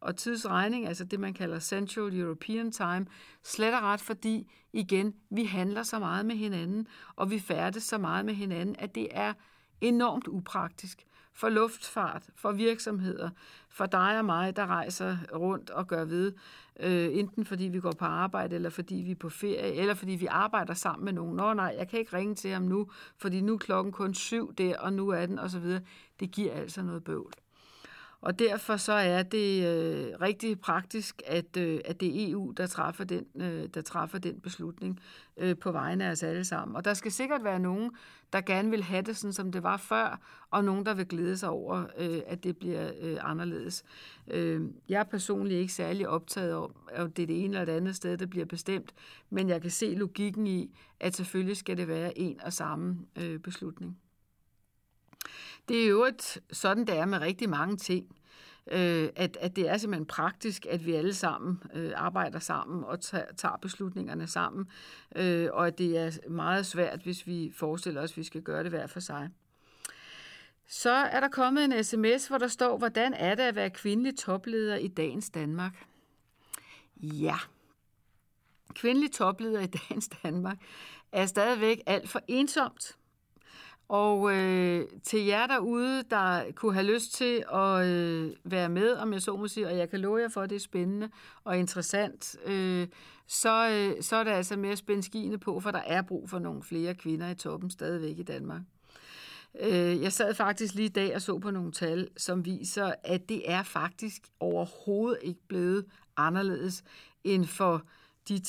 og 0.02 0.16
tidsregning, 0.16 0.88
altså 0.88 1.04
det, 1.04 1.20
man 1.20 1.34
kalder 1.34 1.60
Central 1.60 2.20
European 2.20 2.72
Time, 2.72 3.06
slet 3.44 3.74
og 3.74 3.82
ret, 3.82 4.02
fordi, 4.02 4.52
igen, 4.74 5.14
vi 5.30 5.44
handler 5.44 5.84
så 5.84 6.00
meget 6.00 6.26
med 6.26 6.36
hinanden, 6.36 6.88
og 7.16 7.32
vi 7.32 7.40
færdes 7.40 7.84
så 7.84 7.98
meget 7.98 8.26
med 8.26 8.34
hinanden, 8.34 8.76
at 8.80 8.96
det 8.96 9.08
er 9.12 9.34
enormt 9.82 10.28
upraktisk 10.28 11.06
for 11.40 11.50
luftfart, 11.50 12.24
for 12.36 12.52
virksomheder, 12.52 13.30
for 13.70 13.86
dig 13.86 14.20
og 14.20 14.26
mig, 14.26 14.56
der 14.56 14.68
rejser 14.68 15.18
rundt 15.34 15.70
og 15.70 15.88
gør 15.88 16.06
ved, 16.06 16.34
øh, 16.80 17.18
enten 17.18 17.46
fordi 17.46 17.64
vi 17.64 17.80
går 17.80 17.92
på 17.92 18.06
arbejde, 18.06 18.56
eller 18.56 18.70
fordi 18.70 18.96
vi 18.96 19.12
er 19.12 19.16
på 19.16 19.30
ferie, 19.30 19.74
eller 19.74 19.94
fordi 19.94 20.12
vi 20.12 20.26
arbejder 20.26 20.74
sammen 20.74 21.06
med 21.06 21.14
nogen. 21.14 21.36
Nå 21.36 21.54
nej, 21.54 21.76
jeg 21.78 21.88
kan 21.88 22.00
ikke 22.00 22.18
ringe 22.18 22.36
til 22.36 22.52
ham 22.52 22.62
nu, 22.62 22.88
fordi 23.18 23.42
nu 23.42 23.54
er 23.54 23.58
klokken 23.58 23.94
kun 23.94 24.14
syv 24.14 24.54
der, 24.54 24.78
og 24.78 24.94
nu 24.94 25.10
er 25.10 25.26
den, 25.26 25.40
osv. 25.40 25.80
Det 26.20 26.32
giver 26.32 26.54
altså 26.54 26.82
noget 26.82 27.04
bøvl. 27.04 27.34
Og 28.22 28.40
derfor 28.40 28.78
så 28.78 28.94
er 28.94 29.24
det 29.24 29.66
øh, 29.66 30.22
rigtig 30.22 30.60
praktisk, 30.60 31.22
at, 31.26 31.58
øh, 31.58 31.80
at 31.86 32.00
det 32.00 32.08
er 32.08 32.32
EU, 32.32 32.52
der 32.58 32.68
træffer 32.68 33.04
den, 33.04 33.26
øh, 33.36 33.70
der 33.74 33.82
træffer 33.82 34.18
den 34.18 34.40
beslutning 34.40 35.00
øh, 35.38 35.58
på 35.58 35.72
vegne 35.72 36.06
af 36.06 36.12
os 36.12 36.24
alle 36.24 36.46
sammen. 36.46 36.76
Og 36.76 36.86
der 36.86 36.94
skal 36.94 37.12
sikkert 37.12 37.44
være 37.44 37.60
nogen, 37.60 37.92
der 38.34 38.42
gerne 38.42 38.70
vil 38.70 38.84
have 38.84 39.02
det 39.02 39.18
sådan, 39.18 39.34
som 39.34 39.52
det 39.52 39.64
var 39.64 39.78
før, 39.78 40.22
og 40.52 40.64
nogen, 40.64 40.86
der 40.86 40.94
vil 40.94 41.08
glæde 41.08 41.38
sig 41.38 41.50
over, 41.50 41.86
øh, 41.98 42.22
at 42.28 42.44
det 42.44 42.58
bliver 42.58 42.92
øh, 43.02 43.18
anderledes. 43.22 43.84
Øh, 44.28 44.62
jeg 44.90 45.00
er 45.00 45.04
personligt 45.04 45.60
ikke 45.60 45.74
særlig 45.74 46.08
optaget 46.08 46.54
om, 46.54 46.76
at 46.92 47.18
det 47.18 47.24
er 47.24 47.28
det 47.28 47.44
ene 47.44 47.54
eller 47.54 47.66
det 47.66 47.72
andet 47.72 47.96
sted, 47.96 48.18
der 48.18 48.26
bliver 48.26 48.46
bestemt, 48.46 48.94
men 49.30 49.50
jeg 49.50 49.62
kan 49.62 49.72
se 49.72 49.96
logikken 49.96 50.48
i, 50.48 50.78
at 51.00 51.16
selvfølgelig 51.16 51.58
skal 51.58 51.78
det 51.78 51.88
være 51.88 52.18
en 52.18 52.42
og 52.42 52.54
samme 52.54 52.98
øh, 53.16 53.40
beslutning. 53.40 53.98
Det 55.70 55.84
er 55.84 55.88
jo 55.88 56.04
et, 56.04 56.40
sådan, 56.52 56.88
det 56.88 56.98
er 56.98 57.06
med 57.06 57.22
rigtig 57.22 57.50
mange 57.50 57.78
ting. 57.78 58.16
Øh, 58.72 59.10
at, 59.16 59.38
at 59.42 59.56
det 59.56 59.70
er 59.70 59.78
simpelthen 59.78 60.06
praktisk, 60.06 60.66
at 60.66 60.86
vi 60.86 60.94
alle 60.94 61.14
sammen 61.14 61.64
øh, 61.74 61.92
arbejder 61.96 62.40
sammen 62.40 62.84
og 62.84 63.02
tager 63.02 63.58
beslutningerne 63.62 64.28
sammen, 64.28 64.68
øh, 65.16 65.50
og 65.54 65.68
at 65.68 65.78
det 65.78 65.98
er 65.98 66.30
meget 66.30 66.66
svært, 66.66 67.00
hvis 67.04 67.28
vi 67.28 67.52
forestiller 67.56 68.02
os, 68.02 68.12
at 68.12 68.18
vi 68.18 68.24
skal 68.24 68.42
gøre 68.42 68.64
det 68.64 68.72
hver 68.72 68.88
for 68.88 69.00
sig. 69.00 69.30
Så 70.68 70.90
er 70.90 71.20
der 71.20 71.28
kommet 71.28 71.66
en 71.66 71.84
sms, 71.84 72.28
hvor 72.28 72.38
der 72.38 72.48
står, 72.48 72.78
hvordan 72.78 73.14
er 73.14 73.36
det 73.36 73.44
at 73.44 73.56
være 73.56 73.70
kvindelig 73.70 74.18
topleder 74.18 74.76
i 74.76 74.88
dagens 74.88 75.30
Danmark? 75.30 75.86
Ja, 76.98 77.36
kvindelig 78.74 79.12
topleder 79.12 79.62
i 79.62 79.68
dagens 79.90 80.10
Danmark 80.24 80.58
er 81.12 81.26
stadigvæk 81.26 81.82
alt 81.86 82.10
for 82.10 82.22
ensomt. 82.28 82.99
Og 83.90 84.36
øh, 84.36 84.86
til 85.04 85.26
jer 85.26 85.48
derude, 85.48 86.04
der 86.10 86.52
kunne 86.56 86.74
have 86.74 86.94
lyst 86.94 87.14
til 87.14 87.44
at 87.54 87.86
øh, 87.86 88.32
være 88.44 88.70
med, 88.70 88.94
om 88.94 89.14
jeg 89.14 89.22
så 89.22 89.36
må 89.36 89.48
sige, 89.48 89.68
og 89.68 89.78
jeg 89.78 89.90
kan 89.90 90.00
love 90.00 90.22
jer 90.22 90.30
for, 90.30 90.42
at 90.42 90.50
det 90.50 90.56
er 90.56 90.60
spændende 90.60 91.10
og 91.44 91.58
interessant, 91.58 92.36
øh, 92.46 92.88
så, 93.28 93.70
øh, 93.70 94.04
så 94.04 94.16
er 94.16 94.24
det 94.24 94.32
altså 94.32 94.58
mere 94.58 94.76
spændt 94.76 95.06
skiene 95.06 95.38
på, 95.38 95.60
for 95.60 95.72
der 95.72 95.82
er 95.86 96.02
brug 96.02 96.30
for 96.30 96.40
nogle 96.40 96.64
flere 96.64 96.96
kvinder 96.96 97.30
i 97.30 97.36
toppen 97.36 97.70
stadigvæk 97.70 98.20
i 98.20 98.24
Danmark. 98.24 98.62
Øh, 99.60 100.02
jeg 100.02 100.14
sad 100.14 100.34
faktisk 100.34 100.74
lige 100.74 100.86
i 100.86 100.90
dag 100.90 101.16
og 101.16 101.22
så 101.22 101.40
på 101.40 101.52
nogle 101.52 101.72
tal, 101.72 102.10
som 102.18 102.46
viser, 102.46 102.94
at 103.04 103.30
det 103.30 103.52
er 103.52 103.64
faktisk 103.64 104.22
overhovedet 104.40 105.20
ikke 105.22 105.48
blevet 105.48 105.86
anderledes 106.18 106.84
end 107.24 107.46
for 107.46 107.84
de 108.30 108.42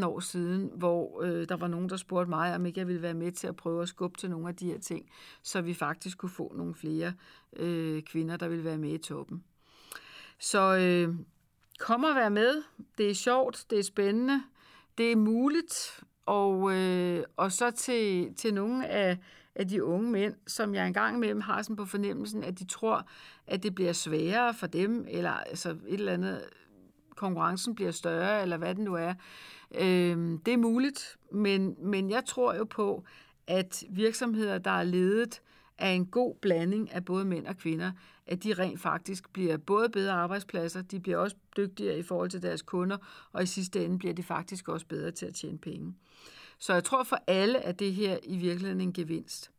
10-15 0.00 0.06
år 0.06 0.20
siden, 0.20 0.70
hvor 0.74 1.22
øh, 1.22 1.48
der 1.48 1.56
var 1.56 1.68
nogen, 1.68 1.88
der 1.88 1.96
spurgte 1.96 2.30
mig, 2.30 2.54
om 2.54 2.66
ikke 2.66 2.80
jeg 2.80 2.86
ville 2.86 3.02
være 3.02 3.14
med 3.14 3.32
til 3.32 3.46
at 3.46 3.56
prøve 3.56 3.82
at 3.82 3.88
skubbe 3.88 4.18
til 4.18 4.30
nogle 4.30 4.48
af 4.48 4.56
de 4.56 4.66
her 4.66 4.78
ting, 4.78 5.10
så 5.42 5.60
vi 5.60 5.74
faktisk 5.74 6.18
kunne 6.18 6.30
få 6.30 6.52
nogle 6.56 6.74
flere 6.74 7.12
øh, 7.56 8.02
kvinder, 8.02 8.36
der 8.36 8.48
ville 8.48 8.64
være 8.64 8.78
med 8.78 8.90
i 8.90 8.98
toppen. 8.98 9.44
Så 10.38 10.76
øh, 10.76 11.14
kom 11.78 12.04
og 12.04 12.14
vær 12.14 12.28
med. 12.28 12.62
Det 12.98 13.10
er 13.10 13.14
sjovt, 13.14 13.64
det 13.70 13.78
er 13.78 13.82
spændende, 13.82 14.42
det 14.98 15.12
er 15.12 15.16
muligt, 15.16 16.00
og, 16.26 16.74
øh, 16.74 17.24
og 17.36 17.52
så 17.52 17.70
til, 17.70 18.34
til 18.34 18.54
nogle 18.54 18.88
af, 18.88 19.18
af 19.54 19.68
de 19.68 19.84
unge 19.84 20.10
mænd, 20.10 20.34
som 20.46 20.74
jeg 20.74 20.86
engang 20.86 21.16
imellem 21.16 21.40
har 21.40 21.62
sådan 21.62 21.76
på 21.76 21.84
fornemmelsen, 21.84 22.44
at 22.44 22.58
de 22.58 22.66
tror, 22.66 23.08
at 23.46 23.62
det 23.62 23.74
bliver 23.74 23.92
sværere 23.92 24.54
for 24.54 24.66
dem, 24.66 25.06
eller 25.08 25.30
altså 25.30 25.70
et 25.70 25.78
eller 25.94 26.12
andet 26.12 26.44
konkurrencen 27.16 27.74
bliver 27.74 27.90
større, 27.90 28.42
eller 28.42 28.56
hvad 28.56 28.74
det 28.74 28.84
nu 28.84 28.94
er. 28.94 29.14
Øh, 29.74 30.38
det 30.46 30.52
er 30.52 30.56
muligt, 30.56 31.16
men, 31.32 31.76
men 31.78 32.10
jeg 32.10 32.24
tror 32.24 32.54
jo 32.54 32.64
på, 32.64 33.04
at 33.46 33.84
virksomheder, 33.90 34.58
der 34.58 34.70
er 34.70 34.82
ledet 34.82 35.42
af 35.78 35.90
en 35.90 36.06
god 36.06 36.34
blanding 36.42 36.92
af 36.92 37.04
både 37.04 37.24
mænd 37.24 37.46
og 37.46 37.56
kvinder, 37.56 37.92
at 38.26 38.44
de 38.44 38.54
rent 38.54 38.80
faktisk 38.80 39.32
bliver 39.32 39.56
både 39.56 39.88
bedre 39.88 40.12
arbejdspladser, 40.12 40.82
de 40.82 41.00
bliver 41.00 41.16
også 41.16 41.36
dygtigere 41.56 41.98
i 41.98 42.02
forhold 42.02 42.30
til 42.30 42.42
deres 42.42 42.62
kunder, 42.62 42.96
og 43.32 43.42
i 43.42 43.46
sidste 43.46 43.84
ende 43.84 43.98
bliver 43.98 44.14
de 44.14 44.22
faktisk 44.22 44.68
også 44.68 44.86
bedre 44.86 45.10
til 45.10 45.26
at 45.26 45.34
tjene 45.34 45.58
penge. 45.58 45.94
Så 46.58 46.72
jeg 46.72 46.84
tror 46.84 47.02
for 47.02 47.18
alle, 47.26 47.60
at 47.60 47.78
det 47.78 47.94
her 47.94 48.18
i 48.22 48.36
virkeligheden 48.36 48.80
en 48.80 48.92
gevinst. 48.92 49.50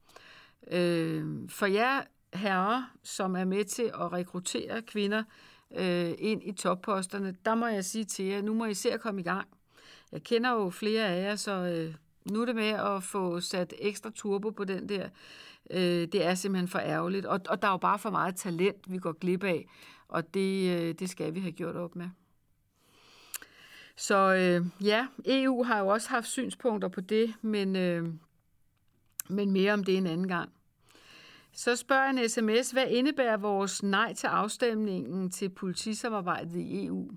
Øh, 0.72 1.50
for 1.50 1.66
jer 1.66 2.02
herrer, 2.34 2.84
som 3.04 3.36
er 3.36 3.46
med 3.46 3.66
til 3.66 3.92
at 3.94 4.14
rekruttere 4.14 4.82
kvinder 4.82 5.24
øh, 5.76 6.14
ind 6.18 6.44
i 6.44 6.52
topposterne, 6.52 7.36
der 7.46 7.56
må 7.56 7.68
jeg 7.68 7.86
sige 7.86 8.06
til 8.06 8.26
jer, 8.26 8.42
nu 8.42 8.54
må 8.54 8.66
I 8.66 8.74
se 8.74 8.92
at 8.92 9.02
komme 9.02 9.22
i 9.22 9.24
gang. 9.24 9.48
Jeg 10.12 10.24
kender 10.24 10.52
jo 10.52 10.70
flere 10.70 11.08
af 11.08 11.24
jer, 11.24 11.36
så 11.36 11.52
øh, 11.52 11.96
nu 12.32 12.42
er 12.42 12.46
det 12.46 12.56
med 12.56 12.70
at 12.70 13.04
få 13.04 13.40
sat 13.40 13.74
ekstra 13.80 14.10
turbo 14.16 14.50
på 14.50 14.64
den 14.64 14.90
der. 14.90 15.10
Øh, 15.72 16.08
det 16.12 16.26
er 16.26 16.36
simpelthen 16.36 16.68
for 16.68 16.80
ærgerligt, 16.80 17.26
og, 17.26 17.40
og 17.50 17.62
der 17.62 17.68
er 17.68 17.72
jo 17.72 17.78
bare 17.78 18.00
for 18.00 18.10
meget 18.10 18.36
talent, 18.36 18.92
vi 18.92 18.98
går 18.98 19.12
glip 19.12 19.44
af, 19.44 19.66
og 20.08 20.34
det, 20.34 20.80
øh, 20.80 20.96
det 21.00 21.10
skal 21.10 21.34
vi 21.34 21.40
have 21.40 21.52
gjort 21.52 21.76
op 21.76 21.96
med. 21.96 22.10
Så 23.96 24.34
øh, 24.34 24.86
ja, 24.88 25.08
EU 25.26 25.64
har 25.64 25.80
jo 25.80 25.88
også 25.88 26.10
haft 26.10 26.28
synspunkter 26.28 26.88
på 26.88 27.02
det, 27.02 27.34
men, 27.42 27.76
øh, 27.76 28.08
men 29.30 29.52
mere 29.52 29.74
om 29.74 29.84
det 29.84 29.98
en 29.98 30.08
anden 30.08 30.28
gang. 30.28 30.55
Så 31.58 31.76
spørger 31.76 32.10
en 32.10 32.30
sms, 32.30 32.72
hvad 32.72 32.88
indebærer 32.88 33.38
vores 33.38 33.84
nej 33.84 34.14
til 34.14 34.28
afstemningen 34.28 35.32
til 35.32 35.50
politisamarbejdet 35.50 36.56
i 36.56 36.86
EU? 36.86 37.12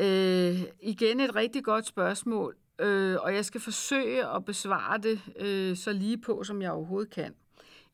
Øh, 0.00 0.60
igen 0.80 1.20
et 1.20 1.34
rigtig 1.34 1.64
godt 1.64 1.86
spørgsmål, 1.86 2.56
øh, 2.78 3.16
og 3.20 3.34
jeg 3.34 3.44
skal 3.44 3.60
forsøge 3.60 4.26
at 4.26 4.44
besvare 4.44 4.98
det 4.98 5.20
øh, 5.36 5.76
så 5.76 5.92
lige 5.92 6.18
på, 6.18 6.44
som 6.44 6.62
jeg 6.62 6.70
overhovedet 6.70 7.10
kan. 7.10 7.34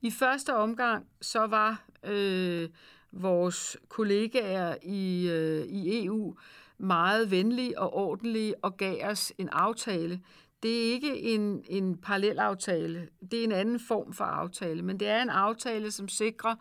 I 0.03 0.11
første 0.11 0.55
omgang 0.55 1.07
så 1.21 1.47
var 1.47 1.85
øh, 2.05 2.69
vores 3.13 3.77
kollegaer 3.89 4.77
i, 4.83 5.29
øh, 5.29 5.67
i 5.67 6.05
EU 6.05 6.37
meget 6.79 7.31
venlige 7.31 7.79
og 7.79 7.95
ordentlige 7.95 8.65
og 8.65 8.77
gav 8.77 9.11
os 9.11 9.33
en 9.39 9.49
aftale. 9.49 10.21
Det 10.63 10.89
er 10.89 10.93
ikke 10.93 11.21
en, 11.21 11.65
en 11.69 11.97
parallel 11.97 12.39
aftale, 12.39 13.09
det 13.31 13.41
er 13.41 13.45
en 13.45 13.53
anden 13.53 13.81
form 13.81 14.13
for 14.13 14.25
aftale, 14.25 14.83
men 14.83 15.01
det 15.01 15.09
er 15.09 15.23
en 15.23 15.31
aftale, 15.31 15.91
som 15.91 16.09
sikrer, 16.09 16.55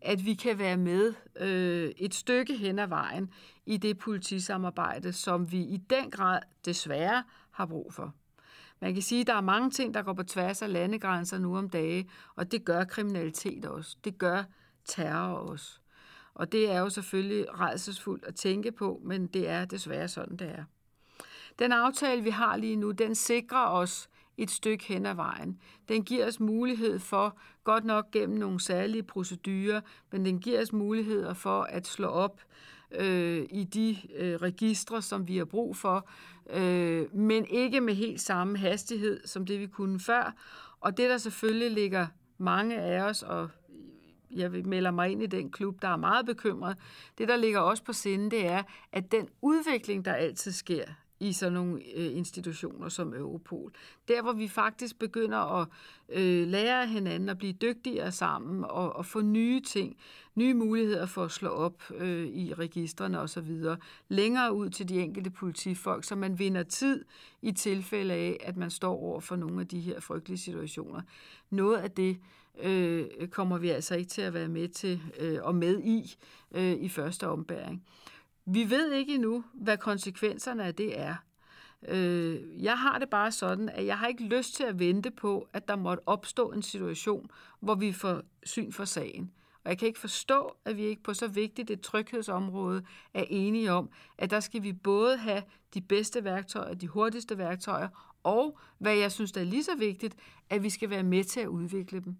at 0.00 0.24
vi 0.24 0.34
kan 0.34 0.58
være 0.58 0.76
med 0.76 1.14
øh, 1.40 1.90
et 1.96 2.14
stykke 2.14 2.56
hen 2.56 2.78
ad 2.78 2.86
vejen 2.86 3.30
i 3.66 3.76
det 3.76 3.98
politisamarbejde, 3.98 5.12
som 5.12 5.52
vi 5.52 5.58
i 5.58 5.76
den 5.76 6.10
grad 6.10 6.40
desværre 6.64 7.24
har 7.50 7.66
brug 7.66 7.94
for. 7.94 8.14
Man 8.80 8.94
kan 8.94 9.02
sige, 9.02 9.20
at 9.20 9.26
der 9.26 9.34
er 9.34 9.40
mange 9.40 9.70
ting, 9.70 9.94
der 9.94 10.02
går 10.02 10.12
på 10.12 10.22
tværs 10.22 10.62
af 10.62 10.72
landegrænser 10.72 11.38
nu 11.38 11.56
om 11.58 11.70
dage, 11.70 12.08
og 12.36 12.52
det 12.52 12.64
gør 12.64 12.84
kriminalitet 12.84 13.64
også. 13.64 13.96
Det 14.04 14.18
gør 14.18 14.44
terror 14.84 15.34
også. 15.34 15.80
Og 16.34 16.52
det 16.52 16.70
er 16.70 16.78
jo 16.78 16.90
selvfølgelig 16.90 17.60
redselsfuldt 17.60 18.24
at 18.24 18.34
tænke 18.34 18.72
på, 18.72 19.00
men 19.04 19.26
det 19.26 19.48
er 19.48 19.64
desværre 19.64 20.08
sådan, 20.08 20.36
det 20.36 20.48
er. 20.48 20.64
Den 21.58 21.72
aftale, 21.72 22.22
vi 22.22 22.30
har 22.30 22.56
lige 22.56 22.76
nu, 22.76 22.90
den 22.90 23.14
sikrer 23.14 23.66
os 23.66 24.08
et 24.36 24.50
stykke 24.50 24.84
hen 24.84 25.06
ad 25.06 25.14
vejen. 25.14 25.58
Den 25.88 26.04
giver 26.04 26.26
os 26.26 26.40
mulighed 26.40 26.98
for, 26.98 27.38
godt 27.64 27.84
nok 27.84 28.10
gennem 28.10 28.38
nogle 28.38 28.60
særlige 28.60 29.02
procedurer, 29.02 29.80
men 30.12 30.24
den 30.24 30.40
giver 30.40 30.62
os 30.62 30.72
muligheder 30.72 31.34
for 31.34 31.62
at 31.62 31.86
slå 31.86 32.06
op 32.06 32.40
øh, 32.90 33.46
i 33.50 33.64
de 33.64 33.96
øh, 34.16 34.34
registre, 34.34 35.02
som 35.02 35.28
vi 35.28 35.36
har 35.36 35.44
brug 35.44 35.76
for, 35.76 36.08
øh, 36.50 37.16
men 37.16 37.46
ikke 37.46 37.80
med 37.80 37.94
helt 37.94 38.20
samme 38.20 38.58
hastighed, 38.58 39.26
som 39.26 39.46
det 39.46 39.60
vi 39.60 39.66
kunne 39.66 40.00
før. 40.00 40.34
Og 40.80 40.96
det, 40.96 41.10
der 41.10 41.18
selvfølgelig 41.18 41.70
ligger 41.70 42.06
mange 42.38 42.78
af 42.78 43.02
os, 43.02 43.22
og 43.22 43.50
jeg 44.30 44.50
melder 44.50 44.90
mig 44.90 45.10
ind 45.10 45.22
i 45.22 45.26
den 45.26 45.50
klub, 45.50 45.82
der 45.82 45.88
er 45.88 45.96
meget 45.96 46.26
bekymret. 46.26 46.76
Det, 47.18 47.28
der 47.28 47.36
ligger 47.36 47.60
også 47.60 47.84
på 47.84 47.92
sinde, 47.92 48.30
det 48.30 48.46
er, 48.46 48.62
at 48.92 49.12
den 49.12 49.28
udvikling, 49.42 50.04
der 50.04 50.12
altid 50.12 50.52
sker 50.52 50.84
i 51.20 51.32
sådan 51.32 51.52
nogle 51.52 51.80
øh, 51.96 52.16
institutioner 52.16 52.88
som 52.88 53.14
Europol. 53.14 53.72
Der, 54.08 54.22
hvor 54.22 54.32
vi 54.32 54.48
faktisk 54.48 54.98
begynder 54.98 55.60
at 55.60 55.68
øh, 56.08 56.48
lære 56.48 56.86
hinanden 56.86 57.28
at 57.28 57.38
blive 57.38 57.52
dygtigere 57.52 58.12
sammen 58.12 58.64
og, 58.64 58.96
og 58.96 59.06
få 59.06 59.20
nye 59.20 59.60
ting, 59.60 59.96
nye 60.34 60.54
muligheder 60.54 61.06
for 61.06 61.24
at 61.24 61.30
slå 61.30 61.48
op 61.48 61.82
øh, 61.94 62.26
i 62.28 62.54
registrene 62.54 63.20
osv. 63.20 63.64
Længere 64.08 64.54
ud 64.54 64.70
til 64.70 64.88
de 64.88 65.00
enkelte 65.00 65.30
politifolk, 65.30 66.04
så 66.04 66.16
man 66.16 66.38
vinder 66.38 66.62
tid 66.62 67.04
i 67.42 67.52
tilfælde 67.52 68.14
af, 68.14 68.36
at 68.40 68.56
man 68.56 68.70
står 68.70 68.92
over 68.92 69.20
for 69.20 69.36
nogle 69.36 69.60
af 69.60 69.68
de 69.68 69.80
her 69.80 70.00
frygtelige 70.00 70.38
situationer. 70.38 71.00
Noget 71.50 71.76
af 71.76 71.90
det 71.90 72.18
øh, 72.62 73.28
kommer 73.30 73.58
vi 73.58 73.68
altså 73.68 73.94
ikke 73.94 74.10
til 74.10 74.22
at 74.22 74.34
være 74.34 74.48
med 74.48 74.68
til 74.68 75.00
øh, 75.20 75.38
og 75.42 75.54
med 75.54 75.78
i 75.78 76.16
øh, 76.52 76.72
i 76.72 76.88
første 76.88 77.28
ombæring. 77.28 77.82
Vi 78.50 78.70
ved 78.70 78.92
ikke 78.92 79.14
endnu, 79.14 79.44
hvad 79.54 79.76
konsekvenserne 79.76 80.64
af 80.64 80.74
det 80.74 81.00
er. 81.00 81.14
Øh, 81.88 82.64
jeg 82.64 82.78
har 82.78 82.98
det 82.98 83.10
bare 83.10 83.32
sådan, 83.32 83.68
at 83.68 83.86
jeg 83.86 83.98
har 83.98 84.06
ikke 84.06 84.24
lyst 84.24 84.54
til 84.54 84.64
at 84.64 84.78
vente 84.78 85.10
på, 85.10 85.48
at 85.52 85.68
der 85.68 85.76
måtte 85.76 86.02
opstå 86.06 86.52
en 86.52 86.62
situation, 86.62 87.30
hvor 87.60 87.74
vi 87.74 87.92
får 87.92 88.22
syn 88.42 88.72
for 88.72 88.84
sagen. 88.84 89.32
Og 89.64 89.70
jeg 89.70 89.78
kan 89.78 89.88
ikke 89.88 90.00
forstå, 90.00 90.56
at 90.64 90.76
vi 90.76 90.82
ikke 90.82 91.02
på 91.02 91.14
så 91.14 91.28
vigtigt 91.28 91.70
et 91.70 91.80
tryghedsområde 91.80 92.82
er 93.14 93.24
enige 93.28 93.72
om, 93.72 93.90
at 94.18 94.30
der 94.30 94.40
skal 94.40 94.62
vi 94.62 94.72
både 94.72 95.16
have 95.16 95.42
de 95.74 95.80
bedste 95.80 96.24
værktøjer, 96.24 96.74
de 96.74 96.88
hurtigste 96.88 97.38
værktøjer, 97.38 97.88
og 98.22 98.58
hvad 98.78 98.96
jeg 98.96 99.12
synes 99.12 99.32
der 99.32 99.40
er 99.40 99.44
lige 99.44 99.64
så 99.64 99.76
vigtigt, 99.78 100.16
at 100.50 100.62
vi 100.62 100.70
skal 100.70 100.90
være 100.90 101.02
med 101.02 101.24
til 101.24 101.40
at 101.40 101.46
udvikle 101.46 102.00
dem. 102.00 102.16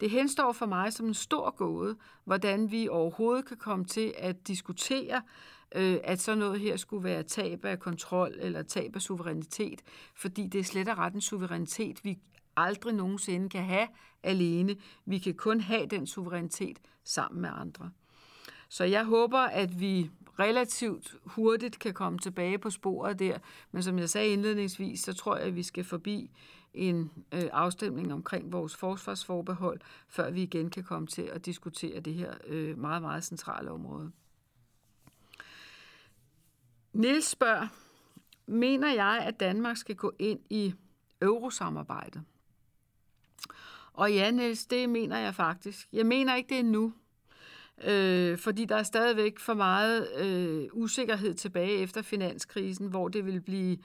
Det 0.00 0.10
henstår 0.10 0.52
for 0.52 0.66
mig 0.66 0.92
som 0.92 1.06
en 1.06 1.14
stor 1.14 1.50
gåde, 1.50 1.96
hvordan 2.24 2.70
vi 2.70 2.88
overhovedet 2.88 3.44
kan 3.44 3.56
komme 3.56 3.84
til 3.84 4.14
at 4.18 4.48
diskutere 4.48 5.22
øh, 5.74 5.98
at 6.04 6.20
så 6.20 6.34
noget 6.34 6.60
her 6.60 6.76
skulle 6.76 7.04
være 7.04 7.22
tab 7.22 7.64
af 7.64 7.78
kontrol 7.78 8.34
eller 8.38 8.62
tab 8.62 8.96
af 8.96 9.02
suverænitet, 9.02 9.82
fordi 10.14 10.46
det 10.46 10.58
er 10.58 10.64
slet 10.64 10.88
og 10.88 10.98
ret 10.98 11.14
en 11.14 11.20
suverænitet, 11.20 12.04
vi 12.04 12.18
aldrig 12.56 12.94
nogensinde 12.94 13.48
kan 13.48 13.64
have 13.64 13.88
alene. 14.22 14.76
Vi 15.04 15.18
kan 15.18 15.34
kun 15.34 15.60
have 15.60 15.86
den 15.86 16.06
suverænitet 16.06 16.78
sammen 17.04 17.40
med 17.40 17.50
andre. 17.52 17.90
Så 18.68 18.84
jeg 18.84 19.04
håber, 19.04 19.38
at 19.38 19.80
vi 19.80 20.10
relativt 20.38 21.14
hurtigt 21.24 21.78
kan 21.78 21.94
komme 21.94 22.18
tilbage 22.18 22.58
på 22.58 22.70
sporet 22.70 23.18
der. 23.18 23.38
Men 23.72 23.82
som 23.82 23.98
jeg 23.98 24.10
sagde 24.10 24.32
indledningsvis, 24.32 25.00
så 25.00 25.12
tror 25.12 25.36
jeg, 25.36 25.46
at 25.46 25.56
vi 25.56 25.62
skal 25.62 25.84
forbi 25.84 26.30
en 26.74 27.10
øh, 27.34 27.48
afstemning 27.52 28.12
omkring 28.12 28.52
vores 28.52 28.76
forsvarsforbehold, 28.76 29.80
før 30.08 30.30
vi 30.30 30.42
igen 30.42 30.70
kan 30.70 30.84
komme 30.84 31.06
til 31.06 31.22
at 31.22 31.46
diskutere 31.46 32.00
det 32.00 32.14
her 32.14 32.34
øh, 32.46 32.78
meget, 32.78 33.02
meget 33.02 33.24
centrale 33.24 33.70
område. 33.70 34.12
Niels 36.92 37.26
spørger, 37.26 37.68
mener 38.46 38.92
jeg, 38.92 39.22
at 39.26 39.40
Danmark 39.40 39.76
skal 39.76 39.96
gå 39.96 40.12
ind 40.18 40.40
i 40.50 40.74
eurosamarbejdet? 41.22 42.22
Og 43.92 44.12
ja, 44.12 44.30
Niels, 44.30 44.66
det 44.66 44.88
mener 44.88 45.18
jeg 45.18 45.34
faktisk. 45.34 45.88
Jeg 45.92 46.06
mener 46.06 46.34
ikke 46.34 46.56
det 46.56 46.64
nu, 46.64 46.92
øh, 47.84 48.38
fordi 48.38 48.64
der 48.64 48.76
er 48.76 48.82
stadigvæk 48.82 49.38
for 49.38 49.54
meget 49.54 50.08
øh, 50.18 50.68
usikkerhed 50.72 51.34
tilbage 51.34 51.78
efter 51.78 52.02
finanskrisen, 52.02 52.86
hvor 52.86 53.08
det 53.08 53.26
vil 53.26 53.40
blive 53.40 53.78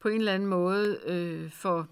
på 0.00 0.08
en 0.08 0.18
eller 0.18 0.32
anden 0.32 0.48
måde 0.48 1.00
øh, 1.06 1.50
for, 1.50 1.88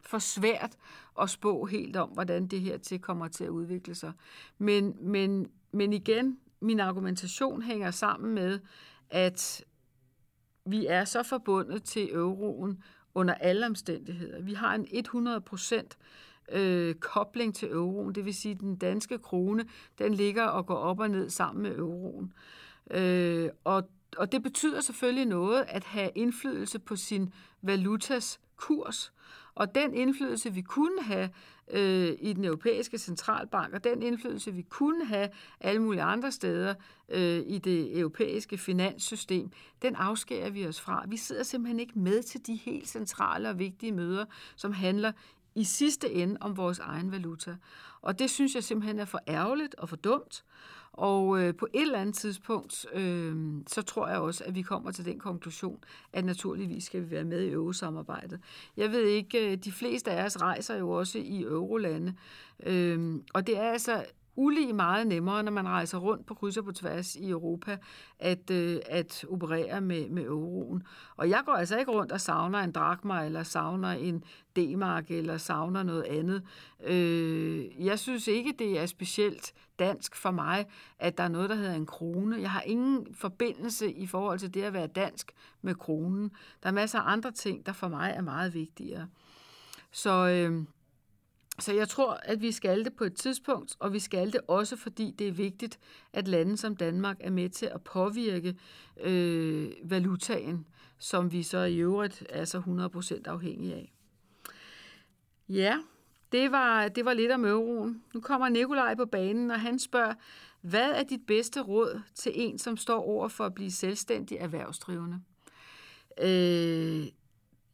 for 0.00 0.18
svært 0.18 0.76
at 1.20 1.30
spå 1.30 1.64
helt 1.64 1.96
om, 1.96 2.08
hvordan 2.08 2.46
det 2.46 2.60
her 2.60 2.78
til 2.78 3.00
kommer 3.00 3.28
til 3.28 3.44
at 3.44 3.50
udvikle 3.50 3.94
sig. 3.94 4.12
Men, 4.58 4.96
men, 5.00 5.50
men 5.72 5.92
igen, 5.92 6.38
min 6.60 6.80
argumentation 6.80 7.62
hænger 7.62 7.90
sammen 7.90 8.34
med, 8.34 8.60
at 9.10 9.64
vi 10.70 10.86
er 10.86 11.04
så 11.04 11.22
forbundet 11.22 11.82
til 11.82 12.12
euroen 12.12 12.82
under 13.14 13.34
alle 13.34 13.66
omstændigheder. 13.66 14.42
Vi 14.42 14.54
har 14.54 14.74
en 14.74 14.86
100 14.90 15.40
procent 15.40 15.98
øh, 16.52 16.94
kobling 16.94 17.54
til 17.54 17.68
euroen, 17.68 18.14
det 18.14 18.24
vil 18.24 18.34
sige, 18.34 18.54
at 18.54 18.60
den 18.60 18.76
danske 18.76 19.18
krone, 19.18 19.64
den 19.98 20.14
ligger 20.14 20.44
og 20.44 20.66
går 20.66 20.76
op 20.76 21.00
og 21.00 21.10
ned 21.10 21.30
sammen 21.30 21.62
med 21.62 21.76
euroen. 21.76 22.32
Øh, 22.90 23.50
og, 23.64 23.88
og 24.16 24.32
det 24.32 24.42
betyder 24.42 24.80
selvfølgelig 24.80 25.26
noget 25.26 25.64
at 25.68 25.84
have 25.84 26.10
indflydelse 26.14 26.78
på 26.78 26.96
sin 26.96 27.32
valutas 27.62 28.40
kurs. 28.56 29.12
Og 29.58 29.74
den 29.74 29.94
indflydelse, 29.94 30.52
vi 30.52 30.60
kunne 30.60 31.02
have 31.02 31.30
øh, 31.70 32.16
i 32.20 32.32
den 32.32 32.44
europæiske 32.44 32.98
centralbank, 32.98 33.74
og 33.74 33.84
den 33.84 34.02
indflydelse, 34.02 34.54
vi 34.54 34.62
kunne 34.62 35.04
have 35.04 35.28
alle 35.60 35.82
mulige 35.82 36.02
andre 36.02 36.32
steder 36.32 36.74
øh, 37.08 37.42
i 37.46 37.58
det 37.58 37.98
europæiske 37.98 38.58
finanssystem, 38.58 39.50
den 39.82 39.94
afskærer 39.94 40.50
vi 40.50 40.66
os 40.66 40.80
fra. 40.80 41.04
Vi 41.08 41.16
sidder 41.16 41.42
simpelthen 41.42 41.80
ikke 41.80 41.98
med 41.98 42.22
til 42.22 42.46
de 42.46 42.54
helt 42.54 42.88
centrale 42.88 43.48
og 43.48 43.58
vigtige 43.58 43.92
møder, 43.92 44.24
som 44.56 44.72
handler 44.72 45.12
i 45.54 45.64
sidste 45.64 46.12
ende 46.12 46.36
om 46.40 46.56
vores 46.56 46.78
egen 46.78 47.12
valuta. 47.12 47.56
Og 48.00 48.18
det 48.18 48.30
synes 48.30 48.54
jeg 48.54 48.64
simpelthen 48.64 48.98
er 48.98 49.04
for 49.04 49.20
ærgerligt 49.28 49.74
og 49.74 49.88
for 49.88 49.96
dumt. 49.96 50.44
Og 50.98 51.42
øh, 51.42 51.54
på 51.54 51.68
et 51.74 51.82
eller 51.82 51.98
andet 51.98 52.14
tidspunkt, 52.14 52.86
øh, 52.92 53.36
så 53.66 53.82
tror 53.82 54.08
jeg 54.08 54.18
også, 54.18 54.44
at 54.44 54.54
vi 54.54 54.62
kommer 54.62 54.90
til 54.90 55.04
den 55.04 55.18
konklusion, 55.18 55.84
at 56.12 56.24
naturligvis 56.24 56.84
skal 56.84 57.04
vi 57.04 57.10
være 57.10 57.24
med 57.24 57.40
i 57.42 57.50
eurosamarbejdet. 57.50 58.40
Jeg 58.76 58.92
ved 58.92 59.02
ikke, 59.02 59.52
øh, 59.52 59.56
de 59.56 59.72
fleste 59.72 60.10
af 60.10 60.24
os 60.24 60.42
rejser 60.42 60.76
jo 60.76 60.90
også 60.90 61.18
i 61.18 61.42
eurolande, 61.42 62.14
øh, 62.62 63.14
og 63.34 63.46
det 63.46 63.58
er 63.58 63.70
altså 63.70 64.04
ulige 64.38 64.72
meget 64.72 65.06
nemmere, 65.06 65.42
når 65.42 65.52
man 65.52 65.68
rejser 65.68 65.98
rundt 65.98 66.26
på 66.26 66.34
kryds 66.34 66.56
og 66.56 66.64
på 66.64 66.72
tværs 66.72 67.16
i 67.16 67.30
Europa, 67.30 67.78
at, 68.18 68.50
øh, 68.50 68.80
at 68.86 69.24
operere 69.28 69.80
med, 69.80 70.08
med 70.08 70.24
euroen. 70.24 70.82
Og 71.16 71.30
jeg 71.30 71.42
går 71.46 71.52
altså 71.52 71.78
ikke 71.78 71.90
rundt 71.90 72.12
og 72.12 72.20
savner 72.20 72.58
en 72.58 72.72
drakma, 72.72 73.24
eller 73.24 73.42
savner 73.42 73.88
en 73.88 74.24
D-mark, 74.56 75.10
eller 75.10 75.36
savner 75.36 75.82
noget 75.82 76.02
andet. 76.02 76.42
Øh, 76.86 77.84
jeg 77.86 77.98
synes 77.98 78.28
ikke, 78.28 78.54
det 78.58 78.78
er 78.78 78.86
specielt 78.86 79.52
dansk 79.78 80.16
for 80.16 80.30
mig, 80.30 80.66
at 80.98 81.18
der 81.18 81.24
er 81.24 81.28
noget, 81.28 81.50
der 81.50 81.56
hedder 81.56 81.74
en 81.74 81.86
krone. 81.86 82.40
Jeg 82.40 82.50
har 82.50 82.62
ingen 82.62 83.14
forbindelse 83.14 83.92
i 83.92 84.06
forhold 84.06 84.38
til 84.38 84.54
det 84.54 84.62
at 84.62 84.72
være 84.72 84.86
dansk 84.86 85.32
med 85.62 85.74
kronen. 85.74 86.30
Der 86.62 86.68
er 86.68 86.72
masser 86.72 86.98
af 86.98 87.12
andre 87.12 87.30
ting, 87.30 87.66
der 87.66 87.72
for 87.72 87.88
mig 87.88 88.12
er 88.16 88.22
meget 88.22 88.54
vigtigere. 88.54 89.08
Så, 89.90 90.28
øh, 90.28 90.64
så 91.58 91.72
jeg 91.72 91.88
tror, 91.88 92.20
at 92.22 92.42
vi 92.42 92.52
skal 92.52 92.84
det 92.84 92.96
på 92.96 93.04
et 93.04 93.14
tidspunkt, 93.14 93.76
og 93.78 93.92
vi 93.92 93.98
skal 93.98 94.32
det 94.32 94.40
også, 94.48 94.76
fordi 94.76 95.14
det 95.18 95.28
er 95.28 95.32
vigtigt, 95.32 95.78
at 96.12 96.28
lande 96.28 96.56
som 96.56 96.76
Danmark 96.76 97.16
er 97.20 97.30
med 97.30 97.48
til 97.48 97.66
at 97.66 97.82
påvirke 97.82 98.56
øh, 99.00 99.70
valutaen, 99.82 100.66
som 100.98 101.32
vi 101.32 101.42
så 101.42 101.58
i 101.58 101.76
øvrigt 101.76 102.26
er 102.28 102.44
så 102.44 102.58
100% 102.58 103.22
afhængige 103.30 103.74
af. 103.74 103.92
Ja, 105.48 105.78
det 106.32 106.52
var, 106.52 106.88
det 106.88 107.04
var 107.04 107.12
lidt 107.12 107.32
om 107.32 107.44
euroen. 107.44 108.02
Nu 108.14 108.20
kommer 108.20 108.48
Nikolaj 108.48 108.94
på 108.94 109.06
banen, 109.06 109.50
og 109.50 109.60
han 109.60 109.78
spørger, 109.78 110.14
hvad 110.60 110.90
er 110.90 111.02
dit 111.02 111.26
bedste 111.26 111.60
råd 111.60 112.00
til 112.14 112.32
en, 112.34 112.58
som 112.58 112.76
står 112.76 113.02
over 113.02 113.28
for 113.28 113.44
at 113.44 113.54
blive 113.54 113.70
selvstændig 113.70 114.38
erhvervsdrivende? 114.38 115.20
Øh, 116.22 117.06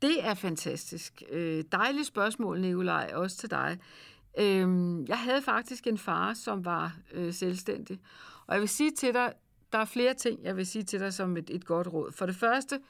det 0.05 0.24
er 0.26 0.34
fantastisk. 0.34 1.22
Øh, 1.30 1.64
dejligt 1.72 2.07
spørgsmål, 2.07 2.61
Nikolaj, 2.61 3.11
også 3.14 3.36
til 3.36 3.50
dig. 3.50 3.78
Øh, 4.38 4.68
jeg 5.09 5.18
havde 5.18 5.42
faktisk 5.42 5.86
en 5.86 5.98
far, 5.98 6.34
som 6.34 6.64
var 6.64 6.96
øh, 7.12 7.32
selvstændig. 7.32 8.00
Og 8.46 8.55
jeg 8.55 8.61
vil 8.61 8.68
sige 8.68 8.90
til 8.90 9.14
dig, 9.14 9.32
der 9.72 9.78
er 9.78 9.84
flere 9.84 10.14
ting, 10.14 10.44
jeg 10.44 10.57
vil 10.57 10.66
sige 10.66 10.82
til 10.82 11.00
dig 11.00 11.14
som 11.14 11.36
et, 11.36 11.50
et 11.50 11.64
godt 11.64 11.92
råd. 11.92 12.12
For 12.12 12.26
det 12.26 12.36
første, 12.36 12.80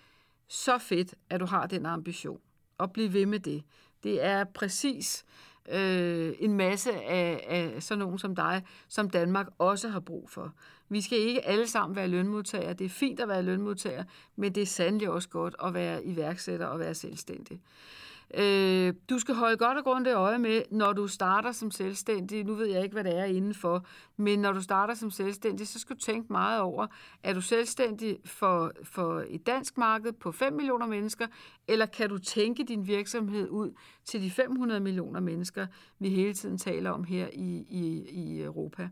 så 0.49 0.79
fedt, 0.79 1.15
at 1.31 1.41
du 1.41 1.47
har 1.47 1.67
den 1.67 1.87
ambition. 1.87 2.41
Og 2.79 2.93
bliv 2.93 3.13
ved 3.13 3.27
med 3.27 3.41
det. 3.41 3.63
Det 4.03 4.25
er 4.25 4.45
præcis 4.45 5.25
øh, 5.73 6.33
en 6.39 6.57
masse 6.57 6.93
af, 6.93 7.45
af 7.49 7.83
sådan 7.83 7.99
nogen 7.99 8.19
som 8.19 8.37
dig, 8.37 8.63
som 8.89 9.11
Danmark 9.11 9.47
også 9.59 9.89
har 9.89 10.01
brug 10.01 10.31
for. 10.31 10.53
Vi 10.89 11.01
skal 11.01 11.19
ikke 11.19 11.45
alle 11.45 11.67
sammen 11.67 11.97
være 11.97 12.09
lønmodtagere. 12.09 12.73
Det 12.73 12.85
er 12.85 12.89
fint 12.89 13.21
at 13.21 13.29
være 13.29 13.43
lønmodtager, 13.43 14.05
men 14.37 14.55
det 14.55 14.63
er 14.63 14.67
sandelig 14.67 15.11
også 15.11 15.29
godt 15.29 15.55
at 15.65 15.75
være 15.75 16.05
iværksætter 16.05 16.67
og 16.67 16.79
være 16.79 16.95
selvstændig. 16.95 17.61
Øh, 18.35 18.95
du 19.11 19.19
skal 19.19 19.35
holde 19.35 19.57
godt 19.57 19.79
og 19.79 19.85
grundigt 19.85 20.17
øje 20.17 20.39
med, 20.39 20.63
når 20.71 20.93
du 20.93 21.09
starter 21.09 21.53
som 21.53 21.71
selvstændig. 21.71 22.45
Nu 22.45 22.55
ved 22.55 22.67
jeg 22.67 22.83
ikke, 22.83 22.93
hvad 22.93 23.05
det 23.05 23.19
er 23.19 23.25
indenfor, 23.25 23.87
men 24.17 24.39
når 24.39 24.53
du 24.53 24.61
starter 24.61 24.95
som 24.95 25.11
selvstændig, 25.11 25.69
så 25.69 25.79
skal 25.79 25.97
du 25.97 26.01
tænke 26.01 26.33
meget 26.33 26.61
over, 26.61 26.87
er 27.23 27.35
du 27.35 27.41
selvstændig 27.41 28.19
for, 28.25 28.73
for 28.83 29.25
et 29.29 29.47
dansk 29.47 29.79
marked 29.79 30.13
på 30.13 30.33
5 30.33 30.53
millioner 30.53 30.87
mennesker, 30.87 31.27
eller 31.69 31.87
kan 31.87 32.09
du 32.09 32.19
tænke 32.19 32.65
din 32.65 32.87
virksomhed 32.87 33.49
ud 33.49 33.73
til 34.05 34.23
de 34.23 34.31
500 34.31 34.81
millioner 34.81 35.21
mennesker, 35.21 35.67
vi 35.99 36.09
hele 36.09 36.35
tiden 36.35 36.59
taler 36.59 36.91
om 36.91 37.05
her 37.05 37.29
i, 37.33 37.67
i, 37.71 38.09
i 38.09 38.43
Europa? 38.43 38.89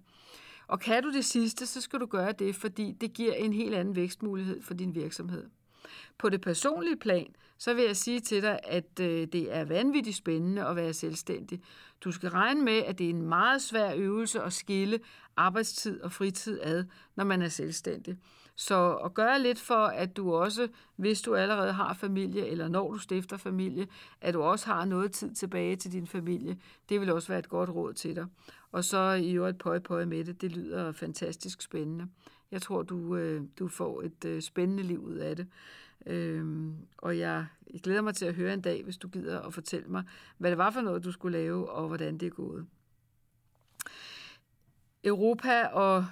Og 0.66 0.80
kan 0.80 1.02
du 1.02 1.12
det 1.12 1.24
sidste, 1.24 1.66
så 1.66 1.80
skal 1.80 2.00
du 2.00 2.06
gøre 2.06 2.32
det, 2.32 2.54
fordi 2.54 2.92
det 3.00 3.12
giver 3.12 3.32
en 3.32 3.52
helt 3.52 3.74
anden 3.74 3.96
vækstmulighed 3.96 4.62
for 4.62 4.74
din 4.74 4.94
virksomhed. 4.94 5.44
På 6.18 6.28
det 6.28 6.40
personlige 6.40 6.96
plan, 6.96 7.34
så 7.62 7.74
vil 7.74 7.84
jeg 7.84 7.96
sige 7.96 8.20
til 8.20 8.42
dig, 8.42 8.60
at 8.64 9.00
øh, 9.00 9.26
det 9.32 9.56
er 9.56 9.64
vanvittigt 9.64 10.16
spændende 10.16 10.66
at 10.66 10.76
være 10.76 10.92
selvstændig. 10.92 11.60
Du 12.04 12.12
skal 12.12 12.30
regne 12.30 12.62
med, 12.62 12.72
at 12.78 12.98
det 12.98 13.06
er 13.06 13.10
en 13.10 13.22
meget 13.22 13.62
svær 13.62 13.94
øvelse 13.96 14.42
at 14.42 14.52
skille 14.52 15.00
arbejdstid 15.36 16.00
og 16.00 16.12
fritid 16.12 16.60
ad, 16.62 16.84
når 17.16 17.24
man 17.24 17.42
er 17.42 17.48
selvstændig. 17.48 18.16
Så 18.54 18.94
at 18.94 19.14
gøre 19.14 19.40
lidt 19.40 19.60
for, 19.60 19.84
at 19.84 20.16
du 20.16 20.34
også, 20.34 20.68
hvis 20.96 21.20
du 21.20 21.34
allerede 21.34 21.72
har 21.72 21.94
familie, 21.94 22.46
eller 22.46 22.68
når 22.68 22.92
du 22.92 22.98
stifter 22.98 23.36
familie, 23.36 23.86
at 24.20 24.34
du 24.34 24.42
også 24.42 24.66
har 24.66 24.84
noget 24.84 25.12
tid 25.12 25.34
tilbage 25.34 25.76
til 25.76 25.92
din 25.92 26.06
familie, 26.06 26.56
det 26.88 27.00
vil 27.00 27.12
også 27.12 27.28
være 27.28 27.38
et 27.38 27.48
godt 27.48 27.70
råd 27.70 27.92
til 27.92 28.16
dig. 28.16 28.26
Og 28.72 28.84
så 28.84 29.12
i 29.12 29.32
øvrigt 29.32 29.58
pøj 29.58 29.78
pøj 29.78 30.04
med 30.04 30.24
det, 30.24 30.40
det 30.40 30.52
lyder 30.52 30.92
fantastisk 30.92 31.62
spændende. 31.62 32.06
Jeg 32.50 32.62
tror, 32.62 32.82
du, 32.82 33.16
øh, 33.16 33.42
du 33.58 33.68
får 33.68 34.02
et 34.02 34.24
øh, 34.24 34.42
spændende 34.42 34.82
liv 34.82 35.04
ud 35.04 35.16
af 35.16 35.36
det. 35.36 35.46
Øhm, 36.06 36.76
og 36.98 37.18
jeg, 37.18 37.46
jeg 37.72 37.80
glæder 37.80 38.02
mig 38.02 38.14
til 38.14 38.24
at 38.24 38.34
høre 38.34 38.54
en 38.54 38.60
dag, 38.60 38.84
hvis 38.84 38.96
du 38.96 39.08
gider 39.08 39.40
at 39.40 39.54
fortælle 39.54 39.88
mig, 39.88 40.04
hvad 40.38 40.50
det 40.50 40.58
var 40.58 40.70
for 40.70 40.80
noget, 40.80 41.04
du 41.04 41.12
skulle 41.12 41.38
lave, 41.38 41.70
og 41.70 41.88
hvordan 41.88 42.18
det 42.18 42.26
er 42.26 42.30
gået. 42.30 42.66
Europa 45.04 45.66
og 45.66 46.06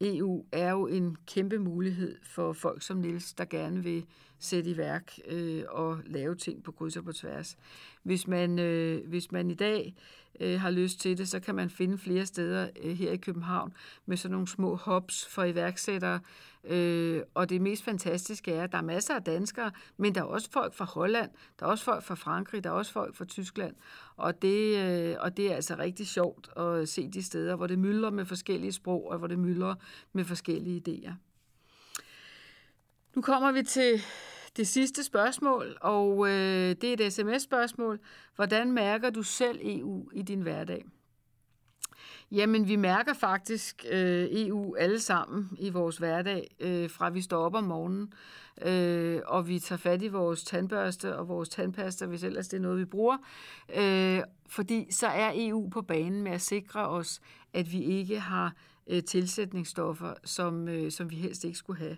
EU 0.00 0.44
er 0.52 0.70
jo 0.70 0.86
en 0.86 1.16
kæmpe 1.26 1.58
mulighed 1.58 2.18
for 2.22 2.52
folk 2.52 2.82
som 2.82 2.96
Nils, 2.96 3.34
der 3.34 3.44
gerne 3.44 3.82
vil 3.82 4.06
sætte 4.38 4.70
i 4.70 4.76
værk 4.76 5.18
øh, 5.28 5.64
og 5.68 5.98
lave 6.06 6.34
ting 6.34 6.64
på 6.64 6.72
kryds 6.72 6.96
og 6.96 7.04
på 7.04 7.12
tværs. 7.12 7.56
Hvis 8.02 8.26
man, 8.26 8.58
øh, 8.58 9.08
hvis 9.08 9.32
man 9.32 9.50
i 9.50 9.54
dag 9.54 9.94
øh, 10.40 10.60
har 10.60 10.70
lyst 10.70 11.00
til 11.00 11.18
det, 11.18 11.28
så 11.28 11.40
kan 11.40 11.54
man 11.54 11.70
finde 11.70 11.98
flere 11.98 12.26
steder 12.26 12.68
øh, 12.82 12.96
her 12.96 13.12
i 13.12 13.16
København 13.16 13.74
med 14.06 14.16
sådan 14.16 14.32
nogle 14.32 14.48
små 14.48 14.76
hubs 14.76 15.26
for 15.26 15.44
iværksættere. 15.44 16.20
Øh, 16.64 17.22
og 17.34 17.48
det 17.50 17.60
mest 17.60 17.84
fantastiske 17.84 18.52
er, 18.52 18.64
at 18.64 18.72
der 18.72 18.78
er 18.78 18.82
masser 18.82 19.14
af 19.14 19.22
danskere, 19.22 19.70
men 19.96 20.14
der 20.14 20.20
er 20.20 20.24
også 20.24 20.50
folk 20.50 20.74
fra 20.74 20.84
Holland, 20.84 21.30
der 21.60 21.66
er 21.66 21.70
også 21.70 21.84
folk 21.84 22.04
fra 22.04 22.14
Frankrig, 22.14 22.64
der 22.64 22.70
er 22.70 22.74
også 22.74 22.92
folk 22.92 23.16
fra 23.16 23.24
Tyskland. 23.24 23.74
Og 24.16 24.42
det, 24.42 24.76
øh, 24.76 25.16
og 25.20 25.36
det 25.36 25.52
er 25.52 25.54
altså 25.54 25.76
rigtig 25.78 26.06
sjovt 26.06 26.48
at 26.56 26.88
se 26.88 27.08
de 27.08 27.22
steder, 27.22 27.56
hvor 27.56 27.66
det 27.66 27.78
myldrer 27.78 28.10
med 28.10 28.24
forskellige 28.24 28.72
sprog, 28.72 29.10
og 29.10 29.18
hvor 29.18 29.26
det 29.26 29.38
myldrer 29.38 29.74
med 30.12 30.24
forskellige 30.24 30.82
idéer. 30.88 31.12
Nu 33.14 33.22
kommer 33.22 33.52
vi 33.52 33.62
til 33.62 34.00
det 34.56 34.68
sidste 34.68 35.04
spørgsmål, 35.04 35.76
og 35.80 36.28
øh, 36.28 36.76
det 36.80 36.84
er 36.84 37.06
et 37.06 37.12
sms-spørgsmål. 37.12 38.00
Hvordan 38.36 38.72
mærker 38.72 39.10
du 39.10 39.22
selv 39.22 39.58
EU 39.62 40.10
i 40.12 40.22
din 40.22 40.40
hverdag? 40.40 40.84
Jamen, 42.32 42.68
vi 42.68 42.76
mærker 42.76 43.14
faktisk 43.14 43.84
øh, 43.90 44.28
EU 44.30 44.76
alle 44.76 45.00
sammen 45.00 45.50
i 45.58 45.70
vores 45.70 45.96
hverdag, 45.96 46.56
øh, 46.60 46.90
fra 46.90 47.10
vi 47.10 47.20
står 47.20 47.44
op 47.44 47.54
om 47.54 47.64
morgenen, 47.64 48.12
øh, 48.62 49.20
og 49.26 49.48
vi 49.48 49.58
tager 49.58 49.78
fat 49.78 50.02
i 50.02 50.08
vores 50.08 50.44
tandbørste 50.44 51.16
og 51.16 51.28
vores 51.28 51.48
tandpasta, 51.48 52.06
hvis 52.06 52.24
ellers 52.24 52.48
det 52.48 52.56
er 52.56 52.60
noget, 52.60 52.78
vi 52.78 52.84
bruger. 52.84 53.16
Øh, 53.76 54.20
fordi 54.48 54.86
så 54.90 55.06
er 55.06 55.32
EU 55.34 55.68
på 55.68 55.82
banen 55.82 56.22
med 56.22 56.32
at 56.32 56.40
sikre 56.40 56.88
os, 56.88 57.20
at 57.52 57.72
vi 57.72 57.82
ikke 57.82 58.20
har 58.20 58.54
øh, 58.86 59.02
tilsætningsstoffer, 59.02 60.14
som, 60.24 60.68
øh, 60.68 60.90
som 60.90 61.10
vi 61.10 61.16
helst 61.16 61.44
ikke 61.44 61.58
skulle 61.58 61.78
have. 61.78 61.96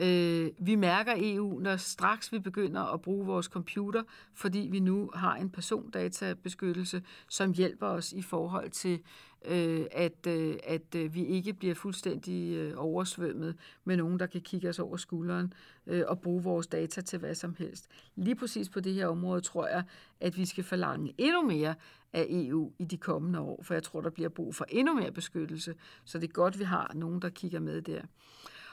Øh, 0.00 0.50
vi 0.58 0.74
mærker 0.74 1.14
EU, 1.16 1.58
når 1.58 1.76
straks 1.76 2.32
vi 2.32 2.38
begynder 2.38 2.82
at 2.82 3.00
bruge 3.00 3.26
vores 3.26 3.46
computer, 3.46 4.02
fordi 4.34 4.68
vi 4.70 4.80
nu 4.80 5.10
har 5.14 5.36
en 5.36 5.50
persondatabeskyttelse, 5.50 7.02
som 7.28 7.52
hjælper 7.52 7.86
os 7.86 8.12
i 8.12 8.22
forhold 8.22 8.70
til, 8.70 9.00
øh, 9.44 9.86
at, 9.92 10.26
øh, 10.26 10.56
at 10.64 10.94
øh, 10.96 11.14
vi 11.14 11.24
ikke 11.24 11.52
bliver 11.52 11.74
fuldstændig 11.74 12.56
øh, 12.56 12.74
oversvømmet 12.76 13.56
med 13.84 13.96
nogen, 13.96 14.18
der 14.20 14.26
kan 14.26 14.40
kigge 14.40 14.68
os 14.68 14.78
over 14.78 14.96
skulderen 14.96 15.52
øh, 15.86 16.04
og 16.08 16.20
bruge 16.20 16.42
vores 16.42 16.66
data 16.66 17.00
til 17.00 17.18
hvad 17.18 17.34
som 17.34 17.54
helst. 17.58 17.88
Lige 18.16 18.36
præcis 18.36 18.68
på 18.68 18.80
det 18.80 18.94
her 18.94 19.06
område 19.06 19.40
tror 19.40 19.66
jeg, 19.66 19.82
at 20.20 20.36
vi 20.36 20.44
skal 20.44 20.64
forlange 20.64 21.14
endnu 21.18 21.42
mere 21.42 21.74
af 22.12 22.26
EU 22.30 22.72
i 22.78 22.84
de 22.84 22.96
kommende 22.96 23.40
år, 23.40 23.62
for 23.62 23.74
jeg 23.74 23.82
tror, 23.82 24.00
der 24.00 24.10
bliver 24.10 24.28
brug 24.28 24.54
for 24.54 24.66
endnu 24.68 24.94
mere 24.94 25.12
beskyttelse, 25.12 25.74
så 26.04 26.18
det 26.18 26.28
er 26.28 26.32
godt, 26.32 26.58
vi 26.58 26.64
har 26.64 26.92
nogen, 26.94 27.22
der 27.22 27.28
kigger 27.28 27.60
med 27.60 27.82
der. 27.82 28.02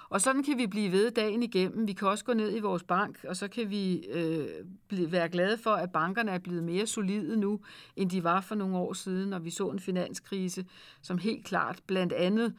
Og 0.09 0.21
sådan 0.21 0.43
kan 0.43 0.57
vi 0.57 0.67
blive 0.67 0.91
ved 0.91 1.11
dagen 1.11 1.43
igennem. 1.43 1.87
Vi 1.87 1.93
kan 1.93 2.07
også 2.07 2.25
gå 2.25 2.33
ned 2.33 2.55
i 2.55 2.59
vores 2.59 2.83
bank, 2.83 3.25
og 3.27 3.35
så 3.35 3.47
kan 3.47 3.69
vi 3.69 4.05
øh, 4.05 4.47
blive, 4.87 5.11
være 5.11 5.29
glade 5.29 5.57
for, 5.57 5.71
at 5.71 5.91
bankerne 5.91 6.31
er 6.31 6.39
blevet 6.39 6.63
mere 6.63 6.87
solide 6.87 7.37
nu, 7.37 7.59
end 7.95 8.09
de 8.09 8.23
var 8.23 8.41
for 8.41 8.55
nogle 8.55 8.77
år 8.77 8.93
siden, 8.93 9.29
når 9.29 9.39
vi 9.39 9.49
så 9.49 9.69
en 9.69 9.79
finanskrise, 9.79 10.65
som 11.01 11.17
helt 11.17 11.45
klart 11.45 11.79
blandt 11.87 12.13
andet 12.13 12.53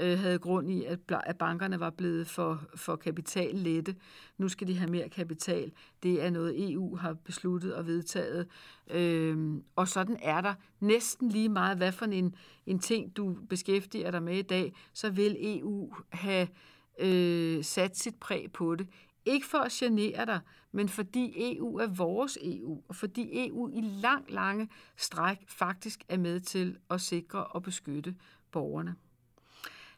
øh, 0.00 0.18
havde 0.18 0.38
grund 0.38 0.70
i, 0.70 0.84
at, 0.84 0.98
at 1.24 1.38
bankerne 1.38 1.80
var 1.80 1.90
blevet 1.90 2.26
for, 2.26 2.62
for 2.74 2.96
kapitallette. 2.96 3.94
Nu 4.38 4.48
skal 4.48 4.68
de 4.68 4.78
have 4.78 4.90
mere 4.90 5.08
kapital. 5.08 5.72
Det 6.02 6.24
er 6.24 6.30
noget, 6.30 6.72
EU 6.72 6.96
har 6.96 7.12
besluttet 7.12 7.74
og 7.74 7.86
vedtaget. 7.86 8.46
Øh, 8.90 9.54
og 9.76 9.88
sådan 9.88 10.16
er 10.22 10.40
der 10.40 10.54
næsten 10.80 11.28
lige 11.28 11.48
meget, 11.48 11.76
hvad 11.76 11.92
for 11.92 12.06
en, 12.06 12.34
en 12.66 12.78
ting, 12.78 13.16
du 13.16 13.36
beskæftiger 13.48 14.10
dig 14.10 14.22
med 14.22 14.38
i 14.38 14.42
dag, 14.42 14.74
så 14.92 15.10
vil 15.10 15.36
EU 15.58 15.92
have 16.10 16.48
øh, 16.98 17.64
sat 17.64 17.96
sit 17.96 18.14
præg 18.20 18.52
på 18.52 18.74
det. 18.74 18.88
Ikke 19.24 19.46
for 19.46 19.58
at 19.58 19.72
genere 19.72 20.26
dig, 20.26 20.40
men 20.72 20.88
fordi 20.88 21.56
EU 21.56 21.76
er 21.76 21.86
vores 21.86 22.38
EU, 22.42 22.82
og 22.88 22.96
fordi 22.96 23.48
EU 23.48 23.68
i 23.68 23.80
lang, 23.80 24.30
lange 24.30 24.68
stræk 24.96 25.38
faktisk 25.48 26.04
er 26.08 26.16
med 26.16 26.40
til 26.40 26.78
at 26.90 27.00
sikre 27.00 27.44
og 27.46 27.62
beskytte 27.62 28.14
borgerne. 28.50 28.94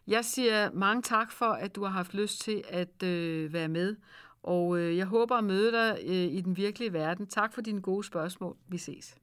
Jeg 0.06 0.24
siger 0.24 0.70
mange 0.72 1.02
tak 1.02 1.32
for, 1.32 1.46
at 1.46 1.76
du 1.76 1.84
har 1.84 1.90
haft 1.90 2.14
lyst 2.14 2.40
til 2.40 2.64
at 2.68 3.02
øh, 3.02 3.52
være 3.52 3.68
med, 3.68 3.96
og 4.42 4.78
øh, 4.78 4.96
jeg 4.96 5.06
håber 5.06 5.36
at 5.36 5.44
møde 5.44 5.72
dig 5.72 5.98
øh, 6.06 6.14
i 6.14 6.40
den 6.40 6.56
virkelige 6.56 6.92
verden. 6.92 7.26
Tak 7.26 7.54
for 7.54 7.60
dine 7.60 7.82
gode 7.82 8.04
spørgsmål. 8.04 8.56
Vi 8.68 8.78
ses. 8.78 9.16